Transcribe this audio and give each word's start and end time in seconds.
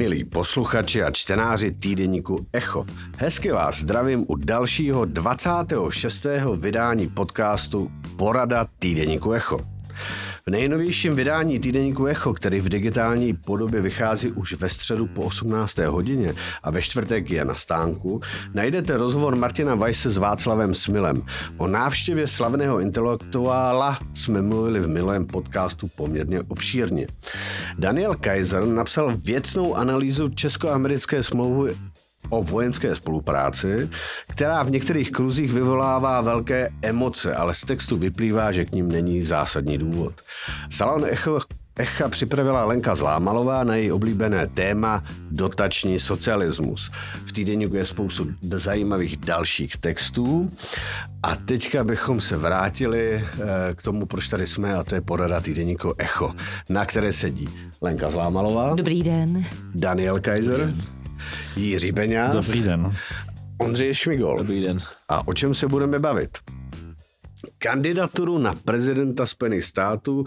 milí 0.00 0.24
posluchači 0.24 1.02
a 1.02 1.10
čtenáři 1.10 1.70
týdeníku 1.70 2.46
Echo. 2.52 2.84
Hezky 3.18 3.52
vás 3.52 3.80
zdravím 3.80 4.24
u 4.28 4.36
dalšího 4.36 5.04
26. 5.04 6.26
vydání 6.58 7.08
podcastu 7.08 7.90
Porada 8.16 8.66
týdeníku 8.78 9.32
Echo. 9.32 9.60
Nejnovějším 10.50 11.14
vydání 11.14 11.58
týdeníku 11.58 12.06
Echo, 12.06 12.34
který 12.34 12.60
v 12.60 12.68
digitální 12.68 13.34
podobě 13.34 13.80
vychází 13.80 14.32
už 14.32 14.54
ve 14.54 14.68
středu 14.68 15.06
po 15.06 15.22
18. 15.22 15.78
hodině 15.78 16.34
a 16.62 16.70
ve 16.70 16.82
čtvrtek 16.82 17.30
je 17.30 17.44
na 17.44 17.54
stánku, 17.54 18.20
najdete 18.54 18.96
rozhovor 18.96 19.36
Martina 19.36 19.74
Weisse 19.74 20.10
s 20.10 20.16
Václavem 20.16 20.74
Smilem. 20.74 21.22
O 21.56 21.66
návštěvě 21.66 22.28
slavného 22.28 22.80
intelektuála 22.80 23.98
jsme 24.14 24.42
mluvili 24.42 24.80
v 24.80 24.88
milém 24.88 25.26
podcastu 25.26 25.88
poměrně 25.96 26.42
obšírně. 26.48 27.06
Daniel 27.78 28.14
Kaiser 28.14 28.64
napsal 28.64 29.16
věcnou 29.16 29.74
analýzu 29.74 30.28
česko-americké 30.28 31.22
smlouvy 31.22 31.76
o 32.28 32.42
vojenské 32.42 32.94
spolupráci, 32.96 33.88
která 34.28 34.62
v 34.62 34.70
některých 34.70 35.10
kruzích 35.10 35.52
vyvolává 35.52 36.20
velké 36.20 36.68
emoce, 36.82 37.34
ale 37.34 37.54
z 37.54 37.60
textu 37.60 37.96
vyplývá, 37.96 38.52
že 38.52 38.64
k 38.64 38.72
ním 38.72 38.92
není 38.92 39.22
zásadní 39.22 39.78
důvod. 39.78 40.12
Salon 40.70 41.04
Echo 41.04 41.38
Echa 41.80 42.08
připravila 42.08 42.64
Lenka 42.64 42.94
Zlámalová 42.94 43.64
na 43.64 43.76
její 43.76 43.92
oblíbené 43.92 44.46
téma 44.46 45.04
dotační 45.30 45.98
socialismus. 45.98 46.90
V 47.26 47.32
týdenníku 47.32 47.76
je 47.76 47.84
spoustu 47.84 48.26
zajímavých 48.42 49.16
dalších 49.16 49.76
textů 49.76 50.50
a 51.22 51.36
teďka 51.36 51.84
bychom 51.84 52.20
se 52.20 52.36
vrátili 52.36 53.12
eh, 53.14 53.24
k 53.74 53.82
tomu, 53.82 54.06
proč 54.06 54.28
tady 54.28 54.46
jsme 54.46 54.74
a 54.74 54.82
to 54.82 54.94
je 54.94 55.00
porada 55.00 55.40
týdenníku 55.40 55.94
Echo, 55.98 56.34
na 56.68 56.84
které 56.84 57.12
sedí 57.12 57.48
Lenka 57.80 58.10
Zlámalová. 58.10 58.74
Dobrý 58.74 59.02
den. 59.02 59.44
Daniel 59.74 60.20
Kaiser. 60.20 60.60
Dobrý 60.60 60.72
den. 60.72 60.99
Jiří 61.56 61.92
Beňáz. 61.92 62.32
Dobrý 62.32 62.62
den. 62.62 62.94
Ondřej 63.58 63.94
Šmigol. 63.94 64.38
Dobrý 64.38 64.60
den. 64.60 64.78
A 65.08 65.28
o 65.28 65.32
čem 65.32 65.54
se 65.54 65.68
budeme 65.68 65.98
bavit? 65.98 66.38
Kandidaturu 67.58 68.38
na 68.38 68.52
prezidenta 68.64 69.26
Spojených 69.26 69.64
států 69.64 70.24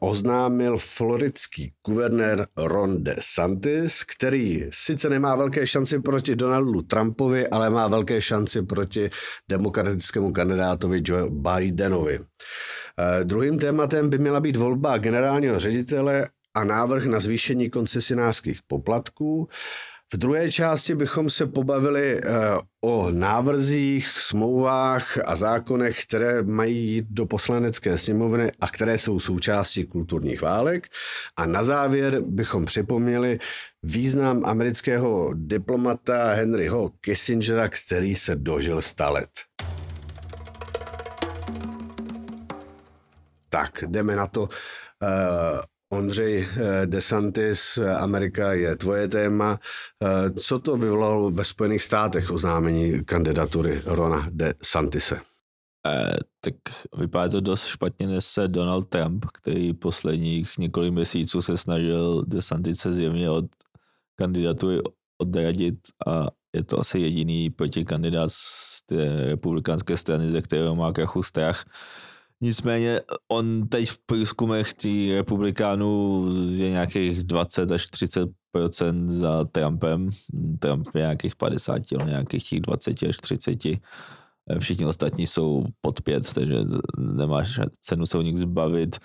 oznámil 0.00 0.76
floridský 0.76 1.72
guvernér 1.86 2.46
Ron 2.56 3.04
DeSantis, 3.04 4.02
který 4.02 4.66
sice 4.70 5.08
nemá 5.08 5.36
velké 5.36 5.66
šance 5.66 6.00
proti 6.00 6.36
Donaldu 6.36 6.82
Trumpovi, 6.82 7.48
ale 7.48 7.70
má 7.70 7.88
velké 7.88 8.20
šance 8.20 8.62
proti 8.62 9.10
demokratickému 9.48 10.32
kandidátovi 10.32 11.02
Joe 11.04 11.30
Bidenovi. 11.30 12.20
Eh, 12.20 13.24
druhým 13.24 13.58
tématem 13.58 14.10
by 14.10 14.18
měla 14.18 14.40
být 14.40 14.56
volba 14.56 14.98
generálního 14.98 15.58
ředitele 15.58 16.26
a 16.54 16.64
návrh 16.64 17.06
na 17.06 17.20
zvýšení 17.20 17.70
koncesionářských 17.70 18.60
poplatků. 18.66 19.48
V 20.14 20.16
druhé 20.16 20.52
části 20.52 20.94
bychom 20.94 21.30
se 21.30 21.46
pobavili 21.46 22.20
eh, 22.20 22.22
o 22.80 23.10
návrzích, 23.10 24.08
smlouvách 24.08 25.18
a 25.24 25.36
zákonech, 25.36 26.04
které 26.04 26.42
mají 26.42 26.76
jít 26.86 27.06
do 27.10 27.26
poslanecké 27.26 27.98
sněmovny 27.98 28.52
a 28.60 28.68
které 28.68 28.98
jsou 28.98 29.18
součástí 29.18 29.84
kulturních 29.84 30.42
válek. 30.42 30.88
A 31.36 31.46
na 31.46 31.64
závěr 31.64 32.20
bychom 32.20 32.64
připomněli 32.64 33.38
význam 33.82 34.42
amerického 34.44 35.30
diplomata 35.34 36.32
Henryho 36.32 36.90
Kissingera, 37.00 37.68
který 37.68 38.14
se 38.14 38.36
dožil 38.36 38.82
100 38.82 39.10
let. 39.10 39.30
Tak, 43.48 43.84
jdeme 43.86 44.16
na 44.16 44.26
to. 44.26 44.48
Eh, 45.94 45.98
Ondřej 45.98 46.48
eh, 46.56 46.86
DeSantis, 46.86 47.78
eh, 47.78 47.94
Amerika 47.94 48.52
je 48.52 48.76
tvoje 48.76 49.08
téma. 49.08 49.60
Eh, 50.02 50.30
co 50.30 50.58
to 50.58 50.76
vyvolalo 50.76 51.30
ve 51.30 51.44
Spojených 51.44 51.82
státech 51.82 52.30
oznámení 52.30 53.04
kandidatury 53.04 53.82
Rona 53.86 54.28
DeSantise? 54.30 55.20
Eh, 55.86 56.16
tak 56.40 56.54
vypadá 56.98 57.28
to 57.28 57.40
dost 57.40 57.66
špatně 57.66 58.06
nese 58.06 58.48
Donald 58.48 58.88
Trump, 58.88 59.24
který 59.34 59.72
posledních 59.72 60.58
několik 60.58 60.92
měsíců 60.92 61.42
se 61.42 61.56
snažil 61.56 62.22
DeSantise 62.26 62.92
zjevně 62.92 63.30
od 63.30 63.44
kandidatury 64.16 64.80
odradit 65.18 65.74
a 66.06 66.26
je 66.54 66.64
to 66.64 66.80
asi 66.80 66.98
jediný 66.98 67.50
protikandidát 67.50 68.30
z 68.32 68.82
té 68.86 69.26
republikánské 69.26 69.96
strany, 69.96 70.30
ze 70.30 70.42
kterého 70.42 70.74
má 70.74 70.92
krachu 70.92 71.22
strach. 71.22 71.64
Nicméně 72.40 73.00
on 73.28 73.68
teď 73.68 73.88
v 73.88 73.98
průzkumech 74.06 74.74
tý 74.74 75.14
republikánů 75.14 76.24
je 76.50 76.70
nějakých 76.70 77.22
20 77.22 77.70
až 77.70 77.86
30% 77.86 79.08
za 79.08 79.44
Trumpem. 79.44 80.10
Trump 80.58 80.88
je 80.94 81.00
nějakých 81.00 81.36
50, 81.36 81.82
on 82.00 82.06
nějakých 82.06 82.48
těch 82.48 82.60
20 82.60 83.02
až 83.02 83.16
30. 83.16 83.58
Všichni 84.58 84.86
ostatní 84.86 85.26
jsou 85.26 85.64
pod 85.80 86.00
5, 86.00 86.34
takže 86.34 86.56
nemáš 86.98 87.60
cenu 87.80 88.06
se 88.06 88.18
o 88.18 88.22
nich 88.22 88.38
zbavit. 88.38 88.96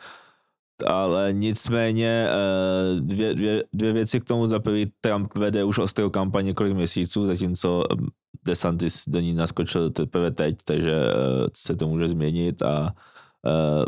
Ale 0.88 1.34
nicméně 1.34 2.28
eh, 2.30 3.02
dvě, 3.02 3.34
dvě, 3.34 3.64
dvě 3.74 3.94
věci 3.94 4.20
k 4.20 4.24
tomu. 4.24 4.48
Za 4.48 4.60
prvý, 4.60 4.92
Trump 5.02 5.38
vede 5.38 5.64
už 5.64 5.78
ostrou 5.78 6.10
kampaň 6.10 6.46
několik 6.46 6.74
měsíců, 6.74 7.26
zatímco 7.26 7.84
DeSantis 8.46 9.04
do 9.08 9.20
ní 9.20 9.34
naskočil 9.34 9.90
teprve 9.90 10.32
teď, 10.32 10.56
takže 10.64 10.92
eh, 10.92 11.50
se 11.56 11.76
to 11.76 11.88
může 11.88 12.08
změnit 12.08 12.62
a 12.62 12.94
Uh, 13.46 13.86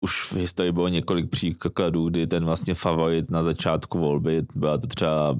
už 0.00 0.32
v 0.32 0.36
historii 0.36 0.72
bylo 0.72 0.88
několik 0.88 1.30
příkladů, 1.30 2.08
kdy 2.08 2.26
ten 2.26 2.44
vlastně 2.44 2.74
favorit 2.74 3.30
na 3.30 3.42
začátku 3.42 3.98
volby, 3.98 4.42
byla 4.54 4.78
to 4.78 4.86
třeba 4.86 5.36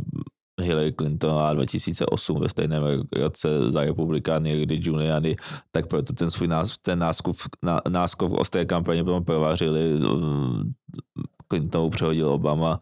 Hillary 0.63 0.93
Clintonová 0.93 1.55
2008 1.55 2.41
ve 2.41 2.49
stejném 2.49 2.83
roce 3.17 3.71
za 3.71 3.81
republikány, 3.81 4.63
kdy 4.63 4.77
Giuliani, 4.77 5.37
tak 5.71 5.87
proto 5.87 6.13
ten 6.13 6.31
svůj 6.31 6.49
nás, 6.49 6.79
ten 6.79 6.99
náskok, 6.99 7.37
ná, 7.63 7.81
náskok 7.89 8.33
ostré 8.33 8.65
kampaně 8.65 9.05
potom 9.05 9.25
provařili. 9.25 10.01
Clintonovou 11.49 11.91
přehodil 11.91 12.29
Obama 12.29 12.81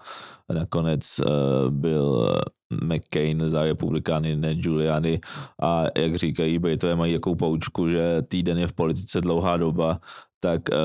a 0.49 0.53
nakonec 0.53 1.21
uh, 1.21 1.71
byl 1.71 2.35
McCain 2.83 3.51
za 3.51 3.65
republikány, 3.65 4.37
ne 4.37 4.55
Giuliani 4.55 5.21
a 5.63 5.85
jak 5.99 6.17
říkají 6.17 6.59
Britové 6.59 6.97
mají 6.97 7.13
jakou 7.13 7.35
poučku, 7.35 7.89
že 7.89 8.23
týden 8.23 8.59
je 8.59 8.67
v 8.67 8.73
politice 8.73 9.21
dlouhá 9.21 9.57
doba, 9.57 10.01
tak 10.45 10.61
eh, 10.73 10.77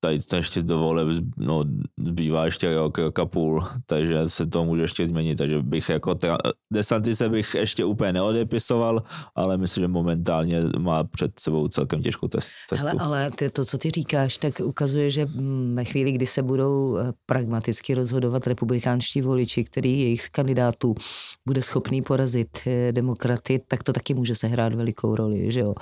tady 0.00 0.18
to 0.18 0.36
ještě 0.36 0.62
dovoleb 0.62 1.08
no, 1.36 1.64
zbývá 2.06 2.44
ještě 2.44 2.74
rok, 2.74 2.98
rok 2.98 3.18
a 3.18 3.26
půl, 3.26 3.64
takže 3.86 4.28
se 4.28 4.46
to 4.46 4.64
může 4.64 4.82
ještě 4.82 5.06
změnit, 5.06 5.36
takže 5.36 5.62
bych 5.62 5.88
jako 5.88 6.10
tra- 6.10 7.14
se 7.14 7.28
bych 7.28 7.54
ještě 7.54 7.84
úplně 7.84 8.12
neodepisoval, 8.12 9.02
ale 9.34 9.58
myslím, 9.58 9.82
že 9.82 9.88
momentálně 9.88 10.60
má 10.78 11.04
před 11.04 11.38
sebou 11.40 11.68
celkem 11.68 12.02
těžkou 12.02 12.28
cestu. 12.28 12.76
Hele, 12.76 12.94
ale 12.98 13.30
ty, 13.30 13.50
to, 13.50 13.64
co 13.64 13.78
ty 13.78 13.90
říkáš, 13.90 14.36
tak 14.36 14.60
ukazuje, 14.64 15.10
že 15.10 15.26
ve 15.74 15.84
chvíli, 15.84 16.12
kdy 16.12 16.26
se 16.26 16.42
budou 16.42 16.96
eh, 16.96 17.12
pragmaticky 17.26 17.94
rozhodovat 17.94 18.46
republikánští 18.46 19.22
voliči, 19.22 19.64
který 19.64 20.00
jejich 20.00 20.30
kandidátů 20.30 20.94
bude 21.48 21.62
schopný 21.62 22.02
porazit 22.02 22.58
eh, 22.66 22.92
demokraty, 22.92 23.60
tak 23.68 23.82
to 23.82 23.92
taky 23.92 24.14
může 24.14 24.34
sehrát 24.34 24.74
velikou 24.74 25.16
roli, 25.16 25.52
že 25.52 25.60
jo? 25.60 25.74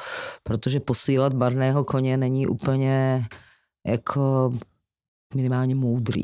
Protože 0.43 0.81
posílat 0.81 1.35
barného 1.35 1.85
koně 1.85 2.17
není 2.17 2.47
úplně 2.47 3.10
jako 3.87 4.53
minimálně 5.35 5.75
moudrý. 5.75 6.23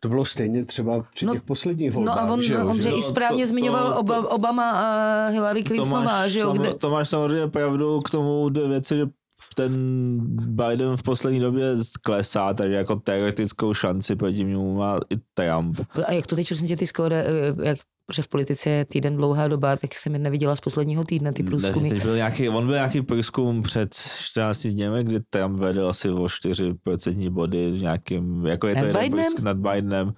To 0.00 0.08
bylo 0.08 0.24
stejně 0.24 0.64
třeba 0.64 1.02
při 1.14 1.26
no, 1.26 1.32
těch 1.32 1.42
posledních 1.42 1.92
volbách. 1.92 2.16
No 2.16 2.22
a 2.22 2.32
on, 2.32 2.42
že 2.42 2.58
on 2.58 2.80
že 2.80 2.90
i 2.90 3.02
správně 3.02 3.44
to, 3.44 3.48
zmiňoval 3.48 3.94
to, 3.94 4.02
to, 4.02 4.28
Obama 4.28 4.70
a 4.70 5.28
Hillary 5.28 5.64
Clintonová, 5.64 6.28
že 6.28 6.38
jo? 6.38 6.52
Kde... 6.52 6.74
To 6.74 6.90
máš 6.90 7.08
samozřejmě 7.08 7.48
pravdu 7.48 8.00
k 8.00 8.10
tomu 8.10 8.48
dvě 8.48 8.68
věci, 8.68 8.96
že 8.96 9.06
ten 9.54 9.72
Biden 10.30 10.96
v 10.96 11.02
poslední 11.02 11.40
době 11.40 11.74
klesá, 12.02 12.54
takže 12.54 12.74
jako 12.74 12.96
teoretickou 12.96 13.74
šanci 13.74 14.16
proti 14.16 14.44
němu 14.44 14.76
má 14.76 14.98
i 15.10 15.16
Trump. 15.34 15.80
A 16.06 16.12
jak 16.12 16.26
to 16.26 16.36
teď 16.36 16.48
prostě 16.48 16.76
ty 16.76 16.86
skóre, 16.86 17.26
jak 17.62 17.78
protože 18.08 18.22
v 18.22 18.28
politice 18.28 18.70
je 18.70 18.84
týden 18.84 19.16
dlouhá 19.16 19.48
doba, 19.48 19.76
tak 19.76 19.94
jsem 19.94 20.12
je 20.12 20.18
neviděla 20.18 20.56
z 20.56 20.60
posledního 20.60 21.04
týdne 21.04 21.32
ty 21.32 21.42
průzkumy. 21.42 21.90
Ne, 21.90 22.00
byl 22.00 22.16
nějaký, 22.16 22.48
on 22.48 22.66
byl 22.66 22.74
nějaký 22.74 23.02
průzkum 23.02 23.62
před 23.62 23.94
14 23.94 24.66
dněmi, 24.66 25.04
kdy 25.04 25.20
Trump 25.30 25.58
vedl 25.58 25.88
asi 25.88 26.10
o 26.10 26.24
4% 26.24 27.30
body 27.30 27.72
nějakým, 27.80 28.46
jako 28.46 28.66
je 28.68 28.74
to 28.74 28.84
jeden 28.84 29.10
průzkum 29.10 29.44
nad 29.44 29.56
Bidenem 29.56 30.12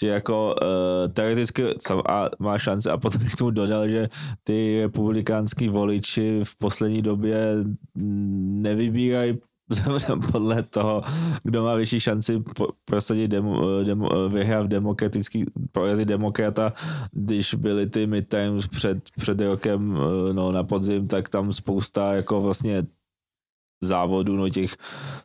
že 0.00 0.08
jako 0.08 0.54
uh, 0.62 1.12
teoreticky 1.12 1.64
a 2.08 2.28
má 2.38 2.58
šance 2.58 2.90
a 2.90 2.96
potom 2.96 3.22
bych 3.22 3.34
tomu 3.34 3.50
dodal, 3.50 3.88
že 3.88 4.08
ty 4.44 4.80
republikánský 4.82 5.68
voliči 5.68 6.40
v 6.44 6.56
poslední 6.58 7.02
době 7.02 7.56
nevybírají 8.60 9.38
podle 10.32 10.62
toho, 10.62 11.02
kdo 11.42 11.64
má 11.64 11.74
větší 11.74 12.00
šanci 12.00 12.42
prosadit 12.84 13.28
demo, 13.28 13.82
demo, 13.84 14.28
vyhrát 14.28 14.66
demokratický, 14.66 15.44
porazit 15.72 16.08
demokrata, 16.08 16.72
když 17.12 17.54
byly 17.54 17.86
ty 17.86 18.06
midterms 18.06 18.68
před, 18.68 19.10
před 19.20 19.40
rokem 19.40 19.98
no, 20.32 20.52
na 20.52 20.64
podzim, 20.64 21.08
tak 21.08 21.28
tam 21.28 21.52
spousta 21.52 22.14
jako 22.14 22.40
vlastně 22.40 22.86
závodů, 23.82 24.36
no 24.36 24.48
těch 24.48 24.76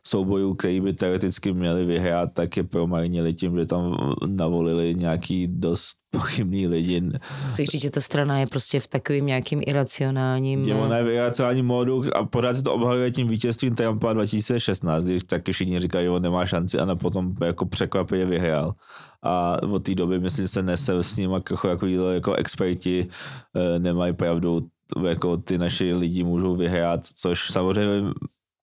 soubojů, 0.06 0.54
který 0.54 0.80
by 0.80 0.92
teoreticky 0.92 1.52
měli 1.52 1.84
vyhrát, 1.84 2.32
tak 2.32 2.56
je 2.56 2.64
promarnili 2.64 3.34
tím, 3.34 3.58
že 3.58 3.66
tam 3.66 3.96
navolili 4.26 4.94
nějaký 4.94 5.46
dost 5.46 6.01
pochybný 6.12 6.66
lidi. 6.66 7.02
Chceš 7.48 7.68
říct, 7.68 7.82
že 7.82 7.90
ta 7.90 8.00
strana 8.00 8.38
je 8.38 8.46
prostě 8.46 8.80
v 8.80 8.86
takovým 8.86 9.26
nějakým 9.26 9.62
iracionálním... 9.66 10.64
Je 10.64 10.74
ona 10.74 10.96
je 10.96 11.04
v 11.04 11.10
iracionálním 11.10 11.66
módu 11.66 12.04
a 12.14 12.24
pořád 12.24 12.54
se 12.54 12.62
to 12.62 12.74
obhajuje 12.74 13.10
tím 13.10 13.28
vítězstvím 13.28 13.74
Trumpa 13.74 14.12
2016, 14.12 15.04
když 15.04 15.24
taky 15.24 15.52
všichni 15.52 15.80
říkají, 15.80 16.06
že 16.06 16.10
on 16.10 16.22
nemá 16.22 16.46
šanci 16.46 16.78
a 16.78 16.84
na 16.84 16.96
potom 16.96 17.34
jako 17.44 17.66
překvapivě 17.66 18.26
vyhrál. 18.26 18.74
A 19.22 19.62
od 19.62 19.78
té 19.84 19.94
doby 19.94 20.20
myslím, 20.20 20.48
se 20.48 20.62
nese 20.62 21.02
s 21.02 21.16
ním 21.16 21.30
jako, 21.30 21.68
jako, 21.68 21.86
jako 21.86 22.34
experti 22.34 23.08
e, 23.54 23.78
nemají 23.78 24.12
pravdu, 24.12 24.66
jako 25.06 25.36
ty 25.36 25.58
naši 25.58 25.94
lidi 25.94 26.24
můžou 26.24 26.56
vyhrát, 26.56 27.00
což 27.04 27.50
samozřejmě 27.50 28.12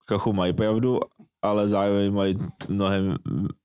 trochu 0.07 0.33
mají 0.33 0.53
pravdu, 0.53 0.99
ale 1.41 1.67
zároveň 1.67 2.13
mají 2.13 2.37
mnohem 2.69 3.15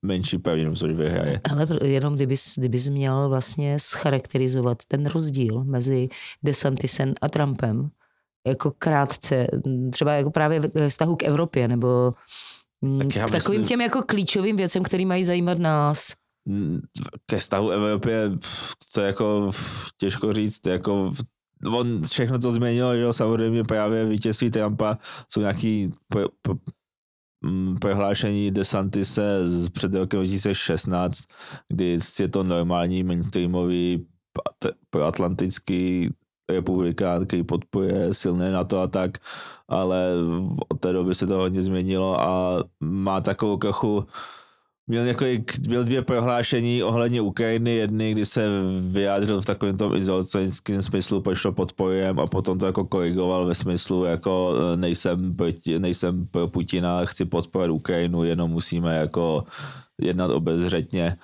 menší 0.03 0.39
pravděpodobnost, 0.39 0.81
že 0.81 0.93
vyhraje. 0.93 1.41
Ale 1.51 1.67
jenom 1.85 2.15
kdybys, 2.15 2.55
kdybys 2.59 2.89
měl 2.89 3.29
vlastně 3.29 3.81
scharakterizovat 3.81 4.79
ten 4.89 5.07
rozdíl 5.07 5.65
mezi 5.65 6.09
DeSantisem 6.43 7.15
a 7.21 7.29
Trumpem, 7.29 7.91
jako 8.47 8.73
krátce, 8.79 9.47
třeba 9.91 10.13
jako 10.13 10.31
právě 10.31 10.61
ve 10.61 10.89
vztahu 10.89 11.17
k 11.17 11.23
Evropě, 11.23 11.69
nebo 11.69 12.15
mm, 12.81 12.99
tak 12.99 13.29
k 13.29 13.31
takovým 13.31 13.61
myslím, 13.61 13.69
těm 13.69 13.81
jako 13.81 14.03
klíčovým 14.03 14.57
věcem, 14.57 14.83
který 14.83 15.07
mají 15.07 15.25
zajímat 15.25 15.59
nás. 15.59 16.13
Ke 17.27 17.39
vztahu 17.39 17.71
Evropě, 17.71 18.31
to 18.95 19.01
je 19.01 19.07
jako 19.07 19.51
těžko 19.99 20.33
říct, 20.33 20.67
jako 20.67 21.13
on 21.67 22.03
všechno 22.03 22.39
to 22.39 22.51
změnilo, 22.51 22.97
že 22.97 23.13
samozřejmě 23.13 23.65
právě 23.65 24.07
vítězství 24.07 24.51
Trumpa 24.51 24.99
jsou 25.29 25.41
nějaký 25.41 25.93
pro, 26.09 26.29
pro, 26.43 26.55
mm, 26.55 26.61
prohlášení 27.81 28.51
DeSantise 28.51 29.49
z 29.49 29.69
před 29.69 29.95
rokem 29.95 30.19
2016, 30.19 31.25
kdy 31.69 31.99
je 32.21 32.29
to 32.29 32.43
normální 32.43 33.03
mainstreamový 33.03 34.07
proatlantický 34.91 36.11
republikán, 36.51 37.27
který 37.27 37.43
podporuje 37.43 38.15
silné 38.15 38.51
NATO 38.51 38.81
a 38.81 38.87
tak, 38.87 39.19
ale 39.69 40.13
od 40.69 40.81
té 40.81 40.93
doby 40.93 41.15
se 41.15 41.27
to 41.27 41.35
hodně 41.35 41.63
změnilo 41.63 42.21
a 42.21 42.59
má 42.81 43.21
takovou 43.21 43.57
trochu 43.57 44.07
Měl, 44.87 45.05
několik, 45.05 45.67
měl 45.67 45.85
dvě 45.85 46.03
prohlášení 46.03 46.83
ohledně 46.83 47.21
Ukrajiny, 47.21 47.75
jedny, 47.75 48.13
kdy 48.13 48.27
se 48.27 48.49
vyjádřil 48.81 49.41
v 49.41 49.47
takovém 49.47 49.77
tom 49.77 49.95
izolacionickém 49.95 50.83
smyslu, 50.83 51.21
pošlo 51.21 51.53
podporujem 51.53 52.21
a 52.21 52.27
potom 52.27 52.59
to 52.59 52.67
jako 52.67 52.85
korigoval 52.85 53.47
ve 53.47 53.55
smyslu, 53.55 54.05
jako 54.05 54.55
e, 54.57 54.77
nejsem, 54.77 55.37
proti, 55.37 55.79
nejsem 55.79 56.27
pro 56.27 56.49
Putina, 56.49 57.05
chci 57.05 57.25
podporovat 57.25 57.75
Ukrajinu, 57.75 58.25
jenom 58.25 58.51
musíme 58.51 58.97
jako 58.97 59.45
jednat 60.01 60.31
obezřetně. 60.31 61.17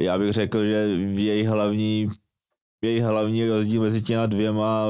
Já 0.00 0.18
bych 0.18 0.32
řekl, 0.32 0.64
že 0.64 0.88
její 1.14 1.46
hlavní 1.46 2.08
její 2.84 3.00
hlavní 3.00 3.48
rozdíl 3.48 3.82
mezi 3.82 4.02
těma 4.02 4.26
dvěma 4.26 4.86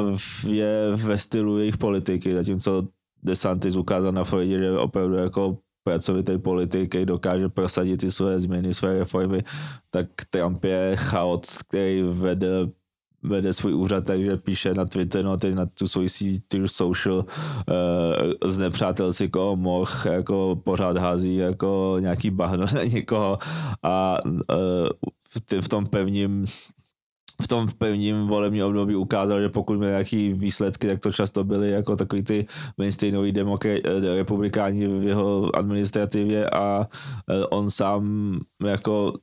je 0.49 0.97
ve 0.97 1.19
stylu 1.19 1.59
jejich 1.59 1.77
politiky, 1.77 2.35
zatímco 2.35 2.89
DeSantis 3.23 3.77
ukázal 3.77 4.13
na 4.13 4.25
Floridě, 4.25 4.59
že 4.59 4.79
opravdu 4.79 5.15
jako 5.15 5.59
pracovitý 5.85 6.39
politik, 6.39 6.89
který 6.89 7.07
dokáže 7.07 7.49
prosadit 7.49 7.97
ty 7.97 8.13
své 8.13 8.41
změny, 8.41 8.75
své 8.75 8.99
reformy, 8.99 9.43
tak 9.91 10.07
Trump 10.31 10.65
je 10.65 10.97
chaot, 10.97 11.47
který 11.69 12.03
vede 12.03 12.49
vede 13.23 13.53
svůj 13.53 13.75
úřad, 13.75 14.05
takže 14.05 14.37
píše 14.37 14.75
na 14.75 14.85
Twitter, 14.85 15.25
no 15.25 15.37
teď 15.37 15.55
na 15.55 15.67
tu 15.67 15.89
svoji 15.89 16.09
síť 16.09 16.43
social 16.67 17.17
uh, 17.17 18.51
z 18.51 18.59
nepřátel 18.59 19.13
si 19.13 19.29
koho 19.29 19.57
mohl, 19.57 19.91
jako 20.05 20.61
pořád 20.65 20.97
hází 20.97 21.37
jako 21.37 21.97
nějaký 22.01 22.31
bahno 22.31 22.67
na 22.75 22.83
někoho 22.83 23.39
a 23.83 24.19
uh, 24.25 24.41
v, 25.29 25.61
v 25.61 25.69
tom 25.69 25.87
pevním 25.87 26.45
v 27.43 27.49
tom 27.49 27.69
prvním 27.79 28.27
volebním 28.27 28.65
období 28.65 28.97
ukázal, 28.97 29.41
že 29.41 29.49
pokud 29.49 29.79
měl 29.79 29.91
nějaký 29.91 30.33
výsledky, 30.33 30.87
tak 30.87 31.01
to 31.01 31.13
často 31.13 31.45
byly 31.45 31.71
jako 31.71 31.97
takový 31.97 32.23
ty 32.23 32.47
mainstreamový 32.79 33.33
demokra- 33.33 33.81
eh, 33.85 34.17
republikáni 34.17 34.87
v 34.87 35.03
jeho 35.03 35.57
administrativě 35.57 36.51
a 36.51 36.89
eh, 37.31 37.45
on 37.47 37.71
sám 37.71 38.41
jako 38.65 39.15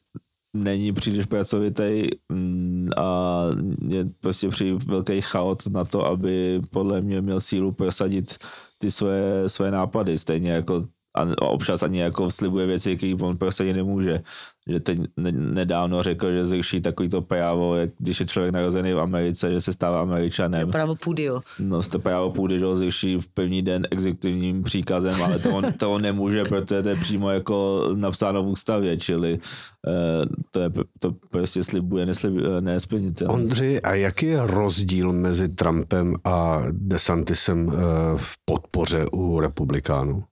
není 0.53 0.91
příliš 0.94 1.25
pracovitý 1.25 2.07
mm, 2.31 2.88
a 2.97 3.41
je 3.88 4.06
prostě 4.19 4.50
při 4.50 4.73
velký 4.73 5.21
chaos 5.21 5.67
na 5.67 5.85
to, 5.85 6.06
aby 6.06 6.61
podle 6.71 7.01
mě 7.01 7.21
měl 7.21 7.39
sílu 7.39 7.71
prosadit 7.71 8.38
ty 8.79 8.91
své, 8.91 9.50
své 9.50 9.71
nápady, 9.71 10.17
stejně 10.17 10.51
jako 10.51 10.85
a 11.15 11.41
občas 11.41 11.83
ani 11.83 12.00
jako 12.00 12.31
slibuje 12.31 12.67
věci, 12.67 12.97
které 12.97 13.15
on 13.21 13.38
prostě 13.38 13.73
nemůže. 13.73 14.23
Že 14.69 14.80
teď 14.80 15.00
nedávno 15.31 16.04
řekl, 16.04 16.31
že 16.31 16.45
zruší 16.45 16.81
takový 16.81 17.10
to 17.10 17.21
právo, 17.21 17.75
jak 17.75 17.89
když 17.98 18.19
je 18.19 18.25
člověk 18.25 18.54
narozený 18.54 18.94
v 18.94 19.00
Americe, 19.00 19.51
že 19.51 19.62
se 19.62 19.74
stává 19.74 20.01
američanem. 20.01 20.71
Právo 20.71 20.95
půdy, 20.95 21.24
jo. 21.24 21.42
No, 21.60 21.83
to 21.83 22.00
právo 22.00 22.31
půdy, 22.31 22.60
že 22.60 22.66
ho 22.66 22.75
zruší 22.75 23.18
v 23.18 23.27
první 23.27 23.62
den 23.62 23.88
exekutivním 23.92 24.63
příkazem, 24.63 25.21
ale 25.21 25.39
to 25.39 25.50
on, 25.50 25.74
to 25.74 25.92
on 25.92 26.01
nemůže, 26.01 26.44
protože 26.44 26.83
to 26.83 26.89
je 26.89 26.95
přímo 26.95 27.30
jako 27.30 27.89
napsáno 27.95 28.44
v 28.44 28.48
ústavě, 28.48 28.98
čili 28.98 29.39
uh, 29.88 30.25
to, 30.51 30.60
je, 30.60 30.69
to 31.00 31.12
prostě 31.30 31.63
slibuje 31.63 32.07
eh, 32.25 32.62
nesplnitelné. 32.62 33.33
Ondři, 33.33 33.81
a 33.81 33.94
jaký 33.94 34.25
je 34.25 34.39
rozdíl 34.44 35.13
mezi 35.13 35.50
Trumpem 35.50 36.16
a 36.24 36.63
DeSantisem 36.71 37.68
uh, 37.68 37.74
v 38.16 38.33
podpoře 38.45 39.06
u 39.12 39.39
republikánů? 39.39 40.24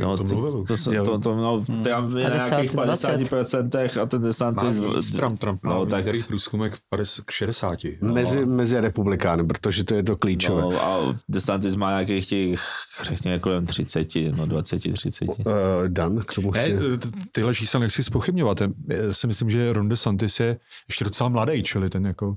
No, 0.00 0.16
to, 0.16 0.24
to, 0.24 0.64
to, 0.64 1.04
to, 1.04 1.18
to, 1.18 1.36
no, 1.36 1.64
tam 1.84 2.16
je 2.16 2.30
na 2.30 2.48
nějakých 2.48 2.74
50% 2.74 4.02
a 4.02 4.06
ten 4.06 4.22
DeSantis... 4.22 5.10
Trump, 5.10 5.40
Trump 5.40 5.60
no, 5.64 5.86
tak... 5.86 5.98
některých 5.98 6.26
průzkumech 6.26 6.76
50 6.90 7.24
k 7.24 7.30
60. 7.30 7.78
No. 8.02 8.14
Mezi, 8.14 8.46
mezi 8.46 8.80
republikány, 8.80 9.44
protože 9.44 9.84
to 9.84 9.94
je 9.94 10.02
to 10.02 10.16
klíčové. 10.16 10.62
No, 10.62 10.84
a 10.84 11.14
DeSantis 11.28 11.76
má 11.76 11.90
nějakých 11.90 12.28
těch, 12.28 12.60
řekněme, 13.02 13.38
kolem 13.38 13.66
30, 13.66 14.08
no 14.36 14.46
20, 14.46 14.92
30. 14.92 15.28
Uh, 15.28 15.34
Dan, 15.88 16.20
k 16.20 16.34
tomu 16.34 16.50
chci... 16.50 16.74
Ne, 16.74 16.80
tyhle 17.32 17.54
čísla 17.54 17.80
nechci 17.80 18.04
spochybňovat. 18.04 18.60
Já 18.60 19.12
si 19.12 19.26
myslím, 19.26 19.50
že 19.50 19.72
Ron 19.72 19.88
DeSantis 19.88 20.40
je 20.40 20.58
ještě 20.88 21.04
docela 21.04 21.28
mladý, 21.28 21.62
čili 21.62 21.90
ten 21.90 22.06
jako, 22.06 22.36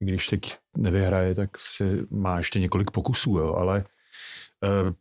když 0.00 0.28
teď 0.28 0.56
nevyhraje, 0.76 1.34
tak 1.34 1.50
si 1.58 2.06
má 2.10 2.38
ještě 2.38 2.60
několik 2.60 2.90
pokusů, 2.90 3.30
jo, 3.30 3.54
ale 3.54 3.84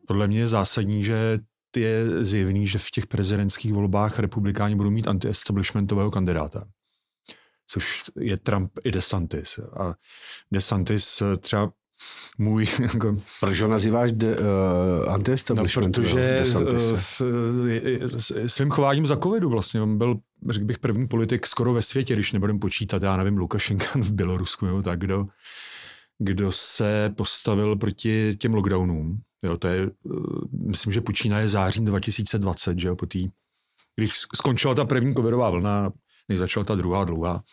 podle 0.07 0.27
mě 0.27 0.39
je 0.39 0.47
zásadní, 0.47 1.03
že 1.03 1.39
je 1.77 2.25
zjevný, 2.25 2.67
že 2.67 2.77
v 2.77 2.91
těch 2.91 3.07
prezidentských 3.07 3.74
volbách 3.74 4.19
republikáni 4.19 4.75
budou 4.75 4.89
mít 4.89 5.07
anti-establishmentového 5.07 6.12
kandidáta, 6.12 6.67
což 7.67 8.03
je 8.19 8.38
Trump 8.38 8.71
i 8.83 8.91
DeSantis. 8.91 9.59
A 9.59 9.95
DeSantis 10.51 11.21
eh, 11.21 11.38
třeba 11.38 11.71
můj... 12.38 12.67
Jako, 12.81 13.17
Proč 13.39 13.62
ho 13.62 13.67
nazýváš 13.67 14.12
de, 14.12 14.38
uh, 14.38 15.13
anti 15.13 15.31
No, 15.53 15.65
protože 15.74 16.43
s, 16.43 17.21
s, 18.05 18.47
svým 18.47 18.69
chováním 18.69 19.05
za 19.05 19.17
covidu 19.17 19.50
vlastně. 19.50 19.81
On 19.81 19.97
byl, 19.97 20.19
řekl 20.50 20.65
bych, 20.65 20.79
první 20.79 21.07
politik 21.07 21.47
skoro 21.47 21.74
ve 21.74 21.81
světě, 21.81 22.13
když 22.13 22.31
nebudem 22.31 22.59
počítat, 22.59 23.03
já 23.03 23.17
nevím, 23.17 23.38
Lukašenka 23.38 23.86
v 23.95 24.12
Bělorusku, 24.12 24.65
jo, 24.65 24.81
tak 24.81 25.00
kdo, 25.00 25.27
kdo 26.19 26.51
se 26.51 27.13
postavil 27.17 27.75
proti 27.75 28.36
těm 28.36 28.53
lockdownům 28.53 29.21
Jo, 29.43 29.57
to 29.57 29.67
je, 29.67 29.83
eh, 29.83 29.89
myslím, 30.69 30.93
že 30.93 31.01
počínaje 31.01 31.48
zářím 31.48 31.86
2020, 31.86 32.79
že 32.79 32.88
jo, 32.88 32.95
po 32.95 33.05
tý, 33.05 33.29
když 33.95 34.13
skončila 34.36 34.75
ta 34.75 34.86
první 34.86 35.13
covidová 35.13 35.50
vlna, 35.50 35.91
než 36.29 36.39
začala 36.39 36.63
ta 36.63 36.75
druhá 36.75 37.05
dlouhá, 37.05 37.43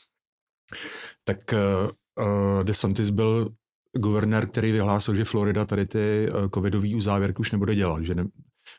tak 1.25 1.39
uh, 1.53 2.65
DeSantis 2.65 3.11
byl 3.11 3.49
guvernér, 3.97 4.49
který 4.49 4.73
vyhlásil, 4.73 5.15
že 5.15 5.25
Florida 5.25 5.65
tady 5.65 5.87
ty 5.87 6.29
covidový 6.55 6.95
uzávěrky 6.95 7.41
už 7.41 7.53
nebude 7.53 7.75
dělat, 7.75 8.05
že 8.05 8.15
ne, 8.15 8.25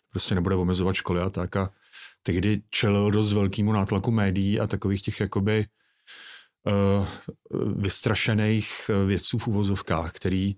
prostě 0.10 0.36
nebude 0.36 0.56
omezovat 0.56 0.96
školy 0.96 1.22
a 1.22 1.30
tak. 1.30 1.56
A 1.56 1.70
tehdy 2.24 2.62
čelil 2.70 3.12
dost 3.12 3.34
velkému 3.34 3.74
nátlaku 3.74 4.12
médií 4.12 4.60
a 4.60 4.68
takových 4.68 5.02
těch 5.02 5.20
jakoby 5.20 5.66
uh, 6.66 7.08
vystrašených 7.76 8.92
vědců 9.06 9.38
v 9.38 9.48
uvozovkách, 9.48 10.12
který 10.12 10.56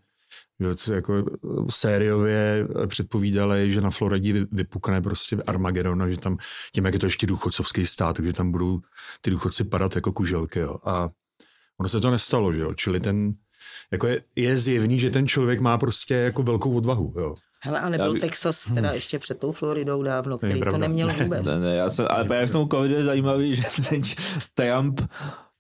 jako 0.94 1.26
sériově 1.70 2.68
předpovídali, 2.88 3.72
že 3.72 3.82
na 3.82 3.92
Floridě 3.92 4.46
vypukne 4.52 5.02
prostě 5.02 5.38
Armagedon 5.48 6.04
a 6.04 6.10
že 6.10 6.18
tam, 6.18 6.38
tím 6.74 6.86
jak 6.86 6.94
je 6.94 7.00
to 7.00 7.06
ještě 7.06 7.28
důchodcovský 7.28 7.88
stát, 7.88 8.16
takže 8.16 8.34
tam 8.34 8.52
budou 8.52 8.80
ty 9.22 9.32
důchodci 9.32 9.64
padat 9.64 9.96
jako 9.96 10.12
kuželky. 10.12 10.60
Jo. 10.60 10.78
A 10.86 11.10
ono 11.80 11.90
se 11.90 12.02
to 12.02 12.12
nestalo, 12.12 12.54
že 12.54 12.62
jo. 12.62 12.74
Čili 12.74 13.00
ten, 13.00 13.34
jako 13.92 14.08
je, 14.08 14.22
je 14.36 14.58
zjevný, 14.58 15.00
že 15.00 15.10
ten 15.10 15.28
člověk 15.28 15.60
má 15.60 15.78
prostě 15.78 16.14
jako 16.14 16.44
velkou 16.44 16.78
odvahu, 16.78 17.14
jo. 17.18 17.36
Hele, 17.64 17.80
a 17.80 17.90
nebyl 17.90 18.14
by... 18.14 18.20
Texas 18.20 18.66
teda 18.76 18.88
hmm. 18.88 18.96
ještě 18.96 19.20
před 19.20 19.40
tou 19.40 19.52
Floridou 19.52 20.04
dávno, 20.04 20.38
který 20.38 20.62
to 20.62 20.78
neměl 20.78 21.14
vůbec. 21.14 21.46
Ne, 21.46 21.60
ne, 21.60 21.76
já 21.76 21.90
jsem, 21.90 22.06
ale 22.10 22.24
právě 22.24 22.48
v 22.48 22.52
tom 22.52 22.70
covidu 22.70 22.96
je 22.96 23.04
zajímavý, 23.04 23.56
že 23.56 23.64
ten 23.90 24.02
Trump 24.54 25.02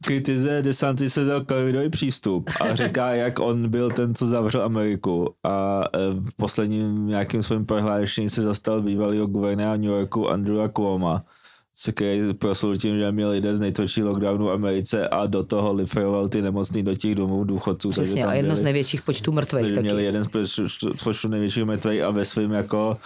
kritizuje 0.01 0.61
DeSantise 0.61 1.25
za 1.25 1.45
covidový 1.45 1.89
přístup 1.89 2.49
a 2.61 2.75
říká, 2.75 3.11
jak 3.11 3.39
on 3.39 3.69
byl 3.69 3.91
ten, 3.91 4.15
co 4.15 4.25
zavřel 4.25 4.61
Ameriku 4.61 5.35
a 5.43 5.83
e, 5.93 5.97
v 6.29 6.35
posledním 6.35 7.07
nějakým 7.07 7.43
svým 7.43 7.65
prohlášení 7.65 8.29
se 8.29 8.41
zastal 8.41 8.81
bývalého 8.81 9.27
guvernéra 9.27 9.75
New 9.77 9.91
Yorku 9.91 10.29
Andrewa 10.29 10.69
Cuoma 10.69 11.23
který 11.91 12.33
proslul 12.33 12.77
tím, 12.77 12.99
že 12.99 13.11
měl 13.11 13.31
jeden 13.31 13.55
z 13.55 13.59
nejtvrdších 13.59 14.03
lockdownů 14.03 14.45
v 14.45 14.51
Americe 14.51 15.07
a 15.07 15.25
do 15.25 15.43
toho 15.43 15.73
liferoval 15.73 16.29
ty 16.29 16.41
nemocný 16.41 16.83
do 16.83 16.95
těch 16.95 17.15
domů 17.15 17.43
důchodců. 17.43 17.89
Přesně, 17.89 18.25
a 18.25 18.33
jedno 18.33 18.55
z 18.55 18.61
největších 18.61 19.01
počtů 19.01 19.31
mrtvých 19.31 19.69
taky. 19.69 19.81
Měli 19.81 20.03
jeden 20.03 20.23
z 20.23 20.27
počtů 21.03 21.27
největších 21.27 21.63
mrtvých 21.63 22.01
a 22.01 22.09
ve 22.09 22.25
svém 22.25 22.51
jako, 22.51 22.97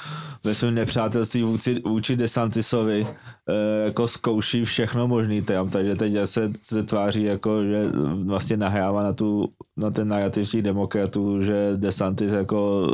ve 0.43 0.55
svém 0.55 0.75
nepřátelství 0.75 1.43
vůči, 1.43 1.81
vůči 1.85 2.15
DeSantisovi 2.15 3.07
e, 3.49 3.85
jako 3.85 4.07
zkouší 4.07 4.65
všechno 4.65 5.07
možný 5.07 5.41
tam, 5.41 5.69
takže 5.69 5.95
teď 5.95 6.13
se, 6.25 6.51
se 6.61 6.83
tváří 6.83 7.23
jako, 7.23 7.63
že 7.63 7.85
vlastně 8.25 8.57
nahrává 8.57 9.03
na, 9.03 9.13
tu, 9.13 9.47
na 9.77 9.91
ten 9.91 10.07
narrativ 10.07 10.49
těch 10.49 10.61
demokratů, 10.61 11.43
že 11.43 11.71
DeSantis 11.75 12.31
jako 12.31 12.87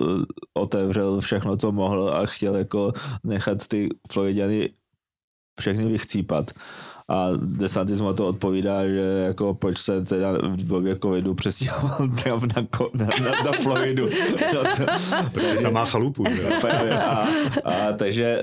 otevřel 0.53 1.21
všechno, 1.21 1.57
co 1.57 1.71
mohl 1.71 2.09
a 2.09 2.25
chtěl 2.25 2.55
jako 2.55 2.93
nechat 3.23 3.67
ty 3.67 3.89
Floridiany 4.11 4.69
všechny 5.59 5.85
vychcípat. 5.85 6.51
A 7.09 7.29
DeSantis 7.37 8.01
mu 8.01 8.13
to 8.13 8.27
odpovídá, 8.27 8.87
že 8.87 9.23
jako 9.25 9.53
proč 9.53 9.77
se 9.79 10.01
teda 10.05 10.31
v 10.31 10.67
době 10.67 10.95
covidu 10.95 11.33
přesíhal 11.33 12.09
Trump 12.23 12.43
na, 12.55 12.67
na, 12.93 13.05
na, 13.05 13.31
na 13.45 13.51
Floridu. 13.51 14.07
Protože 15.33 15.55
tam 15.61 15.73
má 15.73 15.85
chalupu. 15.85 16.23
a, 17.05 17.27
a, 17.65 17.93
takže 17.97 18.41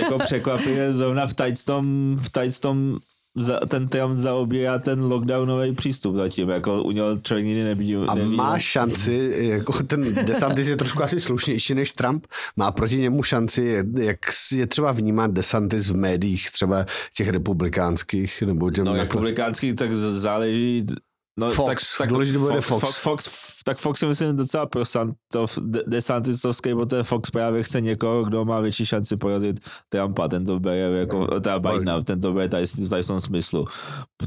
jako 0.00 0.18
překvapivě 0.18 0.92
zrovna 0.92 1.26
v 1.26 1.34
tom, 1.64 2.16
v 2.20 2.60
tom 2.60 2.98
za, 3.40 3.60
ten 3.60 3.88
Trump 3.88 4.14
zaobírá 4.16 4.78
ten 4.78 5.02
lockdownový 5.02 5.74
přístup 5.74 6.16
zatím, 6.16 6.48
jako 6.48 6.82
u 6.82 6.90
něho 6.90 7.18
člověk 7.18 7.46
nikdy 7.46 7.64
nevidí. 7.64 7.96
A 7.96 8.14
má 8.14 8.58
šanci, 8.58 9.34
jako 9.38 9.82
ten 9.82 10.14
DeSantis 10.14 10.68
je 10.68 10.76
trošku 10.76 11.02
asi 11.02 11.20
slušnější 11.20 11.74
než 11.74 11.92
Trump, 11.92 12.26
má 12.56 12.72
proti 12.72 12.96
němu 12.96 13.22
šanci, 13.22 13.84
jak 14.00 14.18
je 14.52 14.66
třeba 14.66 14.92
vnímat 14.92 15.30
DeSantis 15.30 15.88
v 15.88 15.96
médiích, 15.96 16.50
třeba 16.50 16.86
těch 17.16 17.28
republikánských, 17.28 18.42
nebo 18.42 18.70
těm 18.70 18.84
No, 18.84 18.94
republikánských, 18.94 19.74
tak 19.74 19.94
záleží, 19.94 20.86
No, 21.38 21.50
Fox, 21.50 21.66
tak, 21.66 21.78
tak 21.98 22.08
důležité 22.08 22.38
bude 22.38 22.60
Fox. 22.60 22.84
Fox, 22.84 22.98
Fox. 22.98 23.48
Tak 23.64 23.78
Fox 23.78 24.02
je 24.02 24.08
myslím 24.08 24.36
docela 24.36 24.66
pro 24.66 24.84
Santov, 24.84 25.58
DeSantisovský, 25.86 26.74
protože 26.74 27.02
Fox 27.02 27.30
právě 27.30 27.62
chce 27.62 27.80
někoho, 27.80 28.24
kdo 28.24 28.44
má 28.44 28.60
větší 28.60 28.86
šanci 28.86 29.16
porazit 29.16 29.60
Trumpa, 29.88 30.28
ten 30.28 30.44
to 30.44 30.60
bere 30.60 30.98
jako, 30.98 31.40
teda 31.40 31.58
Bidena, 31.58 32.02
ten 32.02 32.20
to 32.20 32.32
bere 32.32 32.48
tady, 32.48 32.66
tady 32.90 33.02
v 33.02 33.06
tom 33.06 33.20
smyslu. 33.20 33.66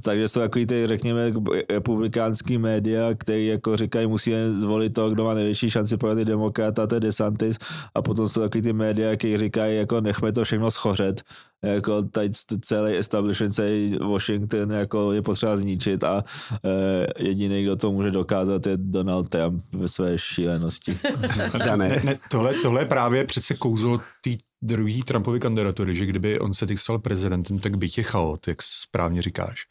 Takže 0.04 0.30
jsou 0.30 0.40
takový 0.40 0.66
ty, 0.66 0.88
řekněme, 0.88 1.34
republikánský 1.70 2.58
média, 2.58 3.14
který 3.18 3.48
jako 3.48 3.78
říkají, 3.78 4.08
musíme 4.08 4.52
zvolit 4.52 4.94
to, 4.94 5.10
kdo 5.10 5.24
má 5.24 5.34
největší 5.34 5.70
šanci 5.70 5.98
porazit 5.98 6.28
demokrata, 6.28 6.88
to 6.88 6.96
je 6.96 7.00
DeSantis, 7.00 7.58
a 7.96 8.02
potom 8.02 8.30
jsou 8.30 8.42
takový 8.42 8.62
ty 8.62 8.74
média, 8.74 9.16
který 9.16 9.38
říkají, 9.38 9.78
jako 9.78 10.02
nechme 10.02 10.32
to 10.32 10.44
všechno 10.44 10.72
schořet, 10.72 11.22
jako 11.64 12.04
tady 12.04 12.30
celý 12.62 12.98
establishment, 12.98 13.54
celý 13.54 13.98
Washington 14.00 14.72
jako 14.72 15.12
je 15.12 15.22
potřeba 15.22 15.58
zničit 15.58 16.04
a 16.04 16.24
e, 16.66 17.24
jediný, 17.24 17.64
kdo 17.64 17.76
to 17.76 17.92
může 17.92 18.12
dokázat, 18.12 18.68
je 18.68 18.78
Donald 18.78 19.30
Trump 19.30 19.64
ve 19.74 19.88
své 19.88 20.18
šílenosti. 20.18 20.94
ne, 21.76 21.78
ne, 21.78 22.20
tohle, 22.30 22.54
tohle 22.54 22.82
je 22.82 22.86
právě 22.86 23.26
přece 23.26 23.56
kouzlo 23.56 23.98
té 23.98 24.30
druhé 24.62 25.04
Trumpovy 25.06 25.40
kandidatury, 25.40 25.96
že 25.96 26.06
kdyby 26.06 26.40
on 26.40 26.54
se 26.54 26.68
teď 26.68 26.80
stal 26.80 27.00
prezidentem, 27.00 27.60
tak 27.60 27.78
by 27.78 27.90
je 27.98 28.04
chaot, 28.04 28.48
jak 28.48 28.62
správně 28.62 29.22
říkáš. 29.22 29.66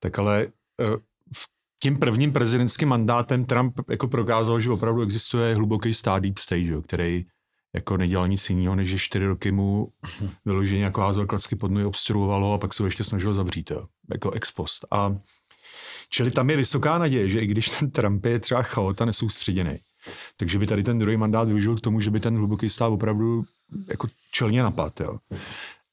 Tak 0.00 0.18
ale 0.18 0.42
e, 0.42 0.48
tím 1.82 1.98
prvním 1.98 2.32
prezidentským 2.32 2.88
mandátem 2.88 3.44
Trump 3.44 3.80
jako 3.90 4.08
prokázal, 4.08 4.60
že 4.60 4.70
opravdu 4.70 5.02
existuje 5.02 5.54
hluboký 5.54 5.94
stát 5.94 6.22
deep 6.22 6.38
stage, 6.38 6.82
který 6.82 7.26
jako 7.74 7.96
nedělal 7.96 8.28
nic 8.28 8.50
jiného, 8.50 8.74
než 8.74 8.90
že 8.90 8.98
čtyři 8.98 9.26
roky 9.26 9.52
mu 9.52 9.88
vyloženě 10.44 10.84
jako 10.84 11.00
házel 11.00 11.26
klacky 11.26 11.56
pod 11.56 11.70
nohy, 11.70 11.84
obstruovalo 11.84 12.52
a 12.52 12.58
pak 12.58 12.74
se 12.74 12.82
ho 12.82 12.86
ještě 12.86 13.04
snažil 13.04 13.34
zavřít, 13.34 13.70
jo, 13.70 13.86
jako 14.12 14.30
ex 14.30 14.52
post. 14.52 14.86
A 14.90 15.16
čili 16.10 16.30
tam 16.30 16.50
je 16.50 16.56
vysoká 16.56 16.98
naděje, 16.98 17.30
že 17.30 17.40
i 17.40 17.46
když 17.46 17.68
ten 17.68 17.90
Trump 17.90 18.24
je 18.24 18.38
třeba 18.38 18.62
chaota 18.62 19.04
nesoustředěný, 19.04 19.78
takže 20.36 20.58
by 20.58 20.66
tady 20.66 20.82
ten 20.82 20.98
druhý 20.98 21.16
mandát 21.16 21.48
využil 21.48 21.76
k 21.76 21.80
tomu, 21.80 22.00
že 22.00 22.10
by 22.10 22.20
ten 22.20 22.36
hluboký 22.36 22.68
stát 22.70 22.88
opravdu 22.88 23.44
jako 23.88 24.08
čelně 24.32 24.62
napad. 24.62 25.00
Jo. 25.00 25.18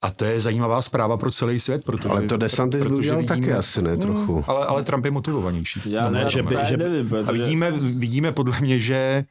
A 0.01 0.11
to 0.11 0.25
je 0.25 0.39
zajímavá 0.39 0.81
zpráva 0.81 1.17
pro 1.17 1.31
celý 1.31 1.59
svět. 1.59 1.85
Protože, 1.85 2.09
ale 2.09 2.21
to 2.21 2.37
DeSantis 2.37 2.83
byl 2.83 2.97
vidíme, 2.97 3.23
taky 3.23 3.53
asi 3.53 3.81
ne 3.81 3.97
trochu. 3.97 4.33
Hmm, 4.33 4.43
ale, 4.47 4.65
ale 4.65 4.83
Trump 4.83 5.05
je 5.05 5.11
motivovanější. 5.11 5.81
Já 5.85 6.09
ne, 6.09 6.25
že 6.29 6.43
by, 6.43 6.55
že, 6.69 6.77
nevím, 6.77 7.09
protože... 7.09 7.29
A 7.29 7.31
vidíme, 7.31 7.71
vidíme 7.71 8.31
podle 8.31 8.61
mě, 8.61 8.79
že 8.79 9.25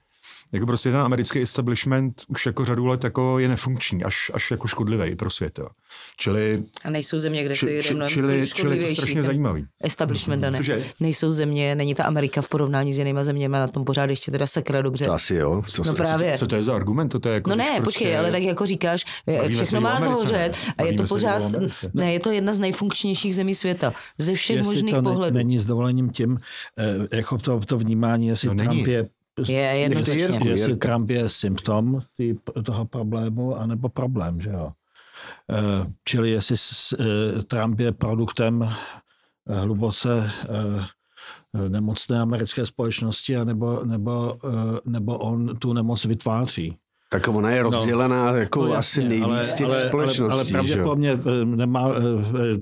jako 0.54 0.66
prostě 0.66 0.90
ten 0.90 1.00
americký 1.00 1.40
establishment 1.40 2.22
už 2.28 2.46
jako 2.46 2.64
řadu 2.64 2.86
let 2.86 3.04
jako 3.04 3.38
je 3.38 3.48
nefunkční, 3.48 4.04
až, 4.04 4.30
až 4.34 4.50
jako 4.50 4.68
škodlivý 4.68 5.16
pro 5.16 5.30
svět. 5.30 5.58
Jo. 5.58 5.66
Čili, 6.16 6.64
a 6.84 6.90
nejsou 6.90 7.18
země, 7.18 7.44
kde 7.44 7.56
to 7.56 7.68
je 7.68 7.94
mnohem 7.94 8.12
čili, 8.12 8.46
čili 8.54 8.80
to 8.80 8.94
strašně 8.94 9.22
zajímavý. 9.22 9.66
Establishment, 9.84 10.40
ne. 10.40 10.56
Cože? 10.56 10.84
Nejsou 11.00 11.32
země, 11.32 11.74
není 11.74 11.94
ta 11.94 12.04
Amerika 12.04 12.42
v 12.42 12.48
porovnání 12.48 12.92
s 12.92 12.98
jinýma 12.98 13.24
zeměmi 13.24 13.52
na 13.52 13.66
tom 13.66 13.84
pořád 13.84 14.10
ještě 14.10 14.30
teda 14.30 14.46
sakra 14.46 14.82
dobře. 14.82 15.04
To 15.04 15.12
asi 15.12 15.34
jo. 15.34 15.62
To 15.76 15.84
no 15.84 15.94
právě. 15.94 16.32
Co, 16.32 16.38
co, 16.38 16.46
to 16.46 16.56
je 16.56 16.62
za 16.62 16.74
argument? 16.74 17.14
To 17.20 17.28
je 17.28 17.34
jako, 17.34 17.50
no 17.50 17.56
ne, 17.56 17.64
prostě, 17.64 17.84
počkej, 17.84 18.18
ale 18.18 18.30
tak 18.30 18.42
jako 18.42 18.66
říkáš, 18.66 19.04
všechno 19.48 19.80
má 19.80 20.00
zahořet 20.00 20.56
a 20.78 20.82
je 20.82 20.92
to 20.92 21.02
pořád, 21.02 21.42
ne, 21.94 22.12
je 22.12 22.20
to 22.20 22.30
jedna 22.30 22.52
z 22.52 22.60
nejfunkčnějších 22.60 23.34
zemí 23.34 23.54
světa. 23.54 23.92
Ze 24.18 24.34
všech 24.34 24.56
jestli 24.56 24.74
možných 24.74 24.94
to 24.94 25.02
pohledů. 25.02 25.36
není 25.36 25.58
s 25.58 25.66
dovolením 25.66 26.10
tím, 26.10 26.38
eh, 26.78 27.16
jako 27.16 27.38
to, 27.38 27.60
to 27.60 27.78
vnímání, 27.78 28.26
jestli 28.26 28.54
no, 28.54 28.64
Trump 28.64 28.86
je 28.86 29.08
je 29.46 29.60
jednoznačně. 29.60 30.50
Jestli 30.50 30.76
Trump 30.76 31.10
je 31.10 31.28
symptom 31.30 32.02
tý, 32.16 32.34
toho 32.64 32.84
problému, 32.84 33.56
anebo 33.56 33.88
problém, 33.88 34.40
že 34.40 34.50
jo. 34.50 34.72
Uh, 35.48 35.86
čili 36.04 36.30
jestli 36.30 36.56
uh, 36.56 37.42
Trump 37.42 37.80
je 37.80 37.92
produktem 37.92 38.60
uh, 38.60 39.58
hluboce 39.58 40.30
nemocné 41.68 42.20
americké 42.20 42.66
společnosti, 42.66 43.36
anebo, 43.36 43.84
nebo, 43.84 44.36
nebo 44.86 45.18
on 45.18 45.56
tu 45.56 45.72
nemoc 45.72 46.04
vytváří. 46.04 46.78
Tak 47.08 47.28
ona 47.28 47.50
je 47.50 47.62
no. 47.62 47.70
rozdělená 47.70 48.32
no, 48.32 48.38
jako 48.38 48.66
no, 48.66 48.74
jasně, 48.74 49.02
asi 49.02 49.08
nejvíc 49.08 49.28
ale, 49.28 49.52
těch 49.56 49.66
ale, 49.66 49.88
společností. 49.88 50.32
Ale, 50.32 50.42
ale 50.42 50.44
pravděpodobně 50.44 51.10
že? 51.10 51.44
nemá 51.44 51.92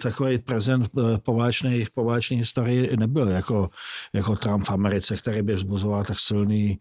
takový 0.02 0.38
prezent 0.38 0.90
poválečné, 1.22 1.70
poválečné 1.94 2.36
historii 2.36 2.96
nebyl 2.96 3.28
jako, 3.28 3.70
jako 4.12 4.36
Trump 4.36 4.64
v 4.66 4.70
Americe, 4.70 5.16
který 5.16 5.42
by 5.42 5.54
vzbuzoval 5.54 6.04
tak 6.04 6.18
silný 6.18 6.78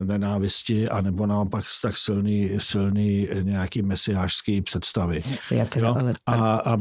nenávisti, 0.00 0.88
anebo 0.88 1.26
naopak 1.26 1.64
tak 1.82 1.96
silný, 1.96 2.50
silný 2.58 3.28
nějaký 3.42 3.82
mesiářský 3.82 4.62
představy. 4.62 5.22
teda, 5.68 5.90
ale... 5.90 6.14
a, 6.26 6.34
a, 6.34 6.74
a, 6.74 6.78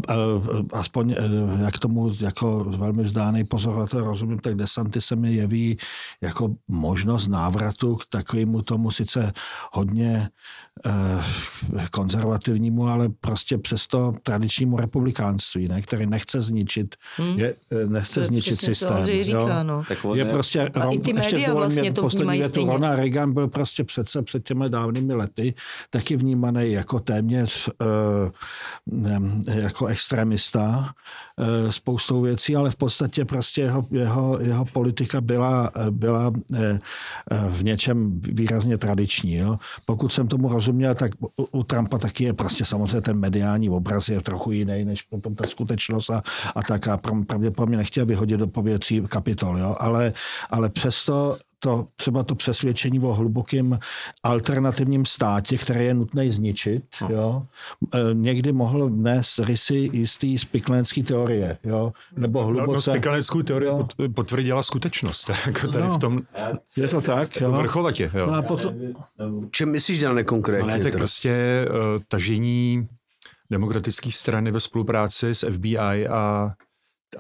aspoň 0.73 1.15
eh, 1.17 1.63
jak 1.63 1.79
tomu 1.79 2.11
jako 2.19 2.63
velmi 2.63 3.03
vzdáný 3.03 3.43
pozorovatel 3.43 4.03
rozumím, 4.03 4.39
tak 4.39 4.55
Desanty 4.55 5.01
se 5.01 5.15
mi 5.15 5.33
jeví 5.33 5.77
jako 6.21 6.55
možnost 6.67 7.27
návratu 7.27 7.95
k 7.95 8.05
takovému 8.09 8.61
tomu 8.61 8.91
sice 8.91 9.31
hodně 9.71 10.29
eh, 10.85 11.88
konzervativnímu, 11.91 12.88
ale 12.88 13.09
prostě 13.09 13.57
přesto 13.57 14.13
tradičnímu 14.23 14.77
republikánství, 14.77 15.67
ne, 15.67 15.81
který 15.81 16.05
nechce 16.05 16.41
zničit, 16.41 16.95
hmm. 17.17 17.39
je, 17.39 17.55
eh, 17.71 17.85
nechce 17.85 18.25
zničit 18.25 18.59
systém. 18.59 19.05
To, 19.05 19.23
říká, 19.23 19.63
no. 19.63 19.83
je 20.13 20.25
prostě, 20.25 20.61
a 20.61 20.89
i 20.89 20.99
ty 20.99 21.13
média 21.13 21.53
vlastně 21.53 21.93
to 21.93 22.07
vnímají 22.07 22.43
stejně. 22.43 22.71
Reagan 23.09 23.33
byl 23.33 23.47
prostě 23.47 23.83
přece 23.83 24.21
před 24.21 24.43
těmi 24.43 24.69
dávnými 24.69 25.13
lety 25.13 25.53
taky 25.89 26.17
vnímaný 26.17 26.71
jako 26.71 26.99
téměř 26.99 27.69
uh, 28.87 29.13
jako 29.47 29.85
extremista 29.85 30.93
uh, 31.37 31.71
spoustou 31.71 32.21
věcí, 32.21 32.55
ale 32.55 32.71
v 32.71 32.75
podstatě 32.75 33.25
prostě 33.25 33.61
jeho, 33.61 33.87
jeho, 33.91 34.39
jeho 34.41 34.65
politika 34.65 35.21
byla, 35.21 35.71
byla 35.89 36.27
uh, 36.29 36.77
v 37.49 37.63
něčem 37.63 38.19
výrazně 38.21 38.77
tradiční. 38.77 39.35
Jo. 39.35 39.57
Pokud 39.85 40.13
jsem 40.13 40.27
tomu 40.27 40.49
rozuměl, 40.49 40.95
tak 40.95 41.11
u, 41.37 41.59
u 41.59 41.63
Trumpa 41.63 41.97
taky 41.97 42.23
je 42.23 42.33
prostě 42.33 42.65
samozřejmě 42.65 43.01
ten 43.01 43.19
mediální 43.19 43.69
obraz 43.69 44.09
je 44.09 44.21
trochu 44.21 44.51
jiný 44.51 44.85
než 44.85 45.01
potom 45.01 45.35
ta 45.35 45.47
skutečnost 45.47 46.09
a, 46.09 46.23
a 46.55 46.63
tak 46.63 46.87
a 46.87 46.99
pravděpodobně 47.27 47.77
nechtěl 47.77 48.05
vyhodit 48.05 48.39
do 48.39 48.47
povětří 48.47 49.01
kapitol, 49.07 49.57
jo. 49.57 49.75
Ale, 49.79 50.13
ale 50.49 50.69
přesto 50.69 51.37
to, 51.59 51.87
třeba 51.95 52.23
to 52.23 52.35
přesvědčení 52.35 52.99
o 52.99 53.13
hlubokém 53.13 53.79
alternativním 54.23 55.05
státě, 55.05 55.57
které 55.57 55.83
je 55.83 55.93
nutné 55.93 56.31
zničit, 56.31 56.83
no. 57.01 57.07
jo, 57.09 57.45
e, 57.93 58.13
někdy 58.13 58.51
mohl 58.51 58.89
nést 58.89 59.39
rysy 59.39 59.89
jistý 59.93 60.37
spiklenský 60.37 61.03
teorie, 61.03 61.57
jo, 61.63 61.93
nebo 62.17 62.43
hluboce... 62.45 62.91
No, 63.05 63.13
no 63.35 63.43
teorie 63.43 63.71
jo. 63.71 63.87
potvrdila 64.15 64.63
skutečnost, 64.63 65.29
jako 65.45 65.67
tady 65.67 65.87
no, 65.87 65.95
v 65.95 65.99
tom... 65.99 66.21
Je 66.75 66.87
to 66.87 67.01
tak, 67.01 67.41
jo. 67.41 67.51
Vrchovatě, 67.51 68.11
jo. 68.13 68.27
No 68.27 68.33
a 68.33 68.41
potom... 68.41 68.73
Čem 69.51 69.71
myslíš, 69.71 69.99
Dane, 69.99 70.23
konkrétně? 70.23 70.73
Ale 70.73 70.83
tak 70.83 70.93
prostě 70.93 71.65
uh, 71.69 71.75
tažení 72.07 72.87
demokratické 73.51 74.11
strany 74.11 74.51
ve 74.51 74.59
spolupráci 74.59 75.35
s 75.35 75.51
FBI 75.51 76.07
a 76.07 76.53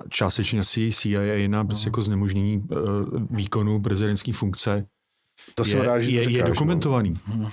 částečně 0.09 0.59
asi 0.59 0.91
CIA 0.91 1.47
na 1.47 1.65
prostě 1.65 1.87
jako 1.87 2.01
znemožnění 2.01 2.57
uh, 2.57 3.25
výkonu 3.29 3.81
prezidentské 3.81 4.33
funkce 4.33 4.85
to 5.55 5.67
je, 5.67 5.83
rád, 5.83 5.95
je, 5.95 6.01
říkáš, 6.01 6.33
je 6.33 6.41
no. 6.41 6.47
dokumentovaný. 6.47 7.13
No. 7.35 7.51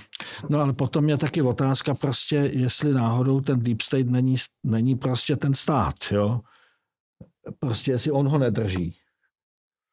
no 0.49 0.59
ale 0.59 0.73
potom 0.73 1.09
je 1.09 1.17
taky 1.17 1.41
otázka 1.41 1.93
prostě, 1.93 2.35
jestli 2.35 2.93
náhodou 2.93 3.41
ten 3.41 3.63
deep 3.63 3.81
state 3.81 4.07
není, 4.07 4.35
není 4.63 4.95
prostě 4.95 5.35
ten 5.35 5.53
stát, 5.53 5.95
jo? 6.11 6.41
Prostě 7.59 7.91
jestli 7.91 8.11
on 8.11 8.27
ho 8.27 8.37
nedrží. 8.37 8.95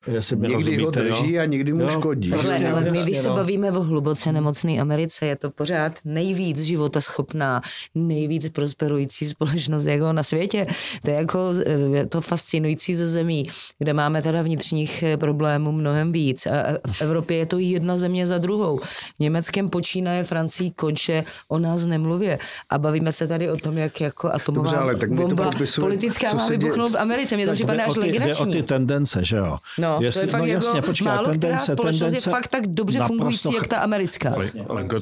Jestli 0.06 0.37
někdy 0.37 0.84
ho 0.84 0.90
drží 0.90 1.32
jo? 1.32 1.42
a 1.42 1.44
někdy 1.44 1.73
mu 1.73 1.80
jo, 1.80 1.88
škodí. 1.88 2.32
Ale, 2.32 2.70
ale 2.70 2.90
my, 2.90 3.02
když 3.02 3.18
se 3.18 3.28
no. 3.28 3.34
bavíme 3.34 3.70
o 3.70 3.82
hluboce 3.82 4.32
nemocné 4.32 4.73
Americe, 4.80 5.26
je 5.26 5.37
to 5.37 5.50
pořád 5.50 5.92
nejvíc 6.04 6.62
života 6.62 7.00
schopná, 7.00 7.62
nejvíc 7.94 8.49
prosperující 8.49 9.26
společnost 9.26 9.84
jako 9.84 10.12
na 10.12 10.23
světě. 10.23 10.66
To 11.02 11.11
je 11.11 11.16
jako 11.16 11.50
je 11.94 12.06
to 12.06 12.20
fascinující 12.20 12.94
ze 12.94 13.08
zemí, 13.08 13.49
kde 13.78 13.92
máme 13.92 14.23
teda 14.23 14.42
vnitřních 14.42 15.02
eh, 15.02 15.16
problémů 15.16 15.73
mnohem 15.73 16.12
víc. 16.12 16.46
A 16.46 16.78
v 16.92 17.02
Evropě 17.02 17.37
je 17.37 17.46
to 17.46 17.58
jedna 17.58 17.96
země 17.96 18.26
za 18.26 18.38
druhou. 18.38 18.80
Německém 19.20 19.68
počínaje, 19.68 20.25
Francii 20.25 20.70
konče, 20.70 21.25
o 21.49 21.58
nás 21.58 21.87
nemluvě. 21.87 22.38
A 22.70 22.78
bavíme 22.78 23.12
se 23.12 23.26
tady 23.26 23.50
o 23.50 23.56
tom, 23.56 23.78
jak 23.78 24.00
jako 24.00 24.30
atomová 24.32 24.64
Dobře, 24.64 24.76
ale 24.76 24.96
tak 24.96 25.12
bomba 25.12 25.50
to 25.50 25.80
politická 25.80 26.34
má 26.34 26.49
vybuchnout 26.49 26.90
v 26.90 26.96
Americe. 26.96 27.37
Mě 27.37 27.46
to 27.46 27.52
připadá 27.52 27.84
až 27.84 27.96
legrační. 27.96 28.52
Jde 28.52 28.58
o 28.58 28.62
ty 28.62 28.62
tendence, 28.62 29.25
že 29.25 29.37
jo? 29.37 29.56
No. 29.78 29.93
No, 30.00 30.06
jestli, 30.06 30.20
to 30.20 30.26
je 30.26 30.30
fakt 30.30 30.40
no, 30.40 30.46
jako 30.46 30.66
jasně, 30.66 30.82
počkej, 30.82 31.06
málo 31.06 31.28
tendence, 31.28 31.64
která 31.64 31.76
společnost 31.76 32.00
tendence, 32.00 32.28
je 32.28 32.32
fakt 32.32 32.48
tak 32.48 32.66
dobře 32.66 33.00
fungující, 33.06 33.54
jak 33.54 33.68
ta 33.68 33.78
americká. 33.78 34.34
Lenko, 34.68 34.96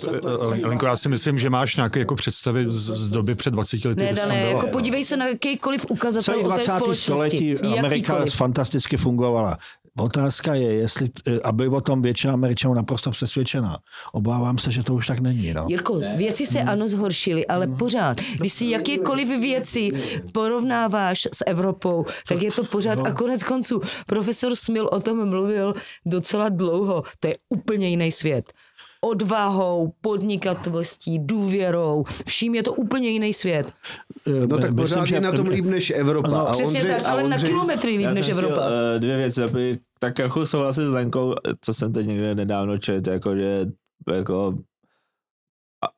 Lenko, 0.62 0.87
já 0.87 0.96
si 0.96 1.08
myslím, 1.08 1.38
že 1.38 1.50
máš 1.50 1.76
nějaké 1.76 1.99
jako 1.99 2.14
představy 2.14 2.66
z, 2.68 2.90
z 2.90 3.08
doby 3.08 3.34
před 3.34 3.50
20 3.50 3.84
lety. 3.84 4.00
Ne, 4.00 4.12
ne, 4.28 4.40
jako 4.40 4.66
podívej 4.66 5.04
se 5.04 5.16
na 5.16 5.26
jakýkoliv 5.26 5.87
ukazatel 5.88 6.46
o 6.46 6.52
té 6.52 6.62
společnosti. 6.64 7.02
století 7.02 7.56
Amerika 7.78 8.25
fantasticky 8.34 8.96
fungovala. 8.96 9.58
Otázka 9.99 10.54
je, 10.54 10.72
jestli, 10.75 11.11
eh, 11.26 11.40
aby 11.44 11.68
o 11.68 11.80
tom 11.80 12.02
většina 12.02 12.32
Američanů 12.32 12.75
naprosto 12.75 13.11
přesvědčená. 13.11 13.78
Obávám 14.12 14.58
se, 14.58 14.70
že 14.70 14.82
to 14.82 14.94
už 14.94 15.06
tak 15.06 15.18
není. 15.18 15.52
No. 15.52 15.66
Jirko, 15.68 16.00
věci 16.16 16.46
se 16.46 16.58
hmm. 16.61 16.68
ano 16.68 16.88
zhoršily, 16.88 17.46
ale 17.46 17.66
hmm. 17.66 17.76
pořád, 17.76 18.16
když 18.38 18.52
si 18.52 18.66
jakékoliv 18.66 19.28
věci 19.28 19.90
porovnáváš 20.32 21.28
s 21.32 21.44
Evropou, 21.46 22.04
tak 22.28 22.42
je 22.42 22.52
to 22.52 22.64
pořád. 22.64 22.94
No. 22.94 23.06
A 23.06 23.11
konec 23.11 23.42
konců, 23.42 23.80
profesor 24.06 24.56
Smil 24.56 24.88
o 24.92 25.00
tom 25.00 25.28
mluvil 25.28 25.75
docela 26.06 26.49
dlouho. 26.49 27.02
To 27.20 27.28
je 27.28 27.37
úplně 27.49 27.88
jiný 27.88 28.12
svět 28.12 28.52
odvahou, 29.04 29.92
podnikatelností, 30.00 31.18
důvěrou. 31.18 32.04
Vším 32.26 32.54
je 32.54 32.62
to 32.62 32.72
úplně 32.72 33.08
jiný 33.08 33.34
svět. 33.34 33.72
No 34.26 34.59
tak 34.59 34.71
Myslím, 34.71 34.76
pořád 34.76 35.09
je 35.09 35.21
na 35.21 35.33
tom 35.33 35.49
líp 35.49 35.64
než 35.64 35.91
Evropa. 35.91 36.31
No, 36.31 36.49
a 36.49 36.52
přesně 36.52 36.81
Ondřej, 36.81 36.97
tak, 36.97 37.07
ale 37.07 37.23
Ondřej... 37.23 37.43
na 37.43 37.49
kilometry 37.49 37.97
líp 37.97 38.07
než 38.14 38.29
Evropa. 38.29 38.55
Chtěl, 38.55 38.69
uh, 38.95 39.00
dvě 39.00 39.17
věci, 39.17 39.43
aby 39.43 39.79
tak 39.99 40.19
jako 40.19 40.47
souhlasit 40.47 40.83
s 40.83 40.91
Lenkou, 40.91 41.35
co 41.61 41.75
jsem 41.75 41.93
teď 41.93 42.07
někde 42.07 42.35
nedávno 42.35 42.79
četl, 42.79 43.11
jako 43.11 43.37
že 43.37 43.67
jako 44.12 44.55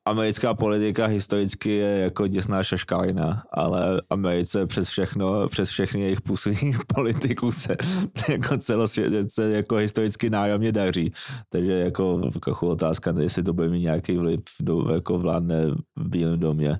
americká 0.05 0.53
politika 0.53 1.05
historicky 1.05 1.69
je 1.69 1.97
jako 1.97 2.27
děsná 2.27 2.63
šaškálina, 2.63 3.43
ale 3.51 4.01
Americe 4.09 4.67
přes 4.67 4.89
všechno, 4.89 5.47
přes 5.49 5.69
všechny 5.69 6.01
jejich 6.01 6.21
působní 6.21 6.75
politiků 6.95 7.51
se 7.51 7.75
jako 8.29 8.57
celosvětě 8.57 9.25
se 9.29 9.49
jako 9.49 9.75
historicky 9.75 10.29
nájomně 10.29 10.71
daří. 10.71 11.13
Takže 11.49 11.71
jako, 11.71 12.21
jako 12.47 12.67
otázka, 12.67 13.13
jestli 13.19 13.43
to 13.43 13.53
bude 13.53 13.69
mít 13.69 13.81
nějaký 13.81 14.17
vliv 14.17 14.39
do, 14.61 14.93
jako 14.93 15.19
vládne 15.19 15.65
v 15.95 16.09
Bílém 16.09 16.39
domě. 16.39 16.79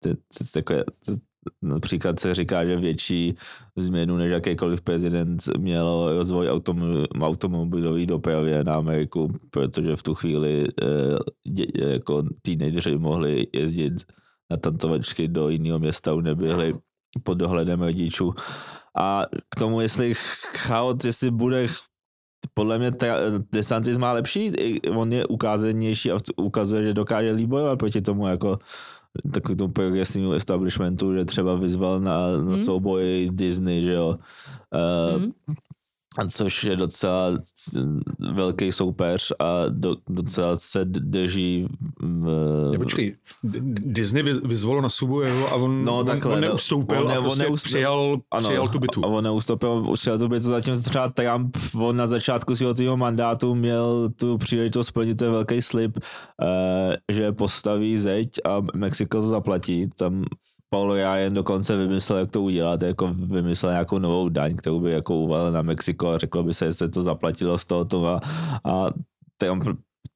To, 0.00 0.10
Například 1.62 2.20
se 2.20 2.34
říká, 2.34 2.64
že 2.64 2.76
větší 2.76 3.34
změnu 3.76 4.16
než 4.16 4.32
jakýkoliv 4.32 4.80
prezident 4.80 5.48
měl 5.58 6.16
rozvoj 6.18 6.50
autom, 6.50 6.82
automobilové 7.20 8.06
dopravě 8.06 8.64
na 8.64 8.74
Ameriku, 8.74 9.28
protože 9.50 9.96
v 9.96 10.02
tu 10.02 10.14
chvíli 10.14 10.64
eh, 10.82 10.86
dě, 11.44 11.66
jako 11.74 12.22
teenageři 12.42 12.98
mohli 12.98 13.46
jezdit 13.52 13.92
na 14.50 14.56
tantovačky 14.56 15.28
do 15.28 15.48
jiného 15.48 15.78
města, 15.78 16.12
už 16.12 16.24
nebyli 16.24 16.74
pod 17.22 17.34
dohledem 17.34 17.80
rodičů. 17.80 18.34
A 18.96 19.26
k 19.50 19.58
tomu, 19.58 19.80
jestli 19.80 20.14
chaos, 20.56 21.04
jestli 21.04 21.30
bude 21.30 21.68
podle 22.54 22.78
mě 22.78 22.92
DeSantis 23.52 23.96
má 23.96 24.12
lepší, 24.12 24.52
on 24.96 25.12
je 25.12 25.26
ukázanější 25.26 26.12
a 26.12 26.18
ukazuje, 26.36 26.82
že 26.82 26.94
dokáže 26.94 27.30
líp 27.30 27.48
bojovat 27.48 27.78
proti 27.78 28.00
tomu 28.00 28.26
jako 28.26 28.58
takový 29.32 29.56
tomu 29.56 29.72
progresivnímu 29.72 30.32
establishmentu, 30.32 31.14
že 31.14 31.24
třeba 31.24 31.54
vyzval 31.54 32.00
na, 32.00 32.36
na 32.36 32.54
hmm. 32.54 32.64
souboj 32.64 33.30
Disney, 33.32 33.82
že 33.82 33.92
jo. 33.92 34.18
Uh, 35.16 35.22
hmm 36.18 36.30
což 36.30 36.64
je 36.64 36.76
docela 36.76 37.38
velký 38.32 38.72
soupeř 38.72 39.32
a 39.38 39.68
do, 39.68 39.96
docela 40.08 40.56
se 40.56 40.84
drží... 40.84 41.66
V... 42.00 42.72
počkej, 42.78 43.16
Disney 43.68 44.22
vyzvalo 44.22 44.80
na 44.80 44.88
Subu 44.88 45.22
a 45.24 45.54
on, 45.54 45.84
no, 45.84 46.04
takhle, 46.04 46.34
on 46.34 46.40
neustoupil 46.40 47.02
on, 47.02 47.08
ne, 47.08 47.16
a 47.16 47.20
prostě 47.20 47.42
on 47.42 47.48
neustoupil, 47.48 47.70
přijal, 47.70 48.20
ano, 48.30 48.48
přijal 48.48 48.68
tu 48.68 48.78
bitu. 48.78 49.04
A 49.04 49.08
on 49.08 49.24
neustoupil, 49.24 49.92
přijal 49.94 50.18
tu 50.18 50.28
bitu, 50.28 50.42
zatím 50.42 50.82
třeba 50.82 51.08
Trump 51.08 51.56
on 51.74 51.96
na 51.96 52.06
začátku 52.06 52.56
svého 52.56 52.96
mandátu 52.96 53.54
měl 53.54 54.08
tu 54.16 54.38
příležitost 54.38 54.86
splnit 54.86 55.14
ten 55.14 55.30
velký 55.30 55.62
slib, 55.62 55.98
eh, 56.42 56.96
že 57.12 57.32
postaví 57.32 57.98
zeď 57.98 58.28
a 58.44 58.60
Mexiko 58.74 59.20
to 59.20 59.26
zaplatí. 59.26 59.90
Tam 59.98 60.24
Paul 60.70 60.94
Ryan 60.94 61.34
dokonce 61.34 61.76
vymyslel, 61.76 62.18
jak 62.18 62.30
to 62.30 62.42
udělat, 62.42 62.82
jako 62.82 63.14
vymyslel 63.14 63.72
nějakou 63.72 63.98
novou 63.98 64.28
daň, 64.28 64.56
kterou 64.56 64.80
by 64.80 64.90
jako 64.92 65.14
uvalil 65.16 65.52
na 65.52 65.62
Mexiko 65.62 66.08
a 66.08 66.18
řeklo 66.18 66.42
by 66.42 66.54
se, 66.54 66.64
jestli 66.64 66.88
to 66.88 67.02
zaplatilo 67.02 67.58
z 67.58 67.64
toho 67.64 68.06
a, 68.08 68.20
a 68.64 68.90
Trump 69.36 69.64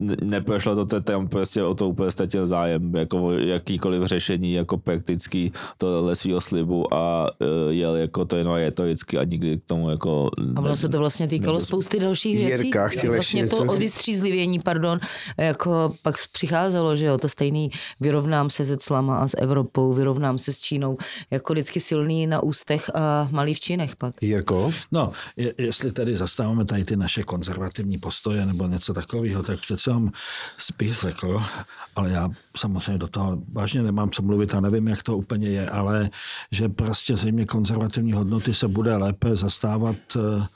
neprošlo 0.01 0.87
to, 0.87 1.01
tam 1.01 1.29
prostě 1.29 1.63
o 1.63 1.75
to 1.75 1.89
úplně 1.89 2.11
ztratil 2.11 2.47
zájem, 2.47 2.95
jako 2.97 3.33
jakýkoliv 3.33 4.03
řešení, 4.03 4.53
jako 4.53 4.79
praktický 4.79 5.53
tohle 5.79 6.17
svého 6.17 6.41
slibu 6.41 6.95
a 6.95 7.31
uh, 7.41 7.73
jel 7.73 7.97
jako 7.97 8.25
to 8.25 8.37
jenom 8.37 8.55
retoricky 8.55 9.19
a 9.19 9.25
nikdy 9.25 9.59
k 9.59 9.65
tomu 9.65 9.91
jako... 9.91 10.31
A 10.57 10.61
ono 10.61 10.77
se 10.77 10.89
to 10.89 10.99
vlastně 10.99 11.29
týkalo 11.29 11.59
nebo... 11.59 11.67
spousty 11.67 12.01
dalších 12.01 12.39
věcí. 12.39 12.67
Jirka, 12.67 12.91
vlastně 13.09 13.49
to 13.49 13.57
od 13.57 13.79
vystřízlivění, 13.79 14.59
pardon, 14.59 15.01
jako 15.39 15.95
pak 16.03 16.17
přicházelo, 16.33 16.97
že 16.97 17.07
jo, 17.07 17.19
to 17.19 17.29
stejný 17.29 17.71
vyrovnám 18.01 18.51
se 18.51 18.67
se 18.67 18.77
clama 18.77 19.19
a 19.19 19.29
s 19.29 19.37
Evropou, 19.39 19.93
vyrovnám 19.93 20.39
se 20.39 20.53
s 20.53 20.61
Čínou, 20.61 20.97
jako 21.31 21.53
vždycky 21.53 21.81
silný 21.81 22.27
na 22.27 22.43
ústech 22.43 22.91
a 22.95 23.29
malý 23.31 23.55
v 23.55 23.61
činech 23.61 23.97
pak. 23.97 24.15
Jirko? 24.23 24.73
No, 24.93 25.13
je, 25.37 25.55
jestli 25.59 25.93
tady 25.93 26.17
zastáváme 26.17 26.65
tady 26.65 26.85
ty 26.85 26.97
naše 26.97 27.23
konzervativní 27.23 27.99
postoje 27.99 28.47
nebo 28.47 28.67
něco 28.67 28.95
takového, 28.95 29.43
tak 29.43 29.61
přece 29.61 29.84
jsem 29.85 30.11
spíš 30.59 31.01
řekl, 31.01 31.43
ale 31.97 32.11
já 32.11 32.31
samozřejmě 32.57 32.99
do 32.99 33.09
toho 33.09 33.43
vážně 33.53 33.83
nemám 33.83 34.11
co 34.11 34.23
mluvit 34.23 34.55
a 34.55 34.61
nevím, 34.61 34.89
jak 34.89 35.03
to 35.03 35.17
úplně 35.17 35.49
je, 35.49 35.71
ale 35.71 36.11
že 36.51 36.69
prostě 36.69 37.17
zřejmě 37.17 37.47
konzervativní 37.47 38.13
hodnoty 38.13 38.55
se 38.55 38.69
bude 38.69 38.97
lépe 38.97 39.37
zastávat 39.37 39.97
eh, 40.17 40.47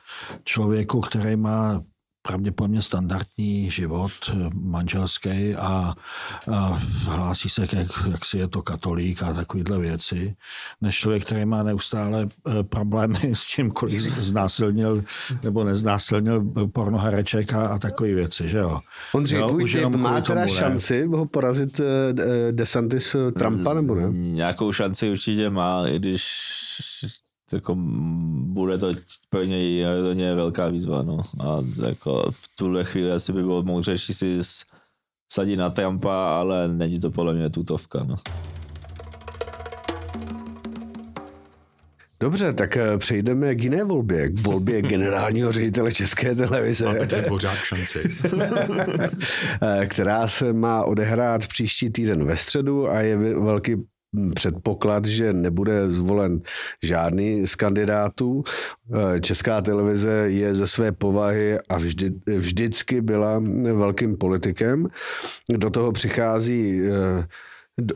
člověku, 0.45 1.01
který 1.01 1.37
má 1.37 1.83
pravděpodobně 2.29 2.83
standardní 2.83 3.71
život 3.71 4.13
eh, 4.29 4.51
manželský 4.55 5.55
a, 5.57 5.95
a 6.53 6.81
hlásí 7.05 7.49
se, 7.49 7.63
jak, 7.73 7.91
jak 8.11 8.25
si 8.25 8.39
je 8.39 8.49
to 8.49 8.63
katolík 8.63 9.23
a 9.23 9.33
takovýhle 9.33 9.79
věci, 9.79 10.37
než 10.81 10.97
člověk, 10.97 11.25
který 11.25 11.45
má 11.45 11.63
neustále 11.63 12.29
eh, 12.29 12.63
problémy 12.63 13.19
s 13.33 13.47
tím, 13.47 13.71
kolik 13.71 14.01
znásilnil 14.01 15.05
nebo 15.43 15.65
neznásilnil 15.65 16.45
pornohereček 16.73 17.53
a, 17.53 17.67
a 17.67 17.79
takové 17.79 18.15
věci, 18.15 18.49
že 18.49 18.59
jo. 18.59 18.81
Ondřej, 19.13 19.41
jo, 19.41 19.49
tvůj 19.49 19.73
typ 19.73 19.85
má 19.85 20.21
teda 20.21 20.47
tomu, 20.47 20.59
šanci 20.59 21.07
ho 21.07 21.27
porazit 21.27 21.81
uh, 21.81 21.87
DeSantis 22.51 23.17
Trumpa, 23.39 23.75
nebo 23.75 23.95
ne? 23.95 24.03
Nějakou 24.11 24.73
šanci 24.73 25.11
určitě 25.11 25.51
má, 25.51 25.89
i 25.89 25.99
když 25.99 26.23
jako 27.53 27.77
bude 27.79 28.79
to 28.79 28.93
pro 29.31 29.45
něj 29.45 29.87
ně 30.15 30.35
velká 30.35 30.69
výzva, 30.69 31.03
no. 31.03 31.21
A 31.41 31.59
jako 31.87 32.31
v 32.31 32.57
tuhle 32.57 32.85
chvíli 32.85 33.13
asi 33.13 33.33
by 33.33 33.43
bylo 33.43 33.63
moudřejší 33.63 34.15
si 34.15 34.39
sadit 35.33 35.57
na 35.57 35.71
Trumpa, 35.71 36.39
ale 36.39 36.69
není 36.69 37.01
to 37.01 37.11
podle 37.11 37.35
mě 37.35 37.51
tutovka, 37.51 38.05
no. 38.05 38.17
Dobře, 42.21 42.53
tak 42.53 42.77
eh, 42.77 42.99
přejdeme 42.99 43.55
k 43.55 43.63
jiné 43.63 43.85
volbě, 43.85 44.29
k 44.29 44.41
volbě 44.41 44.83
generálního 44.89 45.53
ředitele 45.53 45.93
České 45.93 46.35
televize. 46.35 46.85
Máme 46.85 47.07
ten 47.07 47.25
pořád 47.29 47.57
šanci. 47.57 48.03
Eh, 49.63 49.87
která 49.87 50.29
se 50.29 50.53
má 50.53 50.85
odehrát 50.85 51.47
příští 51.47 51.91
týden 51.91 52.25
ve 52.25 52.37
středu 52.37 52.91
a 52.91 53.01
je 53.01 53.17
velký 53.17 53.77
předpoklad, 54.35 55.05
že 55.05 55.33
nebude 55.33 55.91
zvolen 55.91 56.41
žádný 56.83 57.47
z 57.47 57.55
kandidátů. 57.55 58.43
Eh, 59.17 59.21
Česká 59.21 59.61
televize 59.61 60.11
je 60.11 60.55
ze 60.55 60.67
své 60.67 60.93
povahy 60.93 61.59
a 61.69 61.77
vždy, 61.77 62.11
vždycky 62.27 63.01
byla 63.01 63.43
velkým 63.73 64.17
politikem. 64.17 64.89
Do 65.49 65.71
toho 65.71 65.93
přichází, 65.93 66.81
eh, 66.83 67.27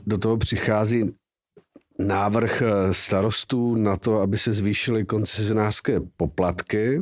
do 0.06 0.18
toho 0.18 0.36
přichází 0.36 1.14
návrh 1.98 2.62
eh, 2.62 2.94
starostů 2.94 3.74
na 3.74 3.96
to, 3.96 4.20
aby 4.20 4.38
se 4.38 4.52
zvýšily 4.52 5.04
koncesionářské 5.04 6.00
poplatky. 6.16 7.00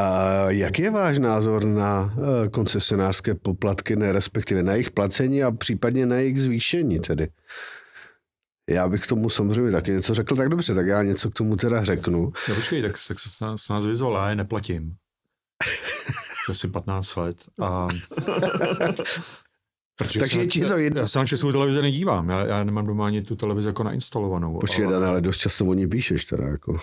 A 0.00 0.50
jaký 0.50 0.82
je 0.82 0.90
váš 0.90 1.18
názor 1.18 1.64
na 1.64 2.14
eh, 2.16 2.48
koncesionářské 2.48 3.34
poplatky, 3.34 3.96
ne, 3.96 4.12
respektive 4.12 4.62
na 4.62 4.72
jejich 4.72 4.90
placení 4.90 5.42
a 5.42 5.50
případně 5.50 6.06
na 6.06 6.16
jejich 6.16 6.40
zvýšení 6.40 7.00
tedy? 7.00 7.28
Já 8.70 8.88
bych 8.88 9.04
k 9.04 9.06
tomu 9.06 9.30
samozřejmě 9.30 9.72
taky 9.72 9.90
něco 9.90 10.14
řekl, 10.14 10.36
tak 10.36 10.48
dobře, 10.48 10.74
tak 10.74 10.86
já 10.86 11.02
něco 11.02 11.30
k 11.30 11.34
tomu 11.34 11.56
teda 11.56 11.84
řeknu. 11.84 12.32
No 12.48 12.54
počkej, 12.54 12.82
tak, 12.82 12.92
tak 13.08 13.18
se 13.18 13.44
nás, 13.44 13.68
nás 13.68 13.86
vyzval, 13.86 14.14
já 14.14 14.28
je 14.30 14.36
neplatím. 14.36 14.94
Asi 16.48 16.68
15 16.68 17.16
let. 17.16 17.36
A... 17.60 17.88
Protože 19.96 20.20
Takže 20.20 20.48
se, 20.52 20.68
to 20.68 20.78
já, 20.78 20.90
já 20.96 21.06
se 21.08 21.18
na 21.18 21.24
českou 21.24 21.52
televizi 21.52 21.82
nedívám, 21.82 22.28
já, 22.28 22.46
já 22.46 22.64
nemám 22.64 22.86
doma 22.86 23.06
ani 23.06 23.22
tu 23.22 23.36
televizi 23.36 23.68
jako 23.68 23.82
nainstalovanou. 23.82 24.58
Počkej, 24.58 24.86
ale, 24.86 25.06
ale 25.06 25.20
dost 25.20 25.36
často 25.36 25.66
o 25.66 25.74
ní 25.74 25.88
píšeš 25.88 26.24
teda 26.24 26.44
jako. 26.44 26.76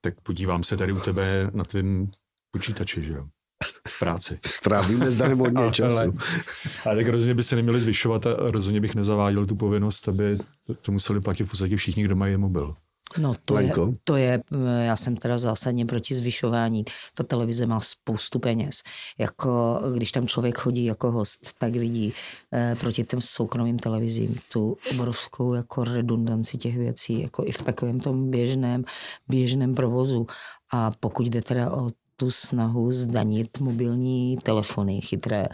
Tak 0.00 0.20
podívám 0.20 0.64
se 0.64 0.76
tady 0.76 0.92
u 0.92 1.00
tebe 1.00 1.50
na 1.52 1.64
tvém 1.64 2.10
počítači, 2.56 3.04
že 3.04 3.12
jo? 3.12 3.26
V 3.88 3.98
práci. 3.98 4.38
Strávíme 4.46 5.10
zde 5.10 5.34
hodně 5.34 5.70
času. 5.70 5.92
Ale, 5.92 6.12
ale 6.84 6.96
tak 6.96 7.08
rozhodně 7.08 7.34
by 7.34 7.42
se 7.42 7.56
neměli 7.56 7.80
zvyšovat 7.80 8.26
a 8.26 8.34
rozhodně 8.38 8.80
bych 8.80 8.94
nezaváděl 8.94 9.46
tu 9.46 9.56
povinnost, 9.56 10.08
aby 10.08 10.38
to 10.82 10.92
museli 10.92 11.20
platit 11.20 11.44
v 11.44 11.50
podstatě 11.50 11.76
všichni, 11.76 12.04
kdo 12.04 12.16
mají 12.16 12.36
mobil. 12.36 12.74
No 13.18 13.34
to 13.44 13.58
je, 13.58 13.72
to 14.04 14.16
je, 14.16 14.42
já 14.80 14.96
jsem 14.96 15.16
teda 15.16 15.38
zásadně 15.38 15.86
proti 15.86 16.14
zvyšování. 16.14 16.84
Ta 17.14 17.24
televize 17.24 17.66
má 17.66 17.80
spoustu 17.80 18.38
peněz. 18.38 18.82
Jako, 19.18 19.80
když 19.94 20.12
tam 20.12 20.26
člověk 20.26 20.58
chodí 20.58 20.84
jako 20.84 21.10
host, 21.10 21.58
tak 21.58 21.72
vidí 21.72 22.12
eh, 22.52 22.76
proti 22.80 23.04
těm 23.04 23.20
soukromým 23.20 23.78
televizím 23.78 24.40
tu 24.52 24.76
obrovskou 24.90 25.54
jako 25.54 25.84
redundanci 25.84 26.58
těch 26.58 26.76
věcí, 26.76 27.22
jako 27.22 27.44
i 27.46 27.52
v 27.52 27.58
takovém 27.62 28.00
tom 28.00 28.30
běžném, 28.30 28.84
běžném 29.28 29.74
provozu. 29.74 30.26
A 30.72 30.90
pokud 31.00 31.26
jde 31.26 31.42
teda 31.42 31.70
o 31.70 31.90
tu 32.16 32.30
snahu 32.30 32.92
zdanit 32.92 33.60
mobilní 33.60 34.36
telefony 34.42 35.00
chytré, 35.00 35.46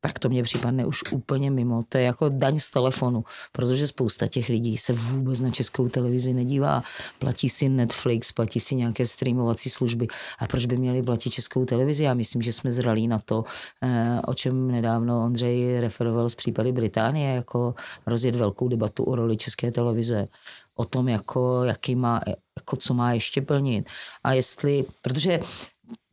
tak 0.00 0.18
to 0.18 0.28
mě 0.28 0.42
připadne 0.42 0.86
už 0.86 1.12
úplně 1.12 1.50
mimo. 1.50 1.82
To 1.88 1.98
je 1.98 2.04
jako 2.04 2.28
daň 2.28 2.58
z 2.58 2.70
telefonu, 2.70 3.24
protože 3.52 3.86
spousta 3.86 4.26
těch 4.26 4.48
lidí 4.48 4.78
se 4.78 4.92
vůbec 4.92 5.40
na 5.40 5.50
českou 5.50 5.88
televizi 5.88 6.32
nedívá. 6.32 6.82
Platí 7.18 7.48
si 7.48 7.68
Netflix, 7.68 8.32
platí 8.32 8.60
si 8.60 8.74
nějaké 8.74 9.06
streamovací 9.06 9.70
služby. 9.70 10.06
A 10.38 10.46
proč 10.46 10.66
by 10.66 10.76
měli 10.76 11.02
platit 11.02 11.30
českou 11.30 11.64
televizi? 11.64 12.04
Já 12.04 12.14
myslím, 12.14 12.42
že 12.42 12.52
jsme 12.52 12.72
zralí 12.72 13.08
na 13.08 13.18
to, 13.18 13.44
eh, 13.82 14.20
o 14.26 14.34
čem 14.34 14.70
nedávno 14.70 15.24
Ondřej 15.24 15.80
referoval 15.80 16.30
z 16.30 16.34
případy 16.34 16.72
Británie, 16.72 17.34
jako 17.34 17.74
rozjet 18.06 18.36
velkou 18.36 18.68
debatu 18.68 19.04
o 19.04 19.14
roli 19.14 19.36
české 19.36 19.70
televize 19.70 20.26
o 20.74 20.84
tom, 20.84 21.08
jako, 21.08 21.64
jaký 21.64 21.94
má, 21.94 22.20
jako 22.56 22.76
co 22.76 22.94
má 22.94 23.12
ještě 23.12 23.42
plnit. 23.42 23.90
A 24.24 24.32
jestli, 24.32 24.84
protože 25.02 25.40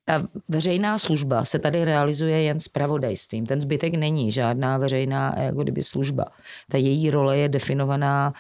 ta 0.09 0.21
veřejná 0.47 0.97
služba 0.97 1.45
se 1.45 1.59
tady 1.59 1.85
realizuje 1.85 2.41
jen 2.41 2.59
s 2.59 2.67
pravodajstvím. 2.67 3.45
Ten 3.45 3.61
zbytek 3.61 3.93
není 3.93 4.31
žádná 4.31 4.77
veřejná 4.77 5.35
jako 5.37 5.63
kdyby 5.63 5.81
služba. 5.81 6.25
Ta 6.71 6.77
její 6.77 7.09
role 7.11 7.37
je 7.37 7.49
definovaná 7.49 8.33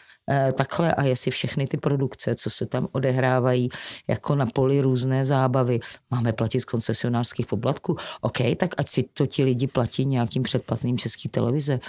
takhle 0.53 0.93
a 0.93 1.03
jestli 1.03 1.31
všechny 1.31 1.67
ty 1.67 1.77
produkce, 1.77 2.35
co 2.35 2.49
se 2.49 2.65
tam 2.65 2.87
odehrávají 2.91 3.69
jako 4.07 4.35
na 4.35 4.45
poli 4.45 4.81
různé 4.81 5.25
zábavy, 5.25 5.79
máme 6.11 6.33
platit 6.33 6.59
z 6.59 6.65
koncesionářských 6.65 7.45
poplatků, 7.45 7.97
OK, 8.21 8.37
tak 8.57 8.75
ať 8.77 8.87
si 8.87 9.03
to 9.03 9.25
ti 9.25 9.43
lidi 9.43 9.67
platí 9.67 10.05
nějakým 10.05 10.43
předplatným 10.43 10.97
český 10.97 11.29
televize, 11.29 11.79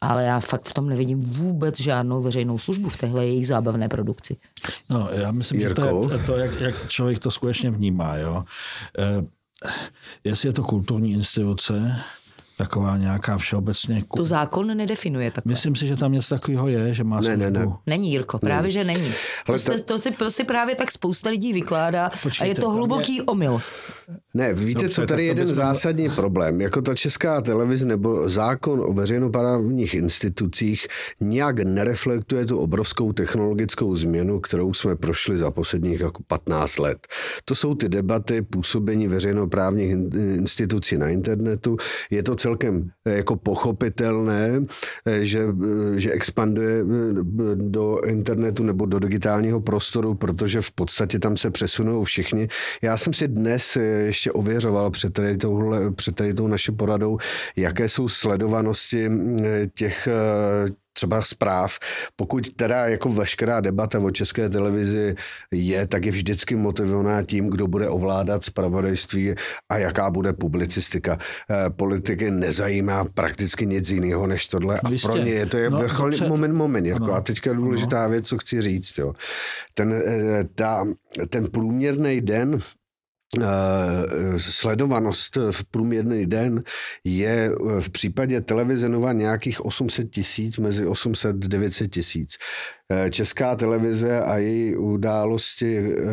ale 0.00 0.24
já 0.24 0.40
fakt 0.40 0.68
v 0.68 0.72
tom 0.72 0.88
nevidím 0.88 1.20
vůbec 1.20 1.80
žádnou 1.80 2.20
veřejnou 2.20 2.58
službu 2.58 2.88
v 2.88 2.96
téhle 2.96 3.26
jejich 3.26 3.46
zábavné 3.46 3.88
produkci. 3.88 4.36
No, 4.90 5.08
já 5.12 5.30
myslím, 5.30 5.60
Jirko? 5.60 5.82
že 5.82 6.08
to 6.08 6.12
je 6.12 6.18
to, 6.18 6.36
jak, 6.36 6.60
jak 6.60 6.88
člověk 6.88 7.18
to 7.18 7.30
skutečně 7.30 7.70
vnímá. 7.70 8.16
Jo? 8.16 8.44
Eh, 8.98 9.24
jestli 10.24 10.48
je 10.48 10.52
to 10.52 10.62
kulturní 10.62 11.12
instituce, 11.12 11.96
taková 12.58 12.96
nějaká 12.96 13.38
všeobecně... 13.38 14.04
To 14.16 14.24
zákon 14.24 14.76
nedefinuje 14.76 15.30
takhle. 15.30 15.52
Myslím 15.52 15.76
si, 15.76 15.86
že 15.86 15.96
tam 15.96 16.12
něco 16.12 16.34
takového 16.34 16.68
je, 16.68 16.94
že 16.94 17.04
má 17.04 17.20
ne, 17.20 17.36
ne, 17.36 17.50
ne. 17.50 17.66
Není, 17.86 18.12
Jirko, 18.12 18.38
právě, 18.38 18.62
ne. 18.62 18.70
že 18.70 18.84
není. 18.84 19.12
To, 19.46 19.52
to, 19.52 19.80
to, 19.82 19.98
si, 19.98 20.10
to 20.10 20.30
si 20.30 20.44
právě 20.44 20.76
tak 20.76 20.92
spousta 20.92 21.30
lidí 21.30 21.52
vykládá 21.52 22.10
Počkejte, 22.22 22.44
a 22.44 22.46
je 22.46 22.54
to 22.54 22.70
hluboký 22.70 23.16
je... 23.16 23.22
omyl. 23.22 23.60
Ne, 24.34 24.54
víte, 24.54 24.82
no, 24.82 24.88
co 24.88 25.06
tady 25.06 25.22
je 25.22 25.28
jeden 25.28 25.54
zásadní 25.54 26.08
problém. 26.08 26.60
Jako 26.60 26.82
ta 26.82 26.94
česká 26.94 27.40
televize 27.40 27.86
nebo 27.86 28.28
zákon 28.28 28.80
o 28.80 28.92
veřejnoprávních 28.92 29.94
institucích 29.94 30.86
nijak 31.20 31.58
nereflektuje 31.58 32.46
tu 32.46 32.58
obrovskou 32.58 33.12
technologickou 33.12 33.94
změnu, 33.96 34.40
kterou 34.40 34.74
jsme 34.74 34.96
prošli 34.96 35.38
za 35.38 35.50
posledních 35.50 36.00
jako 36.00 36.22
15 36.26 36.78
let. 36.78 37.06
To 37.44 37.54
jsou 37.54 37.74
ty 37.74 37.88
debaty 37.88 38.42
působení 38.42 39.08
veřejnoprávních 39.08 39.90
institucí 40.14 40.96
na 40.96 41.08
internetu. 41.08 41.76
Je 42.10 42.22
to 42.22 42.34
celkem 42.46 42.90
eh, 43.04 43.16
jako 43.16 43.36
pochopitelné, 43.36 44.62
eh, 45.06 45.24
že, 45.24 45.40
eh, 45.42 45.98
že 45.98 46.10
expanduje 46.12 46.84
do 47.54 48.00
internetu 48.06 48.62
nebo 48.62 48.86
do 48.86 48.98
digitálního 48.98 49.60
prostoru, 49.60 50.14
protože 50.14 50.60
v 50.60 50.70
podstatě 50.70 51.18
tam 51.18 51.36
se 51.36 51.50
přesunou 51.50 52.04
všichni. 52.04 52.48
Já 52.82 52.96
jsem 52.96 53.12
si 53.12 53.28
dnes 53.28 53.76
ještě 54.06 54.32
ověřoval 54.32 54.90
před 54.90 55.12
tady, 55.12 55.36
touhle, 55.36 55.90
před 55.90 56.14
tady 56.14 56.34
tou 56.34 56.46
naší 56.46 56.72
poradou, 56.72 57.18
jaké 57.56 57.88
jsou 57.88 58.08
sledovanosti 58.08 59.10
těch 59.74 60.08
třeba 60.96 61.22
zpráv. 61.22 61.78
Pokud 62.16 62.52
teda 62.56 62.86
jako 62.86 63.08
veškerá 63.08 63.60
debata 63.60 63.98
o 63.98 64.10
české 64.10 64.48
televizi 64.48 65.14
je, 65.50 65.86
tak 65.86 66.04
je 66.04 66.12
vždycky 66.12 66.56
motivovaná 66.56 67.22
tím, 67.22 67.50
kdo 67.50 67.66
bude 67.66 67.88
ovládat 67.88 68.44
zpravodajství 68.44 69.34
a 69.68 69.78
jaká 69.78 70.10
bude 70.10 70.32
publicistika. 70.32 71.18
Eh, 71.50 71.70
politiky 71.70 72.30
nezajímá 72.30 73.04
prakticky 73.14 73.66
nic 73.66 73.90
jiného 73.90 74.26
než 74.26 74.46
tohle 74.46 74.80
a 74.80 74.88
pro 75.02 75.16
ně 75.16 75.32
je 75.32 75.46
to 75.46 75.58
je 75.58 75.70
no, 75.70 75.78
vrcholný 75.78 76.18
dobře. 76.18 76.28
moment, 76.28 76.52
moment. 76.52 76.86
Jako. 76.86 77.12
A 77.12 77.20
teďka 77.20 77.50
je 77.50 77.56
důležitá 77.56 78.02
no. 78.02 78.10
věc, 78.10 78.28
co 78.28 78.38
chci 78.38 78.60
říct. 78.60 78.98
Jo. 78.98 79.12
Ten, 79.74 79.92
eh, 79.92 80.44
ta, 80.54 80.86
ten 81.28 81.46
průměrný 81.46 82.20
den 82.20 82.58
sledovanost 84.36 85.36
v 85.50 85.64
průměrný 85.64 86.26
den 86.26 86.62
je 87.04 87.52
v 87.80 87.90
případě 87.90 88.40
televize 88.40 88.88
Nova 88.88 89.12
nějakých 89.12 89.64
800 89.64 90.10
tisíc, 90.10 90.58
mezi 90.58 90.86
800 90.86 91.36
900 91.36 91.92
tisíc. 91.92 92.38
Eh, 92.92 93.10
Česká 93.10 93.56
televize 93.56 94.20
a 94.20 94.36
její 94.36 94.76
události 94.76 95.78
eh, 95.78 96.04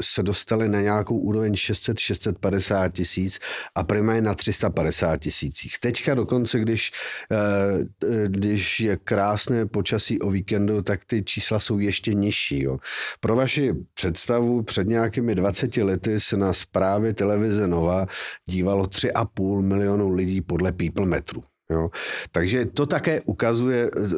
se 0.00 0.22
dostaly 0.22 0.68
na 0.68 0.80
nějakou 0.80 1.18
úroveň 1.18 1.52
600-650 1.52 2.90
tisíc 2.90 3.38
a 3.74 3.84
Prima 3.84 4.14
je 4.14 4.22
na 4.22 4.34
350 4.34 5.16
tisících. 5.16 5.78
Teďka 5.80 6.14
dokonce, 6.14 6.60
když, 6.60 6.92
eh, 7.32 8.26
když 8.28 8.80
je 8.80 8.96
krásné 8.96 9.66
počasí 9.66 10.20
o 10.20 10.30
víkendu, 10.30 10.82
tak 10.82 11.04
ty 11.04 11.22
čísla 11.22 11.60
jsou 11.60 11.78
ještě 11.78 12.14
nižší. 12.14 12.62
Jo. 12.62 12.78
Pro 13.20 13.36
vaši 13.36 13.74
představu, 13.94 14.62
před 14.62 14.88
nějakými 14.88 15.34
20 15.34 15.76
lety 15.76 16.20
se 16.20 16.36
na 16.36 16.52
zprávě 16.54 17.14
televize 17.14 17.68
Nova 17.68 18.06
dívalo 18.46 18.84
3,5 18.84 19.62
milionu 19.62 20.14
lidí 20.14 20.40
podle 20.40 20.72
People 20.72 21.06
Metru. 21.06 21.42
Jo. 21.70 21.90
Takže 22.32 22.66
to 22.66 22.86
také 22.86 23.20
ukazuje 23.20 23.90
uh, 23.90 24.08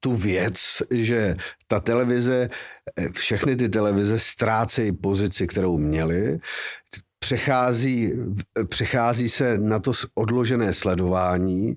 tu 0.00 0.14
věc, 0.14 0.82
že 0.90 1.36
ta 1.66 1.80
televize, 1.80 2.48
eh, 2.96 3.08
všechny 3.12 3.56
ty 3.56 3.68
televize 3.68 4.18
ztrácejí 4.18 4.92
pozici, 4.92 5.46
kterou 5.46 5.78
měly, 5.78 6.38
přechází, 7.18 8.12
přechází 8.68 9.28
se 9.28 9.58
na 9.58 9.78
to 9.78 9.92
odložené 10.14 10.72
sledování, 10.72 11.76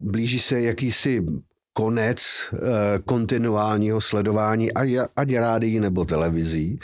blíží 0.00 0.38
se 0.40 0.60
jakýsi 0.60 1.24
konec 1.72 2.50
uh, 2.52 2.58
kontinuálního 3.04 4.00
sledování, 4.00 4.72
ať, 5.16 5.32
rádií 5.32 5.80
nebo 5.80 6.04
televizí. 6.04 6.78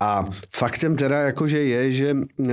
A 0.00 0.24
faktem 0.56 0.96
teda 0.96 1.20
jakože 1.20 1.58
je, 1.58 1.90
že 1.92 2.14
uh, 2.14 2.48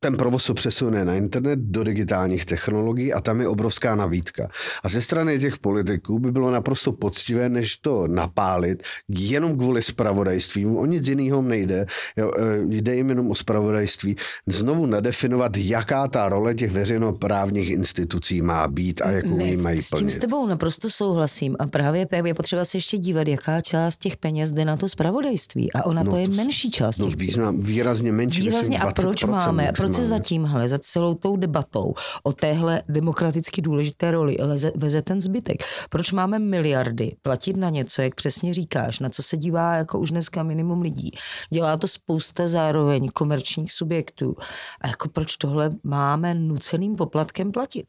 ten 0.00 0.16
provoz 0.16 0.44
se 0.44 0.54
přesune 0.54 1.04
na 1.04 1.14
internet 1.14 1.58
do 1.58 1.84
digitálních 1.84 2.46
technologií 2.46 3.12
a 3.12 3.20
tam 3.20 3.40
je 3.40 3.48
obrovská 3.48 3.96
nabídka. 3.96 4.48
A 4.82 4.88
ze 4.88 5.02
strany 5.02 5.38
těch 5.38 5.58
politiků 5.58 6.18
by 6.18 6.32
bylo 6.32 6.50
naprosto 6.50 6.92
poctivé, 6.92 7.48
než 7.48 7.78
to 7.78 8.06
napálit 8.06 8.82
jenom 9.08 9.58
kvůli 9.58 9.82
spravodajství. 9.82 10.66
O 10.66 10.86
nic 10.86 11.08
jiného 11.08 11.42
nejde. 11.42 11.86
Jo, 12.16 12.32
e, 12.38 12.58
jde 12.68 12.96
jim 12.96 13.08
jenom 13.08 13.30
o 13.30 13.34
spravodajství. 13.34 14.16
Znovu 14.46 14.86
nadefinovat, 14.86 15.56
jaká 15.56 16.08
ta 16.08 16.28
role 16.28 16.54
těch 16.54 16.70
veřejnoprávních 16.70 17.70
institucí 17.70 18.42
má 18.42 18.68
být 18.68 19.00
a 19.00 19.10
jakou 19.10 19.38
ji 19.40 19.56
mají 19.56 19.82
S 19.82 19.90
tím 19.90 20.10
s 20.10 20.18
tebou 20.18 20.46
naprosto 20.46 20.90
souhlasím. 20.90 21.56
A 21.58 21.66
právě 21.66 22.06
je 22.24 22.34
potřeba 22.34 22.64
se 22.64 22.76
ještě 22.76 22.98
dívat, 22.98 23.28
jaká 23.28 23.60
část 23.60 23.96
těch 23.96 24.16
peněz 24.16 24.52
jde 24.52 24.64
na 24.64 24.76
to 24.76 24.88
spravodajství. 24.88 25.72
A 25.72 25.86
ona 25.86 26.02
no, 26.02 26.10
to 26.10 26.16
je 26.16 26.28
menší 26.28 26.70
část 26.70 26.98
no, 26.98 27.06
těch 27.06 27.16
význam, 27.16 27.60
výrazně 27.60 28.12
menší. 28.12 28.40
Výrazně 28.40 28.78
a 28.78 28.90
proč 28.92 29.24
máme, 29.24 29.72
proč 29.76 29.87
proč 29.88 29.96
se 29.96 30.04
za 30.04 30.18
tímhle, 30.18 30.68
za 30.68 30.78
celou 30.78 31.14
tou 31.14 31.36
debatou 31.36 31.94
o 32.22 32.32
téhle 32.32 32.82
demokraticky 32.88 33.62
důležité 33.62 34.10
roli 34.10 34.36
leze, 34.40 34.72
veze 34.76 35.02
ten 35.02 35.20
zbytek? 35.20 35.56
Proč 35.90 36.12
máme 36.12 36.38
miliardy 36.38 37.16
platit 37.22 37.56
na 37.56 37.70
něco, 37.70 38.02
jak 38.02 38.14
přesně 38.14 38.54
říkáš, 38.54 39.00
na 39.00 39.08
co 39.08 39.22
se 39.22 39.36
dívá 39.36 39.74
jako 39.74 39.98
už 39.98 40.10
dneska 40.10 40.42
minimum 40.42 40.80
lidí? 40.80 41.10
Dělá 41.52 41.76
to 41.76 41.88
spousta 41.88 42.48
zároveň 42.48 43.08
komerčních 43.08 43.72
subjektů. 43.72 44.36
A 44.80 44.88
jako 44.88 45.08
proč 45.08 45.36
tohle 45.36 45.70
máme 45.84 46.34
nuceným 46.34 46.96
poplatkem 46.96 47.52
platit? 47.52 47.86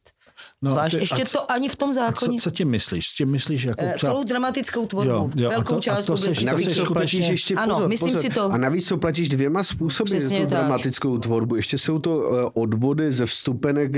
No, 0.62 0.72
Zvlášť, 0.72 0.96
ty, 0.96 1.02
ještě 1.02 1.26
co, 1.26 1.38
to 1.38 1.52
ani 1.52 1.70
v 1.70 1.76
tom 1.76 1.94
zákoně. 1.94 2.38
A 2.38 2.42
co, 2.42 2.50
co 2.50 2.56
tím 2.56 2.70
myslíš? 2.70 3.10
Tím 3.10 3.32
myslíš 3.32 3.64
jako 3.64 3.84
e, 3.84 3.94
celou 4.00 4.24
dramatickou 4.24 4.86
tvorbu, 4.86 5.12
jo, 5.12 5.30
jo, 5.36 5.50
velkou 5.50 5.74
a 5.74 5.76
to, 5.76 5.82
část 5.82 6.10
a 6.10 6.14
to 6.14 6.18
seš, 6.18 6.44
Navíc 6.44 6.76
to 6.76 6.94
platíš 6.94 7.28
ještě 7.28 7.56
ano, 7.56 7.76
pozor, 7.76 7.90
myslím 7.90 8.14
pozor. 8.14 8.24
si 8.24 8.30
to. 8.30 8.52
A 8.52 8.58
navíc 8.58 8.88
to 8.88 8.98
platíš 8.98 9.30
dvěma 9.30 9.64
způsoby 9.64 10.10
Přesně 10.10 10.40
tu 10.40 10.46
dramatickou 10.46 11.18
tvorbu. 11.18 11.56
Ještě 11.56 11.78
jsou 11.78 12.00
to 12.00 12.18
uh, 12.18 12.24
odvody 12.54 13.12
ze 13.12 13.26
vstupenek. 13.26 13.92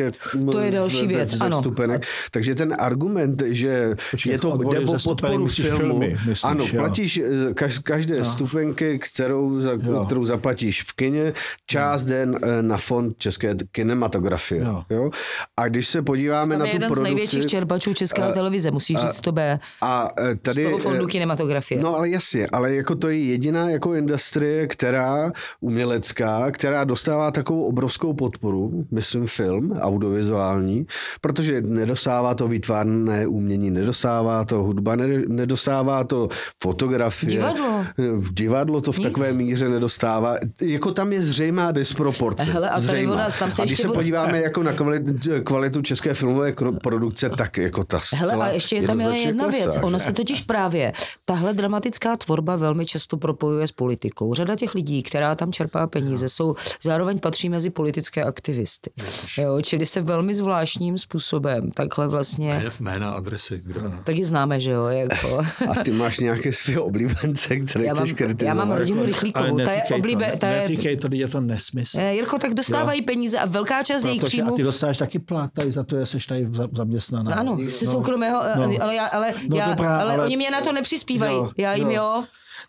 To 0.52 0.60
je 0.60 0.72
další 0.72 1.08
věc, 1.08 1.30
ze 1.30 1.38
ano. 1.38 1.58
Vstupenek. 1.58 2.06
Takže 2.32 2.56
ten 2.56 2.76
argument, 2.80 3.44
že 3.46 3.96
Počkej, 4.12 4.32
je 4.32 4.40
to 4.40 4.58
nebo 4.58 4.98
podporu 5.04 5.48
filmu, 5.48 5.80
filmy, 5.80 6.18
myslíš, 6.26 6.44
ano, 6.44 6.64
jo. 6.64 6.70
platíš 6.76 7.18
eh, 7.18 7.80
každé 7.84 8.18
jo. 8.18 8.26
stupenky, 8.26 9.00
kterou, 9.00 9.62
za, 9.62 9.72
kterou 10.06 10.26
zaplatíš 10.26 10.84
v 10.84 10.96
kině, 10.96 11.34
část 11.68 12.06
den 12.06 12.40
na 12.62 12.78
fond 12.78 13.18
české 13.18 13.56
kinematografie. 13.72 14.64
Jo. 14.64 14.84
Jo? 14.90 15.10
A 15.58 15.68
když 15.68 15.88
se 15.88 16.02
podíváme 16.32 16.58
na 16.58 16.66
tu 16.66 16.78
produkci 16.78 17.04
největších 17.04 17.46
čerpačů 17.46 17.94
České 17.94 18.28
uh, 18.28 18.34
televize, 18.34 18.72
musíš 18.72 18.98
uh, 18.98 19.02
říct 19.02 19.22
to 19.22 19.32
B. 19.32 19.60
A 19.82 20.10
uh, 20.20 20.28
tady, 20.42 20.64
z 20.64 20.68
toho 20.68 20.78
fondu 20.78 21.08
kinematografie. 21.08 21.82
No 21.82 21.96
ale 21.96 22.10
jasně, 22.10 22.48
ale 22.52 22.76
jako 22.76 22.96
to 22.96 23.10
je 23.10 23.24
jediná 23.24 23.70
jako 23.70 23.94
industrie, 23.94 24.68
která 24.68 25.32
umělecká, 25.60 26.52
která 26.52 26.84
dostává 26.84 27.32
takovou 27.32 27.64
obrovskou 27.64 28.14
podporu, 28.14 28.86
myslím 28.92 29.28
film, 29.28 29.72
audiovizuální, 29.82 30.86
protože 31.22 31.62
nedostává 31.62 32.36
to 32.36 32.48
výtvarné 32.48 33.28
umění, 33.28 33.70
nedostává 33.72 34.46
to 34.46 34.64
hudba, 34.64 34.96
nedostává 35.28 36.04
to 36.04 36.30
fotografie. 36.64 37.30
Divadlo. 37.32 37.86
Divadlo 38.32 38.82
to 38.82 38.92
v 38.92 38.98
Nic. 38.98 39.08
takové 39.08 39.34
míře 39.34 39.70
nedostává. 39.70 40.36
Jako 40.62 40.92
tam 40.92 41.14
je 41.14 41.22
zřejmá 41.22 41.72
disproporce. 41.72 42.44
Hele, 42.44 42.70
a 42.70 42.80
zřejmá. 42.80 43.16
Nás, 43.16 43.40
tam 43.40 43.52
se 43.52 43.62
a 43.62 43.66
když 43.66 43.82
se 43.82 43.88
podíváme 43.88 44.42
jako 44.42 44.64
na 44.64 44.74
kvalitu, 44.74 45.14
kvalitu 45.44 45.82
české 45.82 46.14
filmové 46.22 46.54
produkce, 46.84 47.30
tak 47.30 47.58
jako 47.58 47.84
ta 47.84 48.00
Hele, 48.14 48.34
a 48.34 48.48
ještě 48.48 48.76
je 48.76 48.88
tam 48.88 49.02
je 49.02 49.18
jedna 49.18 49.44
klesá, 49.44 49.58
věc. 49.58 49.78
Ono 49.82 50.00
se 50.00 50.14
totiž 50.14 50.42
právě, 50.42 50.94
tahle 51.26 51.54
dramatická 51.54 52.18
tvorba 52.18 52.56
velmi 52.56 52.86
často 52.86 53.18
propojuje 53.18 53.68
s 53.68 53.72
politikou. 53.72 54.34
Řada 54.34 54.56
těch 54.56 54.76
lidí, 54.76 55.04
která 55.04 55.36
tam 55.36 55.52
čerpá 55.52 55.88
peníze, 55.88 56.30
jsou 56.30 56.56
zároveň 56.84 57.20
patří 57.20 57.50
mezi 57.50 57.70
politické 57.70 58.24
aktivisty. 58.24 58.92
Jo, 59.38 59.62
čili 59.62 59.86
se 59.86 60.02
velmi 60.02 60.36
zvláštním 60.36 60.98
způsobem 60.98 61.72
takhle 61.72 62.08
vlastně... 62.08 62.72
Jména, 62.80 63.12
adresy. 63.12 63.62
Kdo? 63.64 63.82
Taky 64.04 64.26
známe, 64.26 64.60
že 64.60 64.72
jo. 64.72 64.86
Jako. 64.86 65.38
A 65.70 65.84
ty 65.84 65.92
máš 65.92 66.20
nějaké 66.20 66.54
své 66.54 66.80
oblíbence, 66.80 67.58
které 67.58 67.86
já 67.86 67.94
chceš 67.94 68.14
kritizovat. 68.14 68.56
Já 68.56 68.66
mám 68.66 68.78
rodinu 68.78 69.06
Rychlíkovou. 69.06 69.58
Ta 69.58 69.72
je 69.72 69.84
oblíbe, 69.96 70.32
to, 70.32 70.38
ta 70.38 70.48
je... 70.48 70.62
Neříkej 70.62 70.98
to, 70.98 71.08
je 71.12 71.28
to 71.28 71.42
nesmysl. 71.42 72.00
Eh, 72.00 72.14
Jirko, 72.14 72.38
tak 72.38 72.54
dostávají 72.54 73.00
jo. 73.00 73.06
peníze 73.06 73.40
a 73.40 73.46
velká 73.46 73.84
část 73.84 74.04
jejich 74.04 74.24
příjmů... 74.24 74.54
A 74.54 74.56
ty 74.56 74.64
dostáváš 74.64 74.98
taky 74.98 75.20
plat 75.20 75.52
tady 75.54 75.72
za 75.72 75.84
to, 75.84 76.00
že 76.00 76.06
jsi 76.20 76.28
tady 76.28 76.48
zaměstnaná. 76.72 77.32
No, 77.32 77.40
ano, 77.40 77.58
jsi 77.58 77.86
no. 77.86 77.92
soukromého, 77.92 78.42
no. 78.56 78.64
ale, 78.82 78.96
já, 78.96 79.06
ale, 79.06 79.34
no, 79.50 79.58
já, 79.58 79.70
dobrá, 79.70 80.00
ale, 80.00 80.14
ale 80.14 80.24
oni 80.24 80.38
mě 80.38 80.52
na 80.52 80.62
to 80.62 80.72
nepřispívají. 80.72 81.36
Jo, 81.36 81.52
já 81.58 81.74
jim 81.74 81.92
jo. 81.92 82.04
jo. 82.04 82.24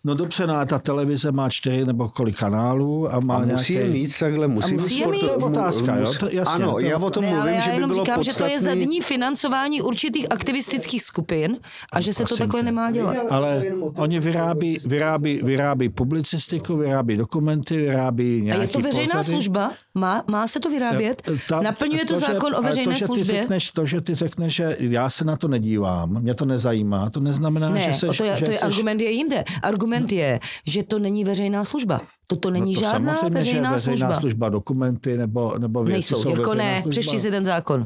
No 0.05 0.15
dobře, 0.15 0.47
no 0.47 0.65
ta 0.65 0.79
televize 0.79 1.31
má 1.31 1.49
čtyři 1.49 1.85
nebo 1.85 2.09
kolik 2.09 2.37
kanálů 2.37 3.13
a 3.13 3.19
má 3.19 3.35
a 3.35 3.39
musí 3.39 3.73
nějaký... 3.73 3.73
je 3.73 3.93
mít 3.93 4.19
takhle, 4.19 4.47
musí, 4.47 4.73
musí 4.73 4.99
je 4.99 5.07
mít. 5.07 5.19
To 5.19 5.25
je 5.25 5.31
otázka, 5.31 5.95
jo? 5.95 6.13
To, 6.19 6.29
jasně, 6.29 6.63
ano, 6.63 6.71
to... 6.71 6.79
já 6.79 6.97
o 6.97 7.09
tom 7.09 7.23
ne, 7.23 7.29
mluvím, 7.29 7.53
ale 7.53 7.61
že 7.61 7.69
by 7.69 7.75
jenom 7.75 7.89
bylo 7.89 8.03
říkám, 8.05 8.15
podstatný... 8.15 8.33
že 8.33 8.57
to 8.57 8.65
je 8.65 8.75
zadní 8.75 9.01
financování 9.01 9.81
určitých 9.81 10.27
aktivistických 10.31 11.03
skupin 11.03 11.57
a 11.93 12.01
že 12.01 12.13
se 12.13 12.25
to 12.25 12.37
takhle 12.37 12.59
tě. 12.59 12.65
nemá 12.65 12.91
dělat. 12.91 13.17
Ale 13.29 13.63
oni 13.97 14.19
vyrábí, 14.19 14.77
vyrábí, 14.85 15.39
vyrábí 15.43 15.89
publicistiku, 15.89 16.77
vyrábí 16.77 17.17
dokumenty, 17.17 17.77
vyrábí 17.77 18.41
nějaký 18.41 18.59
A 18.59 18.61
je 18.63 18.67
to 18.67 18.79
veřejná 18.79 19.15
pořady. 19.15 19.23
služba? 19.23 19.71
Má, 19.95 20.23
má 20.27 20.47
se 20.47 20.59
to 20.59 20.69
vyrábět? 20.69 21.21
Ta, 21.49 21.61
Naplňuje 21.61 22.05
to, 22.05 22.13
to 22.13 22.19
zákon 22.19 22.55
o 22.55 22.61
veřejné 22.61 22.93
to, 22.93 22.99
že 22.99 23.05
službě? 23.05 23.41
Řekneš, 23.41 23.71
to, 23.71 23.85
že 23.85 24.01
ty 24.01 24.15
řekneš, 24.15 24.55
že 24.55 24.75
já 24.79 25.09
se 25.09 25.25
na 25.25 25.35
to 25.35 25.47
nedívám, 25.47 26.21
mě 26.21 26.33
to 26.33 26.45
nezajímá, 26.45 27.09
to 27.09 27.19
neznamená, 27.19 27.69
ne, 27.69 27.81
že 27.81 27.99
seš, 27.99 28.17
to 28.17 28.23
je, 28.23 28.35
že 28.39 28.45
to 28.45 28.51
je 28.51 28.57
seš... 28.57 28.65
argument 28.65 29.01
je 29.01 29.11
jinde. 29.11 29.43
Argument 29.61 29.92
je, 30.11 30.39
že 30.67 30.83
to 30.83 30.99
není 30.99 31.23
veřejná 31.23 31.65
služba. 31.65 32.01
Toto 32.27 32.49
není 32.49 32.73
no 32.73 32.79
to 32.81 32.85
žádná 32.85 33.13
veřejná, 33.29 33.71
veřejná 33.71 33.79
služba. 33.79 34.19
služba. 34.19 34.49
Dokumenty 34.49 35.17
nebo, 35.17 35.57
nebo 35.57 35.83
věci 35.83 35.93
Nejsou. 35.93 36.15
jsou 36.15 36.29
Jirko, 36.29 36.53
ne, 36.53 36.83
přečti 36.89 37.19
si 37.19 37.31
ten 37.31 37.45
zákon. 37.45 37.85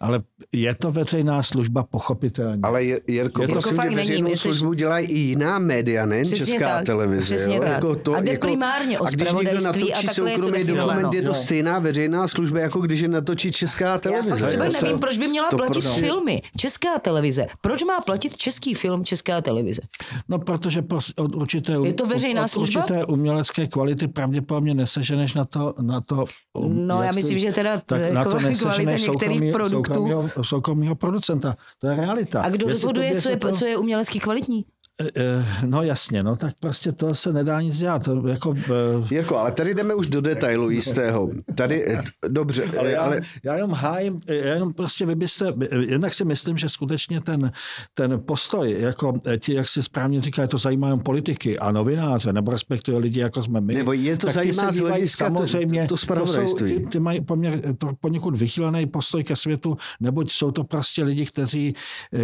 Ale 0.00 0.22
je 0.52 0.74
to 0.74 0.92
veřejná 0.92 1.42
služba 1.42 1.82
pochopitelně. 1.82 2.60
Ale 2.62 2.84
je, 2.84 3.00
Jirko, 3.06 3.42
je 3.42 3.48
to 3.48 3.52
prosím, 3.52 3.76
fakt 3.76 3.92
veřejnou 3.92 4.24
není, 4.24 4.36
službu 4.36 4.72
dělají 4.72 5.06
i 5.06 5.18
jiná 5.18 5.58
média, 5.58 6.06
nejen 6.06 6.26
přesně 6.26 6.46
česká 6.46 6.66
tak, 6.66 6.86
televize. 6.86 7.24
Přesně 7.24 7.56
jo? 7.56 7.62
tak. 7.62 7.72
Jako 7.72 7.96
to, 7.96 8.14
a 8.14 8.20
jde 8.20 8.32
jako, 8.32 8.46
primárně 8.46 8.98
o 8.98 9.06
a 9.06 9.10
když 9.10 9.32
někdo 9.32 9.60
natočí 9.60 10.08
soukromý 10.08 10.64
dokument, 10.64 11.14
je 11.14 11.22
to 11.22 11.34
stejná 11.34 11.78
veřejná 11.78 12.28
služba, 12.28 12.60
jako 12.60 12.80
když 12.80 13.00
je 13.00 13.08
natočí 13.08 13.52
česká 13.52 13.98
televize. 13.98 14.30
Já 14.30 14.36
fakt 14.38 14.48
třeba 14.48 14.64
nevím, 14.82 14.98
proč 14.98 15.18
by 15.18 15.28
měla 15.28 15.48
platit 15.48 15.84
prostě... 15.84 16.00
filmy. 16.00 16.42
Česká 16.56 16.98
televize. 16.98 17.46
Proč 17.60 17.82
má 17.82 18.00
platit 18.00 18.36
český 18.36 18.74
film 18.74 19.04
česká 19.04 19.40
televize? 19.40 19.80
No, 20.28 20.38
protože 20.38 20.84
od 21.16 21.34
určité, 21.34 21.76
je 21.84 21.94
to 21.94 22.06
veřejná 22.06 22.44
od, 22.44 22.48
služba? 22.48 22.80
určité 22.80 23.04
umělecké 23.04 23.66
kvality 23.66 24.08
pravděpodobně 24.08 24.74
neseženeš 24.74 25.34
na 25.34 25.44
to, 25.44 25.74
na 25.80 26.00
to 26.00 26.24
No, 26.68 27.02
já 27.02 27.12
myslím, 27.12 27.38
že 27.38 27.52
teda 27.52 27.82
tak 27.86 28.12
na 28.12 28.24
to 28.24 28.30
kvalita 28.30 28.98
některých 28.98 29.52
produktů 29.70 30.42
soukromého 30.42 30.94
producenta. 30.94 31.56
To 31.78 31.86
je 31.86 31.96
realita. 31.96 32.42
A 32.42 32.48
kdo 32.48 32.68
rozhoduje, 32.68 33.20
co 33.20 33.28
je, 33.28 33.36
to... 33.36 33.52
co 33.52 33.66
je 33.66 33.76
umělecky 33.76 34.20
kvalitní? 34.20 34.64
Eh, 35.00 35.10
eh, 35.16 35.66
no 35.66 35.82
jasně, 35.82 36.22
no 36.22 36.36
tak 36.36 36.54
prostě 36.60 36.92
to 36.92 37.14
se 37.14 37.32
nedá 37.32 37.60
nic 37.60 37.78
dělat. 37.78 38.04
To 38.04 38.28
jako, 38.28 38.50
uh... 38.50 38.56
jako, 39.10 39.38
ale 39.38 39.52
tady 39.52 39.74
jdeme 39.74 39.94
už 39.94 40.06
do 40.06 40.20
detailu 40.20 40.70
jistého. 40.70 41.30
Tady, 41.54 41.98
dobře. 42.28 42.64
Ale 42.78 42.90
já, 42.90 43.02
ale... 43.02 43.20
já 43.44 43.54
jenom 43.54 43.70
hájím, 43.70 44.20
já 44.26 44.54
jenom 44.54 44.72
prostě 44.72 45.06
vy 45.06 45.14
byste, 45.14 45.52
jednak 45.86 46.14
si 46.14 46.24
myslím, 46.24 46.58
že 46.58 46.68
skutečně 46.68 47.20
ten, 47.20 47.52
ten 47.94 48.20
postoj, 48.26 48.76
jako 48.78 49.12
ti, 49.38 49.54
jak 49.54 49.68
si 49.68 49.82
správně 49.82 50.20
říká, 50.20 50.46
to 50.46 50.58
zajímá 50.58 50.88
jen 50.88 51.00
politiky 51.00 51.58
a 51.58 51.72
novináře, 51.72 52.32
nebo 52.32 52.50
respektive 52.50 52.98
lidi, 52.98 53.20
jako 53.20 53.42
jsme 53.42 53.60
my. 53.60 53.74
Nebo 53.74 53.92
je 53.92 54.16
to 54.16 54.30
zajímá 54.30 54.72
z 54.72 54.78
hlediska 54.78 55.24
samozřejmě, 55.24 55.86
to, 55.88 55.96
to, 55.96 56.14
to 56.14 56.26
jsou, 56.26 56.54
ty, 56.54 56.80
ty 56.80 57.00
mají 57.00 57.20
poměr, 57.20 57.76
to 57.78 57.88
poněkud 58.00 58.38
vychýlený 58.38 58.86
postoj 58.86 59.24
ke 59.24 59.36
světu, 59.36 59.76
neboť 60.00 60.30
jsou 60.30 60.50
to 60.50 60.64
prostě 60.64 61.04
lidi, 61.04 61.26
kteří, 61.26 61.74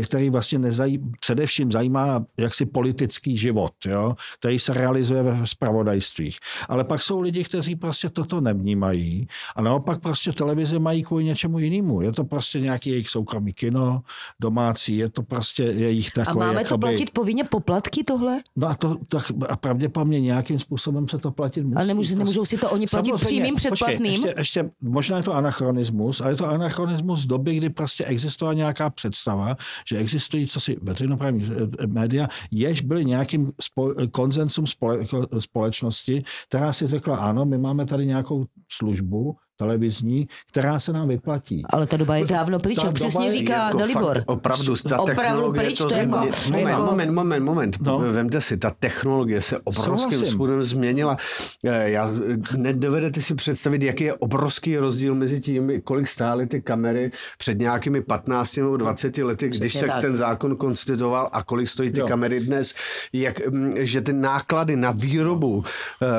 kteří 0.04 0.30
vlastně 0.30 0.58
nezají, 0.58 0.98
především 1.20 1.72
zajímá, 1.72 2.24
jak 2.38 2.54
si 2.54 2.65
politický 2.66 3.37
život, 3.37 3.72
jo, 3.87 4.14
který 4.38 4.59
se 4.59 4.74
realizuje 4.74 5.22
ve 5.22 5.46
spravodajstvích. 5.46 6.38
Ale 6.68 6.85
pak 6.85 7.02
jsou 7.02 7.20
lidi, 7.20 7.44
kteří 7.44 7.76
prostě 7.76 8.09
toto 8.09 8.40
nevnímají 8.40 9.26
a 9.57 9.62
naopak 9.62 10.00
prostě 10.00 10.33
televize 10.33 10.79
mají 10.79 11.02
kvůli 11.02 11.24
něčemu 11.24 11.59
jinému. 11.59 12.00
Je 12.00 12.12
to 12.12 12.24
prostě 12.24 12.61
nějaký 12.61 12.90
jejich 12.90 13.09
soukromý 13.09 13.52
kino, 13.52 14.02
domácí, 14.40 14.96
je 14.96 15.09
to 15.09 15.22
prostě 15.22 15.62
jejich 15.62 16.11
takové... 16.11 16.44
A 16.44 16.48
máme 16.48 16.62
jakoby... 16.62 16.68
to 16.68 16.79
platit 16.79 17.11
povinně 17.11 17.44
poplatky 17.44 18.05
tohle? 18.05 18.38
No 18.57 18.68
a 18.68 18.74
to 18.74 18.96
tak, 19.09 19.24
a 19.48 19.57
pravděpodobně 19.57 20.20
nějakým 20.20 20.59
způsobem 20.59 21.09
se 21.09 21.18
to 21.18 21.31
platit 21.31 21.62
musí. 21.62 21.76
Ale 21.76 21.87
nemůžou, 21.87 22.18
nemůžou 22.18 22.44
si 22.44 22.59
to 22.59 22.70
oni 22.70 22.87
platit 22.87 23.11
Samozřejmě, 23.11 23.26
přímým 23.26 23.55
předplatným? 23.55 24.22
Počkej, 24.22 24.35
ještě, 24.38 24.61
ještě, 24.61 24.70
možná 24.81 25.16
je 25.16 25.22
to 25.22 25.35
anachronismus, 25.35 26.20
ale 26.20 26.33
je 26.33 26.37
to 26.37 26.48
anachronismus 26.48 27.20
z 27.20 27.26
doby, 27.26 27.55
kdy 27.55 27.70
prostě 27.70 28.05
existovala 28.05 28.55
nějaká 28.55 28.90
představa, 28.90 29.57
že 29.88 29.98
existují 29.98 30.46
co 30.46 30.61
si 30.61 30.76
veřejnoprávní 30.83 31.44
eh, 31.83 31.87
média, 31.87 32.29
jež 32.50 32.80
byly 32.80 33.04
nějakým 33.04 33.52
spo, 33.61 33.94
konzensum 34.11 34.66
spole, 34.66 35.06
společnosti, 35.38 36.22
která 36.48 36.72
si 36.72 36.87
řekla, 36.87 37.16
ano, 37.16 37.44
my 37.44 37.59
máme 37.59 37.87
tady 37.87 38.06
nějakou 38.06 38.44
službu, 38.72 39.37
televizní, 39.57 40.29
která 40.51 40.81
se 40.81 40.92
nám 40.92 41.09
vyplatí. 41.09 41.62
Ale 41.71 41.87
ta 41.87 41.97
doba 41.97 42.16
je 42.16 42.25
dávno 42.25 42.59
pryč, 42.59 42.79
jak 42.85 42.95
přesně 42.95 43.33
říká 43.33 43.64
jako 43.64 43.79
Dalibor. 43.79 44.16
Fakt, 44.16 44.31
opravdu, 44.31 44.77
ta 44.77 45.01
opravdu 45.01 45.23
technologie 45.23 45.64
pryč, 45.64 45.79
to, 45.79 45.88
to 45.88 45.95
jako, 45.95 46.11
moment, 46.11 46.69
jako... 46.69 46.83
moment, 46.83 47.11
moment, 47.11 47.45
moment, 47.45 47.77
no. 47.83 47.99
vemte 47.99 48.40
si, 48.40 48.57
ta 48.57 48.71
technologie 48.71 49.42
se 49.42 49.59
obrovským 49.64 50.19
způsobem 50.19 50.64
změnila. 50.64 51.16
Eh, 51.64 51.90
já, 51.90 52.11
nedovedete 52.57 53.23
si 53.23 53.35
představit, 53.35 53.83
jaký 53.83 54.05
je 54.05 54.14
obrovský 54.14 54.77
rozdíl 54.77 55.14
mezi 55.14 55.40
tím, 55.40 55.83
kolik 55.85 56.09
stály 56.09 56.47
ty 56.47 56.62
kamery 56.62 57.11
před 57.38 57.59
nějakými 57.59 58.03
15 58.03 58.57
nebo 58.57 58.77
20 58.77 59.19
lety, 59.19 59.49
když 59.49 59.61
Přesně 59.61 59.81
se 59.81 59.87
tak. 59.87 60.01
ten 60.01 60.16
zákon 60.16 60.57
konstituoval 60.57 61.29
a 61.33 61.42
kolik 61.42 61.69
stojí 61.69 61.90
ty 61.90 62.01
jo. 62.01 62.07
kamery 62.07 62.40
dnes, 62.40 62.75
jak, 63.12 63.47
mm, 63.47 63.75
že 63.79 64.01
ty 64.01 64.12
náklady 64.12 64.77
na 64.77 64.90
výrobu 64.90 65.64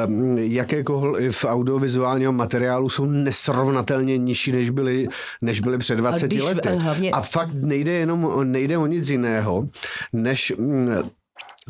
um, 0.08 0.38
jakékoliv 0.38 1.46
audiovizuálního 1.46 2.32
materiálu 2.32 2.90
jsou 2.90 3.06
nesrovnatelně 3.28 4.18
nižší, 4.18 4.52
než 4.52 4.70
byly, 4.70 5.08
než 5.42 5.60
byly 5.60 5.78
před 5.78 5.96
20 5.96 6.26
když, 6.26 6.44
lety. 6.44 6.70
Hlavně... 6.70 7.12
A 7.12 7.22
fakt 7.22 7.54
nejde 7.54 7.92
jenom 7.92 8.52
nejde 8.52 8.78
o 8.78 8.86
nic 8.86 9.10
jiného, 9.10 9.68
než 10.14 10.54
mm, 10.58 10.90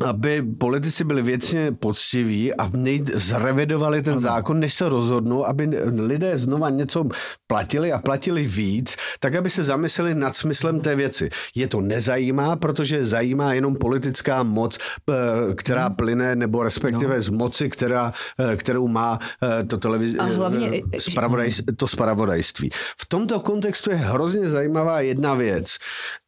aby 0.06 0.42
politici 0.42 1.04
byli 1.04 1.22
věcně 1.22 1.72
poctiví 1.72 2.54
a 2.54 2.70
zrevidovali 3.14 4.02
ten 4.02 4.12
ano. 4.12 4.20
zákon, 4.20 4.60
než 4.60 4.74
se 4.74 4.88
rozhodnou, 4.88 5.46
aby 5.46 5.70
lidé 5.84 6.38
znova 6.38 6.70
něco 6.70 7.08
platili 7.46 7.92
a 7.92 7.98
platili 7.98 8.46
víc, 8.46 8.96
tak 9.20 9.34
aby 9.34 9.50
se 9.50 9.62
zamysleli 9.62 10.14
nad 10.14 10.36
smyslem 10.36 10.80
té 10.80 10.96
věci. 10.96 11.28
Je 11.54 11.68
to 11.68 11.80
nezajímá, 11.80 12.56
protože 12.56 13.06
zajímá 13.06 13.52
jenom 13.52 13.76
politická 13.76 14.42
moc, 14.42 14.78
eh, 14.78 15.54
která 15.54 15.86
hmm. 15.86 15.96
plyne, 15.96 16.36
nebo 16.36 16.62
respektive 16.62 17.16
no. 17.16 17.22
z 17.22 17.28
moci, 17.28 17.68
která, 17.68 18.12
eh, 18.38 18.56
kterou 18.56 18.88
má 18.88 19.18
eh, 19.42 19.64
to 19.64 19.78
a 20.18 20.24
hlavně, 20.24 20.82
spravodaj, 20.98 21.50
to 21.76 21.86
spravodajství. 21.86 22.70
V 22.72 23.06
tomto 23.08 23.40
kontextu 23.40 23.90
je 23.90 23.96
hrozně 23.96 24.50
zajímavá 24.50 25.00
jedna 25.00 25.34
věc. 25.34 25.76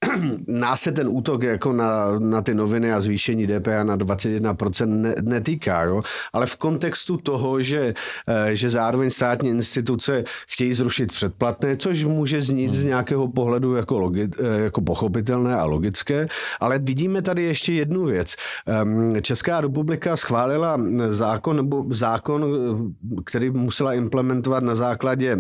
Nás 0.47 0.81
se 0.81 0.93
ten 0.93 1.09
útok 1.11 1.43
jako 1.43 1.73
na, 1.73 2.19
na 2.19 2.43
ty 2.43 2.55
noviny 2.55 2.93
a 2.93 3.01
zvýšení 3.01 3.47
DPH 3.47 3.60
na 3.83 3.97
21% 3.97 4.87
ne, 4.87 5.15
netýká, 5.23 5.83
jo? 5.83 6.03
ale 6.33 6.47
v 6.47 6.57
kontextu 6.57 7.17
toho, 7.17 7.63
že, 7.63 7.95
eh, 8.29 8.55
že 8.55 8.71
zároveň 8.71 9.11
státní 9.11 9.49
instituce 9.51 10.25
chtějí 10.49 10.75
zrušit 10.75 11.09
předplatné, 11.13 11.77
což 11.77 12.05
může 12.05 12.41
znít 12.41 12.75
z 12.75 12.79
hmm. 12.79 12.87
nějakého 12.87 13.29
pohledu 13.29 13.75
jako, 13.75 13.99
logi, 13.99 14.29
eh, 14.41 14.61
jako 14.71 14.81
pochopitelné 14.81 15.55
a 15.55 15.65
logické, 15.65 16.27
ale 16.61 16.79
vidíme 16.79 17.23
tady 17.23 17.43
ještě 17.43 17.73
jednu 17.73 18.05
věc. 18.05 18.35
Ehm, 18.67 19.17
Česká 19.23 19.61
republika 19.61 20.17
schválila 20.17 20.81
zákon, 21.09 21.57
nebo 21.57 21.85
zákon, 21.91 22.45
eh, 22.45 23.23
který 23.25 23.51
musela 23.51 23.95
implementovat 23.95 24.63
na 24.63 24.75
základě 24.75 25.39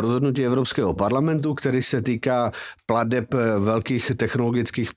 rozhodnutí 0.00 0.44
Evropského 0.44 0.94
parlamentu, 0.94 1.54
který 1.54 1.82
se 1.82 2.02
týká 2.02 2.52
pladeb 2.86 3.34
velkých 3.58 4.12
technologických 4.16 4.90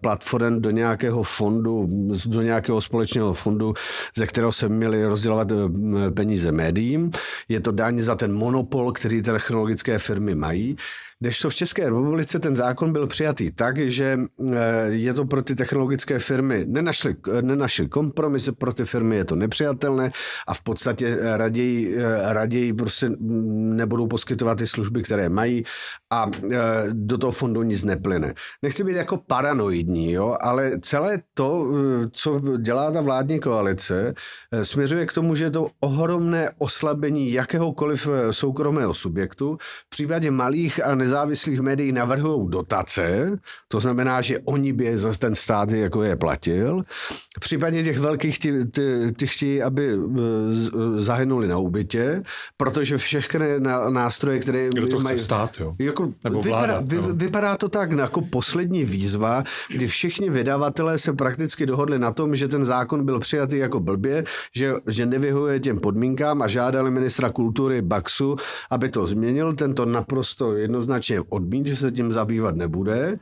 platform 0.00 0.60
do 0.60 0.70
nějakého 0.70 1.22
fondu, 1.22 1.88
do 2.26 2.42
nějakého 2.42 2.80
společného 2.80 3.34
fondu, 3.34 3.74
ze 4.16 4.26
kterého 4.26 4.52
se 4.52 4.68
měly 4.68 5.04
rozdělovat 5.04 5.52
eh, 5.52 6.10
peníze 6.10 6.52
médiím. 6.52 7.10
Je 7.48 7.60
to 7.60 7.72
daň 7.72 8.00
za 8.00 8.14
ten 8.14 8.34
monopol, 8.34 8.92
který 8.92 9.22
technologické 9.22 9.98
firmy 9.98 10.34
mají. 10.34 10.76
Kdežto 11.24 11.50
v 11.50 11.54
České 11.54 11.84
republice 11.84 12.38
ten 12.38 12.56
zákon 12.56 12.92
byl 12.92 13.06
přijatý 13.06 13.50
tak, 13.50 13.78
že 13.78 14.18
eh, 14.18 14.56
je 14.86 15.14
to 15.14 15.24
pro 15.24 15.42
ty 15.42 15.54
technologické 15.54 16.18
firmy, 16.18 16.64
nenašli, 16.68 17.16
nenašli 17.40 17.88
kompromisy, 17.88 18.52
pro 18.52 18.72
ty 18.72 18.84
firmy 18.84 19.16
je 19.16 19.24
to 19.24 19.34
nepřijatelné 19.36 20.10
a 20.48 20.54
v 20.54 20.62
podstatě 20.62 21.18
raději, 21.36 21.96
eh, 21.96 22.32
raději 22.32 22.72
prostě 22.72 23.10
nebudou 23.80 24.06
poskytovat 24.06 24.58
ty 24.58 24.66
služby, 24.66 25.02
které 25.02 25.28
mají 25.28 25.64
a 26.12 26.26
eh, 26.28 26.58
do 26.92 27.18
toho 27.18 27.32
fondu 27.32 27.62
nic 27.62 27.84
neplyne. 27.84 28.34
Nechci 28.62 28.84
být 28.84 28.96
jako 28.96 29.16
paranoidní, 29.16 30.12
jo, 30.12 30.36
ale 30.40 30.72
celé 30.80 31.18
to, 31.34 31.72
co 32.12 32.40
dělá 32.58 32.90
ta 32.90 33.00
vládní 33.00 33.40
koalice, 33.40 34.14
směřuje 34.62 35.06
k 35.06 35.12
tomu, 35.12 35.34
že 35.34 35.44
je 35.44 35.50
to 35.50 35.68
ohromné 35.80 36.50
oslabení 36.58 37.32
jakéhokoliv 37.32 38.08
soukromého 38.30 38.94
subjektu 38.94 39.56
v 39.60 39.90
případě 39.90 40.30
malých 40.30 40.84
a 40.86 40.94
nezávislých 40.94 41.13
médií 41.60 41.92
navrhují 41.92 42.50
dotace, 42.50 43.38
to 43.68 43.80
znamená, 43.80 44.20
že 44.20 44.38
oni 44.44 44.72
by 44.72 44.84
je 44.84 44.98
za 44.98 45.12
ten 45.12 45.34
stát 45.34 45.72
jako 45.72 46.02
je 46.02 46.16
platil. 46.16 46.82
V 47.36 47.40
případě 47.40 47.84
těch 47.84 47.98
velkých 47.98 48.38
ty, 48.38 48.64
ty, 48.64 49.12
ty 49.16 49.26
chtějí, 49.26 49.62
aby 49.62 49.88
e, 49.92 49.98
zahynuli 51.00 51.48
na 51.48 51.58
úbytě, 51.58 52.22
protože 52.56 52.98
všechny 52.98 53.60
nástroje, 53.90 54.38
které 54.38 54.68
Kdo 54.68 54.88
to 54.88 55.00
mají, 55.00 55.16
chce 55.16 55.24
stát, 55.24 55.60
jo? 55.60 55.74
Jako, 55.78 56.12
Nebo 56.24 56.42
vláda, 56.42 56.80
vypadá, 56.80 57.06
vy, 57.06 57.12
vypadá 57.12 57.56
to 57.56 57.68
tak 57.68 57.90
jako 57.92 58.20
poslední 58.20 58.84
výzva, 58.84 59.44
kdy 59.68 59.86
všichni 59.86 60.30
vydavatelé 60.30 60.98
se 60.98 61.12
prakticky 61.12 61.66
dohodli 61.66 61.98
na 61.98 62.12
tom, 62.12 62.36
že 62.36 62.48
ten 62.48 62.64
zákon 62.64 63.04
byl 63.04 63.20
přijatý 63.20 63.56
jako 63.56 63.80
blbě, 63.80 64.24
že, 64.54 64.72
že 64.86 65.06
nevyhuje 65.06 65.60
těm 65.60 65.80
podmínkám 65.80 66.42
a 66.42 66.48
žádali 66.48 66.90
ministra 66.90 67.30
kultury 67.30 67.82
Baxu, 67.82 68.36
aby 68.70 68.88
to 68.88 69.06
změnil. 69.06 69.54
Tento 69.54 69.84
naprosto 69.84 70.56
jednoznačně 70.56 71.03
jednoznačně 71.10 71.20
odmít, 71.28 71.66
že 71.66 71.76
se 71.76 71.90
tím 71.90 72.12
zabývat 72.12 72.56
nebude. 72.56 73.18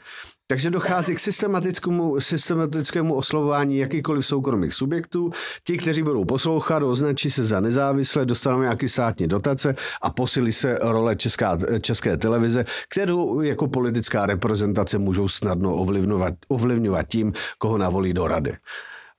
Takže 0.47 0.71
dochází 0.71 1.15
k 1.15 1.21
systematickému, 1.21 2.21
systematickému 2.21 3.15
oslovování 3.15 3.79
jakýkoliv 3.79 4.27
soukromých 4.27 4.75
subjektů. 4.75 5.31
Ti, 5.65 5.79
kteří 5.79 6.03
budou 6.03 6.25
poslouchat, 6.25 6.83
označí 6.83 7.31
se 7.31 7.45
za 7.45 7.61
nezávislé, 7.61 8.27
dostanou 8.27 8.63
nějaký 8.63 8.89
státní 8.89 9.27
dotace 9.27 9.75
a 10.03 10.11
posílí 10.11 10.53
se 10.53 10.79
role 10.83 11.17
česká, 11.17 11.59
české 11.81 12.17
televize, 12.17 12.65
kterou 12.89 13.41
jako 13.41 13.69
politická 13.69 14.27
reprezentace 14.27 14.99
můžou 14.99 15.29
snadno 15.29 15.75
ovlivňovat, 15.75 16.35
ovlivňovat 16.49 17.09
tím, 17.09 17.33
koho 17.59 17.79
navolí 17.79 18.13
do 18.13 18.27
rady. 18.27 18.57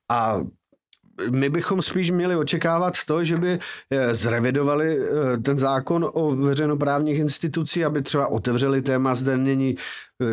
A 0.10 0.42
my 1.30 1.50
bychom 1.50 1.82
spíš 1.82 2.12
měli 2.12 2.36
očekávat 2.36 2.94
to, 3.08 3.24
že 3.24 3.38
by 3.38 3.60
eh, 3.92 4.14
zrevidovali 4.14 4.98
eh, 4.98 5.38
ten 5.38 5.58
zákon 5.58 6.10
o 6.14 6.36
veřejnoprávních 6.36 7.20
institucí, 7.20 7.86
aby 7.86 8.02
třeba 8.02 8.28
otevřeli 8.28 8.82
téma, 8.82 9.16
zde 9.16 9.38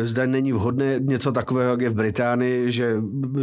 zde 0.01 0.27
není 0.27 0.53
vhodné 0.53 0.99
něco 0.99 1.31
takového, 1.31 1.71
jak 1.71 1.81
je 1.81 1.89
v 1.89 1.93
Británii, 1.93 2.71
že 2.71 2.95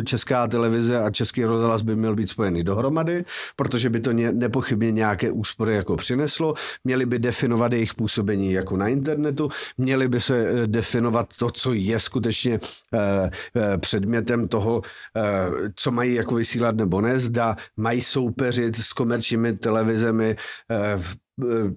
česká 0.05 0.47
televize 0.47 0.99
a 0.99 1.11
český 1.11 1.45
rozhlas 1.45 1.83
by 1.83 1.97
měl 1.97 2.15
být 2.15 2.31
spojený 2.31 2.65
dohromady, 2.65 3.25
protože 3.57 3.91
by 3.91 4.01
to 4.01 4.13
nepochybně 4.13 4.93
nějaké 4.93 5.31
úspory 5.31 5.75
jako 5.75 5.97
přineslo. 5.97 6.55
Měli 6.85 7.07
by 7.07 7.19
definovat 7.19 7.73
jejich 7.73 7.95
působení 7.95 8.53
jako 8.53 8.77
na 8.77 8.89
internetu, 8.89 9.49
měli 9.79 10.09
by 10.09 10.21
se 10.21 10.39
eh, 10.39 10.67
definovat 10.67 11.37
to, 11.37 11.51
co 11.51 11.73
je 11.73 12.01
skutečně 12.01 12.59
eh, 12.95 13.31
eh, 13.57 13.79
předmětem 13.79 14.49
toho, 14.49 14.81
co 15.75 15.91
mají 15.91 16.15
jako 16.15 16.35
vysílat 16.35 16.77
nebo 16.77 17.01
ne. 17.01 17.19
Zda 17.19 17.57
mají 17.77 18.01
soupeřit 18.01 18.77
s 18.77 18.93
komerčními 18.93 19.57
televizemi 19.57 20.37
v 20.97 21.17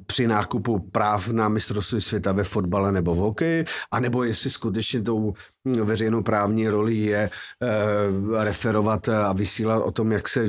při 0.06 0.28
nákupu 0.28 0.80
práv 0.80 1.28
na 1.28 1.50
mistrovství 1.50 2.02
světa 2.02 2.32
ve 2.32 2.44
fotbale 2.44 2.92
nebo 2.92 3.16
v 3.16 3.18
hokeji, 3.18 3.66
anebo 3.92 4.24
jestli 4.24 4.50
skutečně 4.50 5.02
tou 5.02 5.34
veřejnou 5.66 6.24
právní 6.24 6.68
roli 6.68 6.96
je 6.96 7.18
e, 7.18 7.30
referovat 8.44 9.10
a 9.10 9.34
vysílat 9.34 9.84
o 9.84 9.92
tom, 9.92 10.12
jak 10.12 10.28
se, 10.28 10.46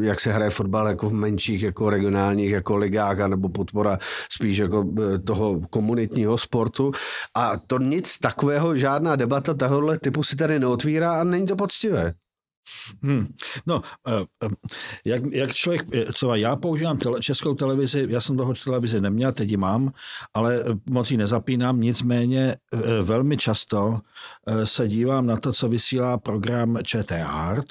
jak 0.00 0.20
se 0.20 0.32
hraje 0.32 0.50
fotbal 0.50 0.88
jako 0.88 1.10
v 1.10 1.14
menších, 1.14 1.62
jako 1.62 1.90
regionálních, 1.90 2.50
jako 2.50 2.76
ligách, 2.76 3.18
nebo 3.18 3.48
podpora 3.48 3.98
spíš 4.30 4.58
jako 4.58 4.84
eh, 5.14 5.18
toho 5.18 5.60
komunitního 5.70 6.38
sportu. 6.38 6.92
A 7.34 7.56
to 7.56 7.78
nic 7.78 8.18
takového, 8.18 8.76
žádná 8.76 9.16
debata 9.16 9.54
tohohle 9.54 9.98
typu 9.98 10.22
si 10.22 10.36
tady 10.36 10.58
neotvírá 10.58 11.20
a 11.20 11.24
není 11.24 11.46
to 11.46 11.56
poctivé. 11.56 12.12
Hmm. 13.02 13.26
No, 13.66 13.82
eh, 14.08 14.24
eh, 14.42 14.48
jak, 15.04 15.22
jak 15.32 15.54
člověk, 15.54 15.86
eh, 15.94 16.12
co 16.12 16.34
já 16.34 16.56
používám 16.56 16.96
tele, 16.98 17.20
českou 17.20 17.54
televizi, 17.54 18.06
já 18.08 18.20
jsem 18.20 18.36
toho 18.36 18.54
televizi 18.54 19.00
neměl, 19.00 19.32
teď 19.32 19.50
ji 19.50 19.56
mám, 19.56 19.92
ale 20.34 20.64
moc 20.90 21.10
ji 21.10 21.16
nezapínám, 21.16 21.80
nicméně 21.80 22.56
velmi 23.02 23.36
často 23.36 24.00
se 24.64 24.88
dívám 24.88 25.26
na 25.26 25.36
to, 25.36 25.52
co 25.52 25.68
vysílá 25.68 26.18
program 26.18 26.78
ČT 26.82 27.22
Art 27.26 27.66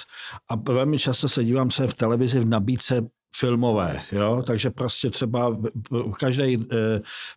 a 0.49 0.55
velmi 0.55 0.99
často 0.99 1.29
se 1.29 1.43
dívám 1.43 1.71
se 1.71 1.87
v 1.87 1.93
televizi 1.93 2.39
v 2.39 2.45
nabídce 2.45 3.01
filmové, 3.37 4.01
jo? 4.11 4.43
takže 4.47 4.69
prostě 4.69 5.09
třeba 5.09 5.57
každý, 6.19 6.67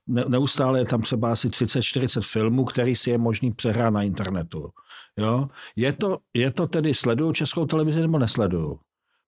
neustále 0.06 0.78
je 0.78 0.84
tam 0.84 1.02
třeba 1.02 1.32
asi 1.32 1.48
30-40 1.48 2.20
filmů, 2.20 2.64
který 2.64 2.96
si 2.96 3.10
je 3.10 3.18
možný 3.18 3.52
přehrát 3.52 3.94
na 3.94 4.02
internetu. 4.02 4.70
Jo? 5.18 5.48
Je, 5.76 5.92
to, 5.92 6.18
je 6.34 6.50
to 6.50 6.66
tedy, 6.66 6.94
sleduju 6.94 7.32
českou 7.32 7.66
televizi 7.66 8.00
nebo 8.00 8.18
nesleduju? 8.18 8.78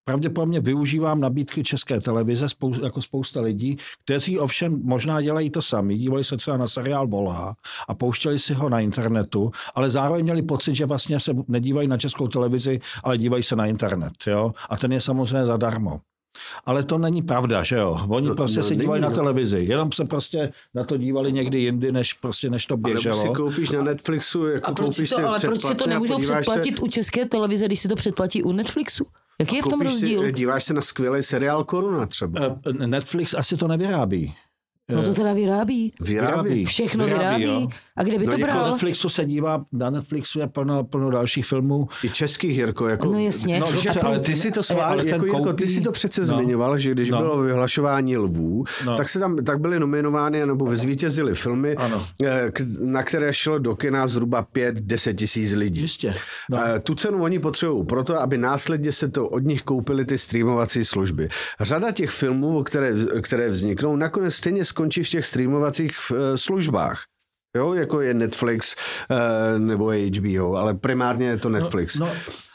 Pravděpodobně 0.04 0.60
využívám 0.60 1.20
nabídky 1.20 1.62
české 1.62 2.00
televize 2.00 2.48
spou, 2.48 2.82
jako 2.84 3.02
spousta 3.02 3.40
lidí, 3.40 3.76
kteří 4.04 4.38
ovšem 4.38 4.80
možná 4.84 5.22
dělají 5.22 5.50
to 5.50 5.62
sami. 5.62 5.98
Dívali 5.98 6.24
se 6.24 6.36
třeba 6.36 6.56
na 6.56 6.68
seriál 6.68 7.06
Volá 7.06 7.56
a 7.88 7.94
pouštěli 7.94 8.38
si 8.38 8.54
ho 8.54 8.68
na 8.68 8.80
internetu, 8.80 9.50
ale 9.74 9.90
zároveň 9.90 10.24
měli 10.24 10.42
pocit, 10.42 10.74
že 10.74 10.86
vlastně 10.86 11.20
se 11.20 11.32
nedívají 11.48 11.88
na 11.88 11.98
českou 11.98 12.28
televizi, 12.28 12.80
ale 13.04 13.18
dívají 13.18 13.42
se 13.42 13.56
na 13.56 13.66
internet. 13.66 14.12
Jo? 14.26 14.52
A 14.70 14.76
ten 14.76 14.92
je 14.92 15.00
samozřejmě 15.00 15.46
zadarmo. 15.46 16.00
Ale 16.64 16.84
to 16.84 16.98
není 16.98 17.22
pravda, 17.22 17.62
že 17.62 17.76
jo? 17.76 18.00
Oni 18.08 18.28
no, 18.28 18.34
prostě 18.34 18.58
no, 18.58 18.64
se 18.64 18.76
dívají 18.76 19.02
na 19.02 19.10
televizi, 19.10 19.58
jenom 19.58 19.92
se 19.92 20.04
prostě 20.04 20.52
na 20.74 20.84
to 20.84 20.96
dívali 20.96 21.32
někdy 21.32 21.58
jindy, 21.58 21.92
než, 21.92 22.12
prostě, 22.12 22.50
než 22.50 22.66
to 22.66 22.76
běželo. 22.76 23.20
Ale 23.20 23.28
si 23.28 23.34
koupíš 23.34 23.70
na 23.70 23.82
Netflixu, 23.82 24.46
jako 24.46 24.70
a 24.70 24.74
proč 24.74 24.94
si 24.94 25.06
to, 25.08 25.28
ale 25.28 25.40
proč 25.40 25.62
si 25.62 25.74
to 25.74 25.86
nemůžou 25.86 26.18
předplatit 26.18 26.76
se... 26.76 26.82
u 26.82 26.86
české 26.86 27.24
televize, 27.24 27.66
když 27.66 27.80
si 27.80 27.88
to 27.88 27.96
předplatí 27.96 28.42
u 28.42 28.52
Netflixu? 28.52 29.06
Jaký 29.40 29.56
je 29.56 29.62
v 29.62 29.68
tom 29.68 29.80
rozdíl? 29.80 30.22
Si, 30.22 30.32
díváš 30.32 30.64
se 30.64 30.74
na 30.74 30.80
skvělý 30.80 31.22
seriál 31.22 31.64
Koruna 31.64 32.06
třeba. 32.06 32.56
Eh, 32.80 32.86
Netflix 32.86 33.34
asi 33.34 33.56
to 33.56 33.68
nevyrábí. 33.68 34.34
No 34.96 35.02
to 35.02 35.14
teda 35.14 35.32
vyrábí. 35.32 35.92
Vyrábí. 36.00 36.64
Všechno 36.64 37.04
vyrábí. 37.04 37.44
Vyrábí, 37.44 37.62
jo. 37.62 37.68
A 37.96 38.02
kde 38.02 38.18
by 38.18 38.26
No 38.26 38.32
to 38.32 38.38
jako 38.38 38.46
Na 38.50 38.56
bral? 38.56 38.70
Netflixu 38.72 39.08
se 39.08 39.24
dívá, 39.24 39.64
na 39.72 39.90
Netflixu 39.90 40.38
je 40.38 40.46
plno, 40.46 40.84
plno 40.84 41.10
dalších 41.10 41.46
filmů. 41.46 41.88
I 42.04 42.10
českých, 42.10 42.56
Jirko, 42.56 42.88
jako... 42.88 43.06
No 43.12 43.18
jasně. 43.18 43.60
No, 43.60 43.72
dobře, 43.72 43.88
a 43.90 44.06
ale 44.06 44.18
ty 44.18 44.36
si 44.36 44.50
to 44.50 44.58
ale 44.58 44.64
svál, 44.64 45.00
jako 45.04 45.24
Jirko, 45.24 45.38
ty 45.54 45.64
koupí- 45.64 45.74
si 45.74 45.80
to 45.80 45.92
přece 45.92 46.20
no. 46.20 46.26
zmiňoval, 46.26 46.78
že 46.78 46.90
když 46.90 47.10
No. 47.10 47.18
bylo 47.18 47.42
vyhlašování 47.42 48.16
lvů, 48.16 48.64
No. 48.84 48.96
tak 48.96 49.08
se 49.08 49.18
tam 49.18 49.36
tak 49.36 49.60
byly 49.60 49.80
nominovány 49.80 50.46
nebo 50.46 50.66
vyzvítězily 50.66 51.34
filmy, 51.34 51.76
Ano. 51.76 52.06
eh, 52.24 52.50
k- 52.52 52.60
na 52.80 53.02
které 53.02 53.32
šlo 53.32 53.58
do 53.58 53.76
kina 53.76 54.06
zhruba 54.06 54.42
5-10 54.52 55.14
tisíc 55.14 55.52
lidí. 55.52 55.80
Jistě. 55.80 56.14
No. 56.50 56.58
Eh, 56.66 56.80
Tu 56.80 56.94
cenu 56.94 57.22
oni 57.22 57.38
potřebují 57.38 57.84
proto, 57.86 58.20
aby 58.20 58.38
následně 58.38 58.92
se 58.92 59.08
to 59.08 59.28
od 59.28 59.44
nich 59.44 59.62
koupily 59.62 60.04
ty 60.04 60.18
streamovací 60.18 60.84
služby. 60.84 61.28
Řada 61.60 61.92
těch 61.92 62.10
filmů, 62.10 62.62
které, 62.62 62.92
které 63.22 63.48
vzniknou, 63.48 63.96
nakonec 63.96 64.34
stejně 64.34 64.64
skončí 64.80 65.02
v 65.02 65.08
těch 65.08 65.26
streamovacích 65.26 65.92
eh, 65.92 66.38
službách. 66.38 67.04
Jo, 67.56 67.74
jako 67.74 68.00
je 68.00 68.14
Netflix 68.14 68.76
eh, 69.10 69.58
nebo 69.58 69.92
HBO, 70.16 70.56
ale 70.56 70.74
primárně 70.74 71.26
je 71.26 71.36
to 71.36 71.48
Netflix. 71.48 71.98
No, 71.98 72.08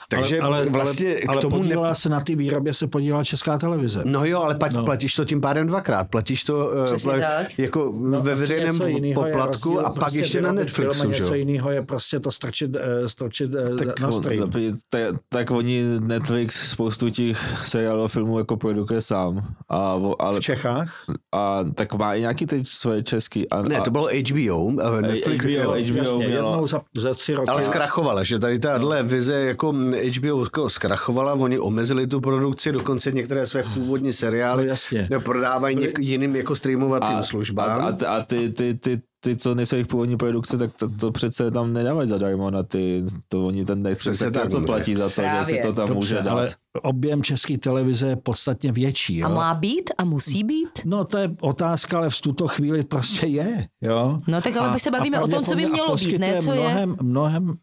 Takže 0.09 0.39
vlastně 0.69 1.15
k 1.15 1.29
ale 1.29 1.41
tomu 1.41 1.55
ne- 1.55 1.61
podílela 1.61 1.95
se 1.95 2.09
na 2.09 2.19
té 2.19 2.35
výrobě 2.35 2.73
se 2.73 2.87
podílela 2.87 3.23
Česká 3.23 3.57
televize. 3.57 4.01
No 4.05 4.25
jo, 4.25 4.41
ale 4.41 4.55
plat, 4.55 4.73
no. 4.73 4.85
Platíš 4.85 5.15
to 5.15 5.25
tím 5.25 5.41
pádem 5.41 5.67
dvakrát. 5.67 6.09
Platíš 6.09 6.43
to 6.43 6.71
eh, 6.83 6.85
Přesně 6.85 7.11
tak. 7.19 7.59
jako 7.59 7.93
No, 7.99 8.21
ve 8.21 8.31
asi 8.33 8.41
veřejném 8.41 9.13
poplatku 9.13 9.69
rozdíl 9.69 9.79
a 9.79 9.83
pak 9.89 9.93
prostě 9.95 10.19
ještě 10.19 10.41
na 10.41 10.49
film 10.49 10.55
Netflixu. 10.55 11.07
Něco 11.09 11.23
jo? 11.27 11.33
jiného 11.33 11.71
je 11.71 11.81
prostě 11.81 12.19
to 12.19 12.31
strčit, 12.31 12.75
eh, 12.75 13.09
strčit 13.09 13.51
eh, 13.55 13.75
Tak, 13.85 13.99
na 13.99 14.11
stream. 14.11 14.51
tak, 14.89 15.01
tak 15.29 15.51
oni 15.51 15.83
Netflix 15.99 16.69
spoustu 16.71 17.09
těch 17.09 17.37
seriálů 17.67 18.03
a 18.03 18.07
filmů 18.07 18.37
jako 18.39 18.57
produkuje 18.57 19.01
sám. 19.01 19.47
A, 19.69 19.99
ale, 20.19 20.39
V 20.39 20.43
Čechách? 20.43 20.93
a 21.33 21.59
tak 21.75 21.93
má 21.93 22.13
i 22.15 22.19
nějaký 22.19 22.45
teď 22.45 22.67
svoje 22.67 23.03
český. 23.03 23.49
A, 23.49 23.61
Ne, 23.61 23.81
to 23.81 23.91
bylo 23.91 24.09
HBO. 24.29 24.71
eh, 24.97 25.01
Netflix, 25.01 25.45
HBO, 25.45 25.51
jo. 25.53 25.69
HBO 25.71 25.77
Jasně, 25.77 26.27
mělo- 26.27 26.51
jednou 26.51 26.67
za, 26.67 26.81
za 26.97 27.13
tři 27.13 27.33
roky. 27.33 27.47
Ale 27.47 27.63
zkrachovala, 27.63 28.23
že 28.23 28.39
tady 28.39 28.59
tahle 28.59 29.03
vize 29.03 29.33
jako 29.33 29.73
HBO 30.11 30.43
jako 30.43 30.69
zkrachovala, 30.69 31.33
oni 31.33 31.59
omezili 31.59 32.07
tu 32.07 32.21
produkci, 32.21 32.71
dokonce 32.71 33.11
některé 33.11 33.47
své 33.47 33.63
původní 33.73 34.07
No 34.07 34.13
seriály 34.13 34.67
jasně. 34.67 35.09
prodávají 35.23 35.77
něk- 35.77 35.99
jiným 35.99 36.35
jako 36.35 36.55
streamovacím 36.55 37.17
a, 37.17 37.23
službám. 37.23 37.81
a, 37.81 38.05
a, 38.07 38.15
a 38.17 38.21
ty, 38.23 38.49
ty, 38.49 38.73
ty, 38.73 39.01
ty, 39.19 39.35
co 39.35 39.55
nejsou 39.55 39.75
jejich 39.75 39.87
původní 39.87 40.17
produkce, 40.17 40.57
tak 40.57 40.73
to, 40.73 40.89
to 40.89 41.11
přece 41.11 41.51
tam 41.51 41.73
nedávají 41.73 42.09
zadarmo 42.09 42.51
na 42.51 42.63
ty, 42.63 43.03
to 43.27 43.45
oni 43.45 43.65
ten 43.65 43.81
Netflix 43.83 44.19
tak 44.19 44.33
tak, 44.33 44.43
něco 44.43 44.57
Ondřej. 44.57 44.75
platí 44.75 44.95
za 44.95 45.03
to, 45.03 45.09
že 45.09 45.21
Právě. 45.21 45.45
si 45.55 45.61
to 45.61 45.73
tam 45.73 45.93
může 45.93 46.15
Dobře, 46.15 46.25
dát. 46.25 46.31
ale 46.31 46.49
objem 46.83 47.23
české 47.23 47.57
televize 47.57 48.07
je 48.07 48.15
podstatně 48.15 48.71
větší. 48.71 49.17
Jo? 49.17 49.25
A 49.25 49.29
má 49.29 49.53
být 49.53 49.91
a 49.97 50.03
musí 50.05 50.43
být? 50.43 50.69
No 50.85 51.03
to 51.03 51.17
je 51.17 51.31
otázka, 51.41 51.97
ale 51.97 52.09
v 52.09 52.21
tuto 52.21 52.47
chvíli 52.47 52.83
prostě 52.83 53.27
je. 53.27 53.67
Jo? 53.81 54.19
No 54.27 54.41
tak 54.41 54.55
ale 54.57 54.73
my 54.73 54.79
se 54.79 54.91
bavíme 54.91 55.21
o 55.21 55.27
tom, 55.27 55.43
co 55.43 55.55
by 55.55 55.65
mělo 55.65 55.95
být, 55.95 56.17
ne 56.17 56.35
co 56.41 56.51
je. 56.53 56.59
mnohem, 56.59 56.95
Mnohem, 57.01 57.53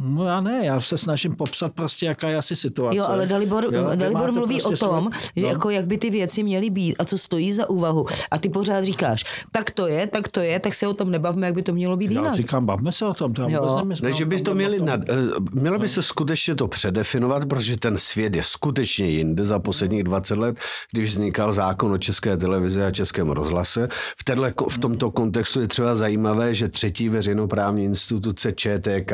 no 0.00 0.24
já 0.24 0.40
ne, 0.40 0.60
já 0.64 0.80
se 0.80 0.98
snažím 0.98 1.36
popsat 1.36 1.72
prostě, 1.72 2.06
jaká 2.06 2.28
je 2.28 2.36
asi 2.36 2.56
situace. 2.56 2.96
Jo, 2.96 3.04
ale 3.08 3.26
Dalibor, 3.26 3.64
Jo, 3.72 3.90
Dalibor 3.94 4.32
mluví 4.32 4.60
prostě 4.60 4.84
o 4.86 4.88
tom, 4.88 5.04
svůj- 5.08 5.30
že 5.36 5.42
no. 5.42 5.48
jako 5.48 5.70
jak 5.70 5.86
by 5.86 5.98
ty 5.98 6.10
věci 6.10 6.42
měly 6.42 6.70
být 6.70 6.96
a 6.98 7.04
co 7.04 7.18
stojí 7.18 7.52
za 7.52 7.70
úvahu. 7.70 8.06
A 8.30 8.38
ty 8.38 8.48
pořád 8.48 8.84
říkáš, 8.84 9.24
tak 9.52 9.70
to 9.70 9.86
je, 9.86 10.06
tak 10.06 10.28
to 10.28 10.40
je, 10.40 10.60
tak 10.60 10.74
se 10.74 10.86
o 10.86 10.94
tom 10.94 11.10
nebavme, 11.10 11.46
jak 11.46 11.54
by 11.54 11.62
to 11.62 11.72
mělo 11.72 11.96
být 11.96 12.10
Já 12.10 12.20
jinak. 12.20 12.34
říkám, 12.34 12.66
bavme 12.66 12.92
se 12.92 13.06
o 13.06 13.14
tom. 13.14 13.34
To 13.34 13.42
já 13.42 13.48
Jo. 13.48 13.60
vůbec 13.62 13.76
nemyslím, 13.78 14.10
Ne, 14.10 14.16
že 14.16 14.24
by 14.24 14.40
to 14.40 14.54
měli 14.54 14.80
nad, 14.80 15.00
eh, 15.10 15.14
mělo 15.52 15.78
by 15.78 15.88
se 15.88 16.02
skutečně 16.02 16.54
to 16.54 16.68
předefinovat, 16.68 17.48
protože 17.48 17.76
ten 17.76 17.98
svět 17.98 18.36
je 18.36 18.42
skutečně 18.42 19.06
jinde 19.06 19.44
za 19.44 19.58
posledních 19.58 20.04
20 20.04 20.38
let, 20.38 20.56
když 20.92 21.10
vznikal 21.10 21.52
zákon 21.52 21.92
o 21.92 21.98
české 21.98 22.36
televizi 22.36 22.82
a 22.82 22.90
českém 22.90 23.30
rozhlase. 23.30 23.88
V, 24.20 24.24
téhle, 24.24 24.52
v 24.70 24.78
tomto 24.78 25.10
kontextu 25.10 25.60
je 25.60 25.68
třeba 25.68 25.94
zajímavé, 25.94 26.54
že 26.54 26.68
třetí 26.68 27.08
veřejnoprávní 27.08 27.84
instituce 27.84 28.52
ČTK 28.52 29.12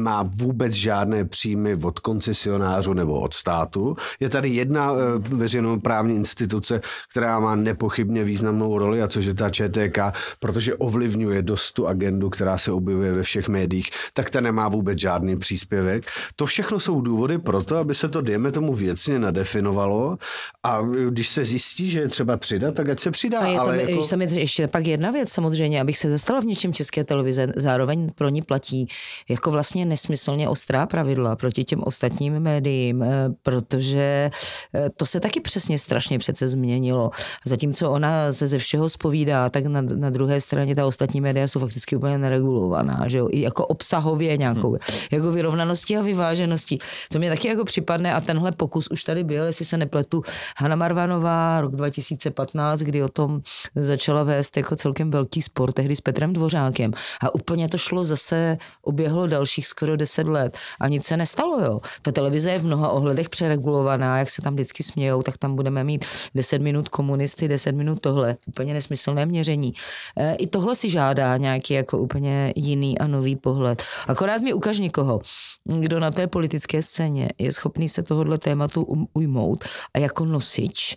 nemá 0.00 0.22
vůbec 0.22 0.72
žádné 0.72 1.24
příjmy 1.24 1.76
od 1.82 1.98
koncesionářů 1.98 2.92
nebo 2.92 3.20
od 3.20 3.34
státu. 3.34 3.96
Je 4.20 4.28
tady 4.28 4.48
jedna 4.48 4.92
eh, 4.92 5.18
veřejnoprávní 5.18 6.16
instituce, 6.16 6.80
která 7.10 7.40
má 7.40 7.56
nepochybně 7.56 8.24
významnou 8.24 8.78
roli, 8.78 9.02
a 9.02 9.08
což 9.08 9.24
je 9.24 9.34
ta 9.34 9.50
ČTK, 9.50 9.98
protože 10.40 10.74
ovlivňuje 10.74 11.42
dost 11.42 11.72
tu 11.72 11.86
agendu, 11.86 12.30
která 12.30 12.58
se 12.58 12.72
objevuje 12.72 13.12
ve 13.12 13.22
všech 13.22 13.48
médiích, 13.48 13.90
tak 14.14 14.30
ta 14.30 14.40
nemá 14.40 14.68
vůbec 14.68 14.98
žádný 14.98 15.36
příspěvek. 15.36 16.06
To 16.36 16.46
všechno 16.46 16.80
jsou 16.80 17.00
důvody 17.00 17.38
pro 17.38 17.62
to, 17.62 17.76
aby 17.76 17.94
se 17.94 18.08
to, 18.08 18.20
dejme 18.20 18.52
tomu, 18.52 18.74
věcně 18.74 19.18
nadefinovalo 19.18 20.18
a 20.62 20.80
když 21.10 21.28
se 21.28 21.44
zjistí, 21.44 21.90
že 21.90 22.00
je 22.00 22.08
třeba 22.08 22.36
přidat, 22.36 22.74
tak 22.74 22.88
ať 22.88 23.00
se 23.00 23.10
přidá. 23.10 23.40
A 23.40 23.46
je 23.46 23.56
tam, 23.56 23.66
ale 23.66 23.76
jako... 23.76 23.90
jako... 23.90 24.08
tam 24.08 24.22
je 24.22 24.40
ještě 24.40 24.68
pak 24.68 24.86
jedna 24.86 25.10
věc 25.10 25.32
samozřejmě, 25.32 25.80
abych 25.80 25.98
se 25.98 26.10
zastala 26.10 26.40
v 26.40 26.44
něčem 26.44 26.72
české 26.72 27.04
televize, 27.04 27.52
zároveň 27.56 28.10
pro 28.14 28.28
ní 28.28 28.42
platí 28.42 28.86
jako 29.28 29.50
vlastně 29.50 29.84
nesmyslně 29.90 30.48
ostrá 30.48 30.86
pravidla 30.86 31.36
proti 31.36 31.64
těm 31.64 31.80
ostatním 31.82 32.40
médiím, 32.40 33.02
eh, 33.02 33.28
protože 33.42 34.30
eh, 34.74 34.90
to 34.96 35.06
se 35.06 35.20
taky 35.20 35.40
přesně 35.40 35.78
strašně 35.78 36.18
přece 36.18 36.48
změnilo. 36.48 37.10
Zatímco 37.44 37.90
ona 37.90 38.32
se 38.32 38.48
ze 38.48 38.58
všeho 38.58 38.88
spovídá, 38.88 39.50
tak 39.50 39.66
na, 39.66 39.82
na 39.82 40.10
druhé 40.10 40.40
straně 40.40 40.74
ta 40.74 40.86
ostatní 40.86 41.20
média 41.20 41.48
jsou 41.48 41.60
fakticky 41.60 41.96
úplně 41.96 42.18
neregulovaná, 42.18 43.08
že 43.08 43.18
jo? 43.18 43.28
I 43.30 43.40
jako 43.40 43.66
obsahově 43.66 44.36
nějakou, 44.36 44.76
jako 45.12 45.32
vyrovnaností 45.32 45.96
a 45.96 46.02
vyvážeností. 46.02 46.78
To 47.12 47.18
mě 47.18 47.30
taky 47.30 47.48
jako 47.48 47.64
připadne 47.64 48.14
a 48.14 48.20
tenhle 48.20 48.52
pokus 48.52 48.88
už 48.90 49.04
tady 49.04 49.24
byl, 49.24 49.44
jestli 49.44 49.64
se 49.64 49.76
nepletu, 49.76 50.22
Hanna 50.56 50.76
Marvanová, 50.76 51.60
rok 51.60 51.76
2015, 51.76 52.80
kdy 52.80 53.02
o 53.02 53.08
tom 53.08 53.40
začala 53.74 54.22
vést 54.22 54.56
jako 54.56 54.76
celkem 54.76 55.10
velký 55.10 55.42
spor 55.42 55.72
tehdy 55.72 55.96
s 55.96 56.00
Petrem 56.00 56.32
Dvořákem. 56.32 56.92
A 57.22 57.34
úplně 57.34 57.68
to 57.68 57.78
šlo 57.78 58.04
zase, 58.04 58.58
oběhlo 58.82 59.26
dalších 59.26 59.66
skoro 59.80 59.96
10 59.96 60.28
let 60.28 60.58
a 60.80 60.88
nic 60.88 61.06
se 61.06 61.16
nestalo, 61.16 61.60
jo. 61.60 61.80
Ta 62.02 62.12
televize 62.12 62.50
je 62.50 62.58
v 62.58 62.64
mnoha 62.64 62.88
ohledech 62.88 63.28
přeregulovaná, 63.28 64.18
jak 64.18 64.30
se 64.30 64.42
tam 64.42 64.54
vždycky 64.54 64.82
smějou, 64.82 65.22
tak 65.22 65.38
tam 65.38 65.56
budeme 65.56 65.84
mít 65.84 66.04
10 66.34 66.62
minut 66.62 66.88
komunisty, 66.88 67.48
10 67.48 67.72
minut 67.72 68.00
tohle. 68.00 68.36
Úplně 68.46 68.74
nesmyslné 68.74 69.26
měření. 69.26 69.72
E, 70.16 70.34
I 70.34 70.46
tohle 70.46 70.76
si 70.76 70.90
žádá 70.90 71.36
nějaký 71.36 71.74
jako 71.74 71.98
úplně 71.98 72.52
jiný 72.56 72.98
a 72.98 73.06
nový 73.06 73.36
pohled. 73.36 73.82
Akorát 74.06 74.42
mi 74.42 74.52
ukaž 74.52 74.78
někoho, 74.78 75.20
kdo 75.64 76.00
na 76.00 76.10
té 76.10 76.26
politické 76.26 76.82
scéně 76.82 77.28
je 77.38 77.52
schopný 77.52 77.88
se 77.88 78.02
tohohle 78.02 78.38
tématu 78.38 78.82
um- 78.82 79.06
ujmout 79.14 79.64
a 79.94 79.98
jako 79.98 80.24
nosič 80.24 80.96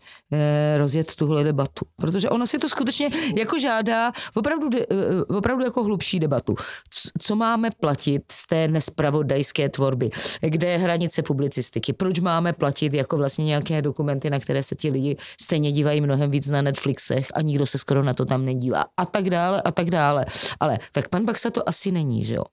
rozjet 0.77 1.15
tuhle 1.15 1.43
debatu. 1.43 1.86
Protože 2.01 2.29
ono 2.29 2.47
si 2.47 2.59
to 2.59 2.69
skutečně 2.69 3.09
jako 3.36 3.59
žádá 3.59 4.11
opravdu, 4.36 4.69
eh, 4.77 5.23
opravdu 5.23 5.63
jako 5.63 5.84
hlubší 5.84 6.19
debatu. 6.19 6.55
Co 7.19 7.36
máme 7.36 7.69
platit 7.79 8.23
z 8.31 8.47
té 8.47 8.67
nespravodajské 8.67 9.69
tvorby? 9.69 10.09
Kde 10.41 10.69
je 10.69 10.77
hranice 10.77 11.23
publicistiky? 11.23 11.93
Proč 11.93 12.19
máme 12.19 12.53
platit 12.53 12.93
jako 12.93 13.17
vlastně 13.17 13.45
nějaké 13.45 13.81
dokumenty, 13.81 14.29
na 14.29 14.39
které 14.39 14.63
se 14.63 14.75
ti 14.75 14.89
lidi 14.89 15.17
stejně 15.41 15.71
dívají 15.71 16.01
mnohem 16.01 16.31
víc 16.31 16.47
na 16.47 16.61
Netflixech 16.61 17.27
a 17.34 17.41
nikdo 17.41 17.65
se 17.65 17.77
skoro 17.77 18.03
na 18.03 18.13
to 18.13 18.25
tam 18.25 18.45
nedívá 18.45 18.86
a 18.97 19.05
tak 19.05 19.29
dále 19.29 19.61
a 19.61 19.71
tak 19.71 19.89
dále. 19.89 20.25
Ale 20.59 20.77
tak 20.91 21.09
pan 21.09 21.25
Baxa 21.25 21.49
to 21.49 21.69
asi 21.69 21.91
není, 21.91 22.23
že 22.25 22.34
jo? 22.34 22.43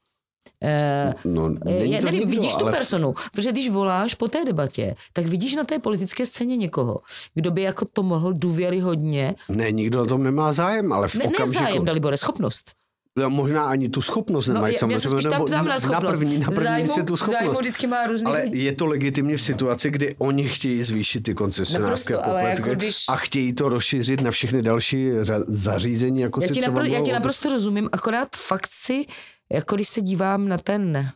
Eh, 0.65 1.13
No, 1.25 1.49
není 1.49 1.93
já 1.93 2.01
nevím, 2.01 2.21
nikdo, 2.21 2.31
vidíš 2.31 2.55
tu 2.55 2.63
ale- 2.65 2.73
personu, 2.73 3.15
protože 3.33 3.53
když 3.53 3.71
voláš 3.71 4.15
po 4.15 4.29
té 4.29 4.45
debatě, 4.45 4.95
tak 5.13 5.27
vidíš 5.27 5.55
na 5.57 5.65
té 5.65 5.79
politické 5.79 6.27
scéně 6.27 6.57
někoho, 6.57 7.01
kdo 7.35 7.51
by 7.51 7.63
jako 7.63 7.85
to 7.93 8.03
mohl 8.03 8.33
důvěryhodně, 8.33 9.35
Ne, 9.49 9.71
nikdo 9.71 10.03
o 10.03 10.07
tom 10.07 10.23
nemá 10.23 10.53
zájem, 10.53 10.93
ale 10.93 11.09
v 11.09 11.15
ne, 11.15 11.25
ne 11.25 11.31
okamžiku... 11.31 11.65
zájem, 11.65 11.85
Dalibore, 11.85 12.17
schopnost. 12.17 12.73
No, 13.19 13.31
možná 13.31 13.65
ani 13.65 13.89
tu 13.89 14.03
schopnost 14.03 14.47
No, 14.47 14.55
nemají 14.55 14.75
se 14.75 14.79
samozřejmě, 14.79 15.29
nebo 15.31 15.49
na 15.49 15.63
na 15.63 16.01
první, 16.01 16.39
na 16.39 16.47
první 16.47 16.63
zájmu, 16.63 16.83
místě 16.87 17.03
tu 17.03 17.17
schopnost. 17.17 17.61
vždycky 17.61 17.87
má 17.87 18.07
různý... 18.07 18.27
Ale 18.27 18.47
je 18.57 18.73
to 18.75 18.87
legitimní 18.87 19.37
v 19.37 19.43
situaci, 19.43 19.91
kdy 19.91 20.15
oni 20.19 20.49
chtějí 20.49 20.83
zvýšit 20.83 21.21
ty 21.23 21.35
koncesionářské 21.35 22.15
ale 22.15 22.25
poplatky 22.25 22.61
jako 22.69 22.71
když- 22.75 23.05
a 23.09 23.17
chtějí 23.17 23.53
to 23.53 23.69
rozšířit 23.69 24.21
na 24.21 24.31
všechny 24.31 24.63
další 24.63 25.11
zařízení, 25.49 26.21
jako 26.21 26.41
já, 26.43 26.49
si 26.49 26.55
ti 26.55 26.61
napr- 26.61 26.85
já 26.85 27.01
ti 27.01 27.13
naprosto 27.13 27.53
rozumím, 27.53 27.89
akorát 27.93 28.29
fakt 28.37 28.67
si, 28.71 29.05
jako 29.53 29.75
když 29.75 29.89
se 29.89 30.01
dívám 30.01 30.49
na 30.49 30.59
ten, 30.59 31.13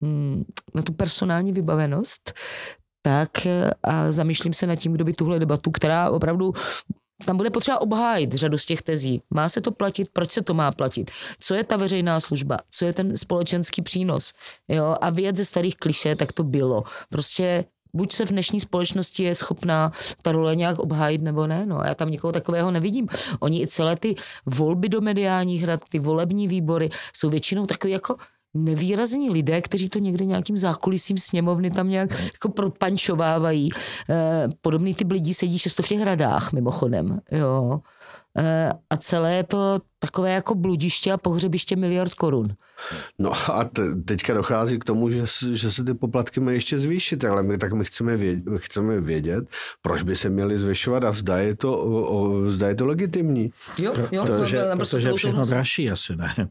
mm, 0.00 0.44
na 0.74 0.82
tu 0.82 0.92
personální 0.92 1.52
vybavenost, 1.52 2.32
tak 3.02 3.46
eh, 3.46 3.70
a 3.82 4.12
zamýšlím 4.12 4.54
se 4.54 4.66
nad 4.66 4.76
tím, 4.76 4.92
kdo 4.92 5.04
by 5.04 5.12
tuhle 5.12 5.38
debatu, 5.38 5.70
která 5.70 6.10
opravdu 6.10 6.52
tam 7.26 7.36
bude 7.36 7.50
potřeba 7.50 7.80
obhájit 7.80 8.32
řadu 8.32 8.58
z 8.58 8.66
těch 8.66 8.82
tezí. 8.82 9.22
Má 9.34 9.48
se 9.48 9.60
to 9.60 9.72
platit, 9.72 10.08
proč 10.12 10.32
se 10.32 10.42
to 10.42 10.54
má 10.54 10.72
platit? 10.72 11.10
Co 11.38 11.54
je 11.54 11.64
ta 11.64 11.76
veřejná 11.76 12.20
služba? 12.20 12.58
Co 12.70 12.84
je 12.84 12.92
ten 12.92 13.16
společenský 13.16 13.82
přínos? 13.82 14.32
Jo? 14.68 14.96
A 15.00 15.10
věc 15.10 15.36
ze 15.36 15.44
starých 15.44 15.76
kliše, 15.76 16.16
tak 16.16 16.32
to 16.32 16.44
bylo. 16.44 16.82
Prostě 17.08 17.64
buď 17.94 18.12
se 18.12 18.26
v 18.26 18.28
dnešní 18.28 18.60
společnosti 18.60 19.22
je 19.22 19.34
schopná 19.34 19.92
ta 20.22 20.32
role 20.32 20.56
nějak 20.56 20.78
obhájit, 20.78 21.22
nebo 21.22 21.46
ne. 21.46 21.66
No, 21.66 21.80
já 21.84 21.94
tam 21.94 22.10
nikoho 22.10 22.32
takového 22.32 22.70
nevidím. 22.70 23.08
Oni 23.40 23.62
i 23.62 23.66
celé 23.66 23.96
ty 23.96 24.14
volby 24.46 24.88
do 24.88 25.00
mediálních 25.00 25.64
rad, 25.64 25.80
ty 25.88 25.98
volební 25.98 26.48
výbory 26.48 26.90
jsou 27.12 27.30
většinou 27.30 27.66
takový 27.66 27.92
jako 27.92 28.16
nevýrazní 28.54 29.30
lidé, 29.30 29.62
kteří 29.62 29.88
to 29.88 29.98
někde 29.98 30.24
nějakým 30.24 30.56
zákulisím 30.56 31.18
sněmovny 31.18 31.70
tam 31.70 31.88
nějak 31.88 32.10
jako 32.32 32.48
propančovávají. 32.48 33.70
Eh, 34.10 34.48
podobný 34.60 34.94
typ 34.94 35.10
lidí 35.10 35.34
sedí 35.34 35.58
často 35.58 35.82
v 35.82 35.88
těch 35.88 36.02
radách, 36.02 36.52
mimochodem. 36.52 37.20
Jo. 37.32 37.80
eh, 38.38 38.72
a 38.90 38.96
celé 38.96 39.44
to 39.44 39.80
takové 40.06 40.32
jako 40.32 40.54
bludiště 40.54 41.12
a 41.12 41.16
pohřebiště 41.16 41.76
miliard 41.76 42.14
korun. 42.14 42.54
No 43.18 43.32
a 43.52 43.64
te, 43.64 43.94
teďka 43.94 44.34
dochází 44.34 44.78
k 44.78 44.84
tomu, 44.84 45.10
že, 45.10 45.24
že 45.52 45.72
se 45.72 45.84
ty 45.84 45.94
poplatky 45.94 46.40
mají 46.40 46.56
ještě 46.56 46.78
zvýšit, 46.78 47.24
ale 47.24 47.42
my 47.42 47.58
tak 47.58 47.72
my 47.72 47.84
chceme 47.84 48.16
vědět, 48.16 48.46
my 48.46 48.58
chceme 48.58 49.00
vědět 49.00 49.44
proč 49.82 50.02
by 50.02 50.16
se 50.16 50.28
měly 50.28 50.58
zvyšovat 50.58 51.04
a 51.04 51.12
zda 51.12 51.38
je 51.38 51.56
to, 51.56 51.78
o, 51.78 52.02
o, 52.02 52.50
zda 52.50 52.68
je 52.68 52.74
to 52.74 52.86
legitimní. 52.86 53.50
Jo, 53.78 53.92
jo, 54.12 54.24
protože, 54.26 54.56
to, 54.56 54.70
to, 54.70 54.76
protože 54.76 55.08
je 55.08 55.14
všechno 55.14 55.46
dražší 55.46 55.90
asi, 55.90 56.16
ne? 56.16 56.48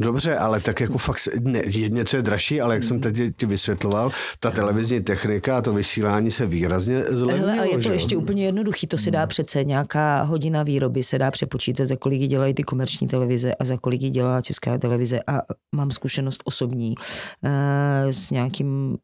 Dobře, 0.00 0.36
ale 0.36 0.60
tak 0.60 0.80
jako 0.80 0.98
fakt, 0.98 1.28
ne, 1.40 1.62
jedně 1.66 2.04
co 2.04 2.16
je 2.16 2.22
dražší, 2.22 2.60
ale 2.60 2.74
jak 2.74 2.82
jsem 2.82 3.00
teď 3.00 3.16
ti 3.36 3.46
vysvětloval, 3.46 4.10
ta 4.40 4.50
televizní 4.50 5.00
technika 5.00 5.58
a 5.58 5.62
to 5.62 5.72
vysílání 5.72 6.30
se 6.30 6.46
výrazně 6.46 7.04
zlevnilo. 7.10 7.48
Hele, 7.48 7.62
a 7.62 7.64
je 7.64 7.74
to 7.74 7.80
že 7.80 7.92
ještě 7.92 8.16
úplně 8.16 8.46
jednoduchý, 8.46 8.86
to 8.86 8.98
se 8.98 9.10
dá 9.10 9.26
přece 9.26 9.64
nějaká 9.64 10.22
hodina 10.22 10.62
výroby, 10.62 11.02
se 11.02 11.18
dá 11.18 11.30
přepočítat, 11.30 11.86
za 11.86 11.96
kolik 11.96 12.20
dělají 12.20 12.54
ty 12.54 12.62
komerční 12.62 12.81
televize 13.08 13.54
a 13.54 13.64
za 13.64 13.76
kolik 13.76 14.02
ji 14.02 14.10
dělá 14.10 14.40
česká 14.40 14.78
televize 14.78 15.20
a 15.26 15.42
mám 15.76 15.90
zkušenost 15.90 16.42
osobní 16.44 16.94
eh, 17.44 18.12
s 18.12 18.30
nějakým 18.30 18.98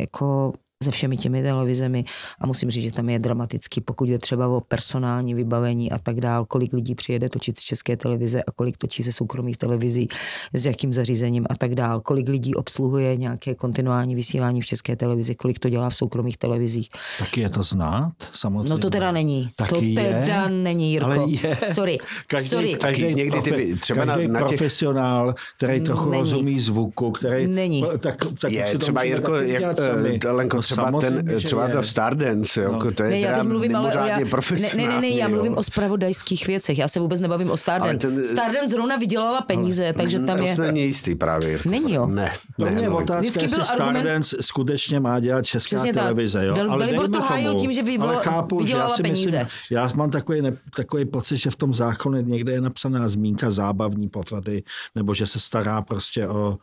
jako 0.00 0.52
se 0.82 0.90
všemi 0.90 1.16
těmi 1.16 1.42
televizemi 1.42 2.04
a 2.40 2.46
musím 2.46 2.70
říct, 2.70 2.82
že 2.82 2.92
tam 2.92 3.08
je 3.08 3.18
dramatický, 3.18 3.80
pokud 3.80 4.08
je 4.08 4.18
třeba 4.18 4.48
o 4.48 4.60
personální 4.60 5.34
vybavení 5.34 5.92
a 5.92 5.98
tak 5.98 6.20
dál, 6.20 6.44
kolik 6.44 6.72
lidí 6.72 6.94
přijede 6.94 7.28
točit 7.28 7.58
z 7.58 7.62
české 7.62 7.96
televize 7.96 8.42
a 8.42 8.52
kolik 8.52 8.76
točí 8.76 9.02
ze 9.02 9.12
soukromých 9.12 9.56
televizí, 9.56 10.08
s 10.52 10.66
jakým 10.66 10.92
zařízením 10.94 11.46
a 11.50 11.54
tak 11.54 11.74
dál, 11.74 12.00
kolik 12.00 12.28
lidí 12.28 12.54
obsluhuje 12.54 13.16
nějaké 13.16 13.54
kontinuální 13.54 14.14
vysílání 14.14 14.60
v 14.60 14.66
české 14.66 14.96
televizi, 14.96 15.34
kolik 15.34 15.58
to 15.58 15.68
dělá 15.68 15.90
v 15.90 15.96
soukromých 15.96 16.36
televizích. 16.38 16.88
Taky 17.18 17.40
je 17.40 17.48
to 17.48 17.62
znát, 17.62 18.12
samozřejmě. 18.32 18.68
No 18.68 18.78
to 18.78 18.90
teda 18.90 19.12
není. 19.12 19.50
Taky 19.56 19.94
to 19.94 20.00
je. 20.00 20.22
teda 20.26 20.48
není, 20.48 20.92
Jirko. 20.92 21.10
Ale 21.10 21.30
je. 21.30 21.56
Sorry. 21.56 21.98
Každý, 22.26 22.48
Sorry. 22.48 22.74
každý, 22.74 23.14
Někdy 23.14 23.40
ty 23.42 23.50
profe, 23.50 23.64
třeba 23.80 24.04
na- 24.04 24.14
každý 24.14 24.28
na 24.28 24.40
těch- 24.40 24.48
profesionál, 24.48 25.34
který 25.56 25.80
trochu 25.80 26.10
Není. 26.10 26.22
rozumí 26.22 26.60
zvuku, 26.60 27.10
který... 27.10 27.46
Není. 27.46 27.84
Tak, 28.00 28.16
tak 28.40 28.52
Je 28.52 28.78
třeba 28.78 29.02
Jirko, 29.02 29.34
jak, 29.34 29.62
eh. 29.78 30.28
Lenko, 30.30 30.62
třeba, 30.64 30.84
ten, 31.00 31.00
samozřejmě, 31.00 31.40
že 31.40 31.46
třeba 31.46 31.68
ta 31.68 31.82
Stardance, 31.82 32.62
jo, 32.62 32.72
No. 32.72 32.92
to 32.92 33.02
je 33.02 33.10
Ne, 33.10 33.20
já 33.20 33.38
teď 33.38 33.48
mluvím, 33.48 33.76
ale 33.76 33.84
mimořádně 33.84 34.10
já, 34.12 34.18
ne, 34.18 34.24
profesionální. 34.24 34.86
ne, 34.88 34.94
ne, 34.94 35.00
ne, 35.00 35.08
já 35.08 35.28
mluvím 35.28 35.52
jo. 35.52 35.58
o 35.58 35.62
spravodajských 35.62 36.46
věcech. 36.46 36.78
Já 36.78 36.88
se 36.88 37.00
vůbec 37.00 37.20
nebavím 37.20 37.50
o 37.50 37.56
Stardance. 37.56 38.06
Ale 38.06 38.16
ten- 38.16 38.24
Stardance 38.24 38.68
zrovna 38.68 38.96
vydělala 38.96 39.40
peníze, 39.40 39.92
takže 39.92 40.18
tam 40.18 40.38
to 40.38 40.44
je... 40.44 40.54
se 40.56 40.62
není 40.62 40.82
jistý 40.82 41.14
právě. 41.14 41.58
Není, 41.64 41.94
jo? 41.94 42.06
Ne. 42.06 42.32
To 42.58 42.64
ne, 42.64 42.70
mě 42.70 42.82
je 42.82 42.88
otázka, 42.88 43.20
Vždycky 43.20 43.44
jestli 43.44 43.62
argument- 43.62 43.74
Stardance 44.00 44.36
skutečně 44.40 45.00
má 45.00 45.20
dělat 45.20 45.42
česká 45.46 45.66
Přesně 45.76 45.92
televize. 45.92 46.46
Jo? 46.46 46.54
Dal- 46.54 46.70
Ale 46.70 46.78
Dalibor 46.86 47.10
to 47.10 47.20
hájil 47.20 47.54
tím, 47.60 47.72
že 47.72 47.82
vyvolala- 47.82 48.14
Ale 48.16 48.24
chápu, 48.24 48.56
že 48.58 48.62
já 48.62 48.64
vydělala 48.66 48.96
si 48.96 49.02
peníze. 49.02 49.36
Myslím, 49.38 49.48
já 49.70 49.90
mám 49.94 50.10
takový, 50.10 50.42
ne, 50.42 50.56
takový 50.76 51.04
pocit, 51.04 51.36
že 51.36 51.50
v 51.50 51.56
tom 51.56 51.74
zákoně 51.74 52.22
někde 52.22 52.52
je 52.52 52.60
napsaná 52.60 53.08
zmínka 53.08 53.50
zábavní 53.50 54.08
pořady, 54.08 54.62
nebo 54.94 55.14
že 55.14 55.26
se 55.26 55.40
stará 55.40 55.82
prostě 55.82 56.28
o... 56.28 56.58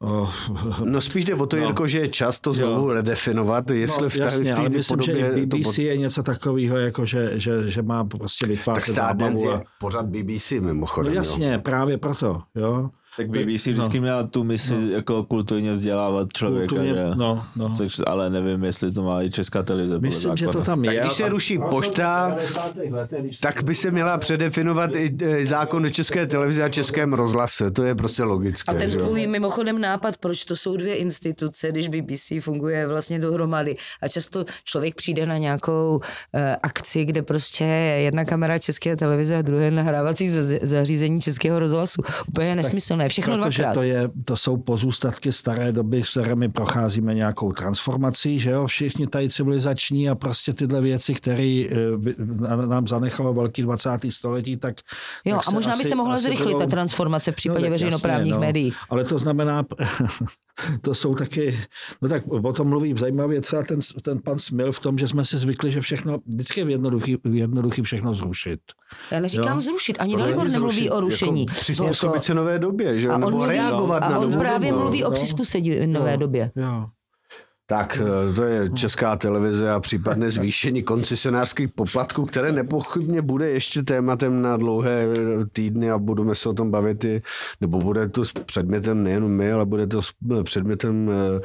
o 0.00 0.30
No 0.84 1.00
spíš 1.00 1.24
jde 1.24 1.34
o 1.34 1.46
to, 1.46 1.56
No. 1.56 1.62
Jirko, 1.62 1.86
že 1.86 1.98
je 1.98 2.08
čas 2.08 2.40
to 2.40 2.52
znovu 2.52 2.92
redefinovat, 2.92 3.43
jestli 3.74 4.02
no, 4.02 4.08
v 4.08 4.12
té 4.12 4.18
jasně, 4.20 4.54
v 4.54 4.58
ale 4.58 4.68
myslím, 4.68 5.00
že 5.02 5.12
podobě... 5.12 5.42
i 5.42 5.46
to 5.46 5.56
BBC 5.56 5.64
pod- 5.64 5.78
je 5.78 5.96
něco 5.96 6.22
takového, 6.22 6.76
jako 6.76 7.06
že, 7.06 7.30
že, 7.34 7.70
že 7.70 7.82
má 7.82 8.04
prostě 8.04 8.46
tak 8.46 8.50
vytvářet 8.50 8.94
zábavu. 8.94 9.44
je 9.48 9.54
A... 9.54 9.62
pořád 9.80 10.06
BBC 10.06 10.50
No 10.50 10.60
mimochodem. 10.60 11.12
jo. 11.12 11.16
jasně, 11.16 11.58
právě 11.58 11.98
proto, 11.98 12.40
jo. 12.54 12.90
Tak 13.16 13.28
BBC 13.30 13.66
vždycky 13.66 14.00
měla 14.00 14.22
tu 14.22 14.44
misi 14.44 14.74
jako 14.92 15.24
kulturně 15.24 15.72
vzdělávat 15.72 16.28
člověka, 16.32 16.68
Kulturně, 16.68 16.94
že? 16.94 17.04
no, 17.14 17.44
no. 17.56 17.74
Což, 17.76 17.96
ale 18.06 18.30
nevím, 18.30 18.64
jestli 18.64 18.92
to 18.92 19.02
má 19.02 19.22
i 19.22 19.30
česká 19.30 19.62
televize. 19.62 19.98
Myslím, 19.98 20.36
že 20.36 20.46
to 20.46 20.62
tam 20.64 20.82
Tak 20.82 20.94
je. 20.94 21.00
když 21.00 21.12
se 21.12 21.28
ruší 21.28 21.58
pošta, 21.70 22.36
tak 23.40 23.62
by 23.64 23.74
se 23.74 23.90
měla 23.90 24.18
předefinovat 24.18 24.96
i 24.96 25.16
e, 25.22 25.44
zákon 25.46 25.84
o 25.86 25.88
české 25.88 26.26
televizi 26.26 26.62
a 26.62 26.68
českém 26.68 27.12
rozhlase. 27.12 27.70
To 27.70 27.82
je 27.84 27.94
prostě 27.94 28.22
logické. 28.22 28.72
A 28.72 28.78
ten 28.78 28.90
že 28.90 28.96
tvůj 28.96 29.26
mimochodem 29.26 29.80
nápad, 29.80 30.16
proč 30.16 30.44
to 30.44 30.56
jsou 30.56 30.76
dvě 30.76 30.94
instituce, 30.94 31.68
když 31.68 31.88
BBC 31.88 32.32
funguje 32.40 32.86
vlastně 32.86 33.18
dohromady 33.18 33.76
a 34.02 34.08
často 34.08 34.44
člověk 34.64 34.94
přijde 34.94 35.26
na 35.26 35.38
nějakou 35.38 36.00
eh, 36.34 36.56
akci, 36.62 37.04
kde 37.04 37.22
prostě 37.22 37.64
je 37.64 38.00
jedna 38.02 38.24
kamera 38.24 38.58
české 38.58 38.96
televize 38.96 39.36
a 39.36 39.42
druhé 39.42 39.70
nahrávací 39.70 40.28
za- 40.30 40.42
zařízení 40.62 41.20
českého 41.20 41.58
rozhlasu. 41.58 42.02
Úplně 42.28 42.54
nesmyslné, 42.56 43.03
všechno 43.08 43.38
Protože 43.38 43.62
dvakrát. 43.62 43.74
to, 43.74 43.82
je, 43.82 44.10
to 44.24 44.36
jsou 44.36 44.56
pozůstatky 44.56 45.32
staré 45.32 45.72
doby, 45.72 46.02
s 46.02 46.10
kterými 46.10 46.48
procházíme 46.48 47.14
nějakou 47.14 47.52
transformací, 47.52 48.38
že 48.40 48.50
jo, 48.50 48.66
všichni 48.66 49.06
tady 49.06 49.30
civilizační 49.30 50.08
a 50.10 50.14
prostě 50.14 50.52
tyhle 50.52 50.80
věci, 50.80 51.14
které 51.14 51.64
nám 52.66 52.86
zanechalo 52.88 53.34
velký 53.34 53.62
20. 53.62 53.90
století, 54.10 54.56
tak 54.56 54.74
Jo, 55.24 55.36
tak 55.36 55.48
a 55.48 55.50
možná 55.50 55.72
by 55.72 55.80
asi- 55.80 55.88
se 55.88 55.94
mohla 55.94 56.18
zrychlit 56.18 56.52
ta 56.52 56.58
budou- 56.58 56.70
transformace 56.70 57.32
v 57.32 57.36
případě 57.36 57.60
tak 57.60 57.70
veřejnoprávních 57.70 58.30
jasně, 58.30 58.34
no. 58.34 58.40
médií. 58.40 58.72
Ale 58.90 59.04
to 59.04 59.18
znamená, 59.18 59.64
to 60.80 60.94
jsou 60.94 61.14
taky, 61.14 61.58
no 62.02 62.08
tak 62.08 62.22
o 62.28 62.52
tom 62.52 62.68
mluví 62.68 62.94
zajímavě 62.98 63.40
třeba 63.40 63.62
ten, 63.62 63.80
ten 64.02 64.18
pan 64.24 64.38
Smil 64.38 64.72
v 64.72 64.78
tom, 64.80 64.98
že 64.98 65.08
jsme 65.08 65.24
si 65.24 65.38
zvykli, 65.38 65.70
že 65.72 65.80
všechno, 65.80 66.18
vždycky 66.26 66.60
je 66.60 66.64
v 66.64 66.70
jednoduchý, 66.70 67.16
v 67.24 67.34
jednoduchý 67.34 67.82
všechno 67.82 68.14
zrušit. 68.14 68.60
Já 69.10 69.20
neříkám 69.20 69.54
Jo. 69.56 69.60
zrušit, 69.60 69.96
ani 70.00 70.16
Dalibor 70.16 70.48
nemluví 70.48 70.74
zrušit, 70.74 70.90
o 70.90 71.00
rušení. 71.00 71.46
Jako 71.48 71.60
přizpůsobit 71.60 72.24
se 72.24 72.34
nové 72.34 72.58
době, 72.58 72.93
že? 72.98 73.08
a 73.08 73.14
on, 73.14 73.20
Nebo 73.20 73.30
mluví, 73.30 73.48
reagovat 73.48 74.02
a 74.02 74.08
na 74.08 74.18
on 74.18 74.24
novou 74.30 74.38
právě 74.38 74.70
dobu. 74.70 74.82
mluví 74.82 75.04
o 75.04 75.10
no. 75.10 75.16
přizpůsobení 75.16 75.86
nové 75.86 76.12
Jo. 76.12 76.16
době. 76.18 76.50
Jo. 76.56 76.86
Tak 77.66 77.98
eh, 78.30 78.34
to 78.34 78.44
je 78.44 78.70
česká 78.70 79.16
televize 79.16 79.70
a 79.70 79.80
případné 79.80 80.30
zvýšení 80.30 80.82
koncesionářských 80.82 81.68
poplatků, 81.72 82.24
které 82.26 82.52
nepochybně 82.52 83.22
bude 83.22 83.50
ještě 83.50 83.82
tématem 83.82 84.42
na 84.42 84.56
dlouhé 84.56 85.04
eh, 85.04 85.46
týdny 85.52 85.90
a 85.90 85.98
budeme 85.98 86.34
se 86.34 86.48
o 86.48 86.52
tom 86.52 86.70
bavit 86.70 87.04
i, 87.04 87.22
nebo 87.60 87.78
bude 87.78 88.08
to 88.08 88.24
s 88.24 88.32
předmětem 88.32 89.02
nejen 89.02 89.28
my, 89.28 89.52
ale 89.52 89.64
bude 89.66 89.86
to 89.86 90.02
s 90.02 90.12
předmětem 90.42 91.10
eh, 91.10 91.40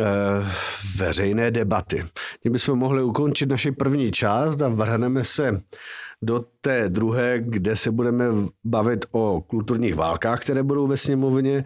eh, 0.00 0.02
veřejné 0.96 1.50
debaty. 1.50 2.04
Tím 2.42 2.52
bychom 2.52 2.78
mohli 2.78 3.02
ukončit 3.02 3.46
naši 3.46 3.72
první 3.72 4.12
část 4.12 4.62
a 4.62 4.68
vrhneme 4.68 5.24
se 5.24 5.60
do 6.24 6.44
té 6.60 6.88
druhé, 6.88 7.38
kde 7.40 7.76
se 7.76 7.90
budeme 7.90 8.24
bavit 8.64 9.04
o 9.12 9.44
kulturních 9.46 9.94
válkách, 9.94 10.40
které 10.40 10.62
budou 10.62 10.86
ve 10.86 10.96
sněmovně 10.96 11.64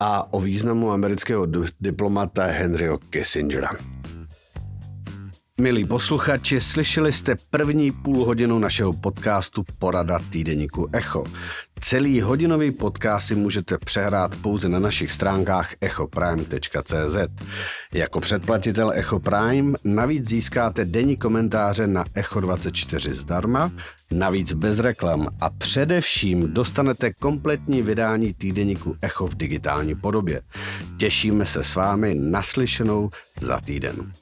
a 0.00 0.32
o 0.32 0.40
významu 0.40 0.92
amerického 0.92 1.46
di- 1.46 1.68
diplomata 1.80 2.44
Henryho 2.44 2.98
Kissingera. 2.98 3.70
Milí 5.60 5.84
posluchači, 5.84 6.60
slyšeli 6.60 7.12
jste 7.12 7.34
první 7.50 7.90
půl 7.90 8.24
hodinu 8.24 8.58
našeho 8.58 8.92
podcastu 8.92 9.64
Porada 9.78 10.18
týdeníku 10.30 10.88
Echo. 10.92 11.24
Celý 11.80 12.20
hodinový 12.20 12.70
podcast 12.70 13.26
si 13.26 13.34
můžete 13.34 13.78
přehrát 13.78 14.36
pouze 14.36 14.68
na 14.68 14.78
našich 14.78 15.12
stránkách 15.12 15.74
echoprime.cz. 15.80 17.16
Jako 17.92 18.20
předplatitel 18.20 18.92
Echo 18.94 19.20
Prime 19.20 19.72
navíc 19.84 20.28
získáte 20.28 20.84
denní 20.84 21.16
komentáře 21.16 21.86
na 21.86 22.04
Echo 22.14 22.40
24 22.40 23.14
zdarma, 23.14 23.72
navíc 24.10 24.52
bez 24.52 24.78
reklam 24.78 25.26
a 25.40 25.50
především 25.50 26.54
dostanete 26.54 27.12
kompletní 27.12 27.82
vydání 27.82 28.34
týdeníku 28.34 28.96
Echo 29.02 29.26
v 29.26 29.34
digitální 29.34 29.94
podobě. 29.94 30.40
Těšíme 30.96 31.46
se 31.46 31.64
s 31.64 31.74
vámi 31.74 32.14
naslyšenou 32.14 33.10
za 33.40 33.60
týden. 33.60 34.12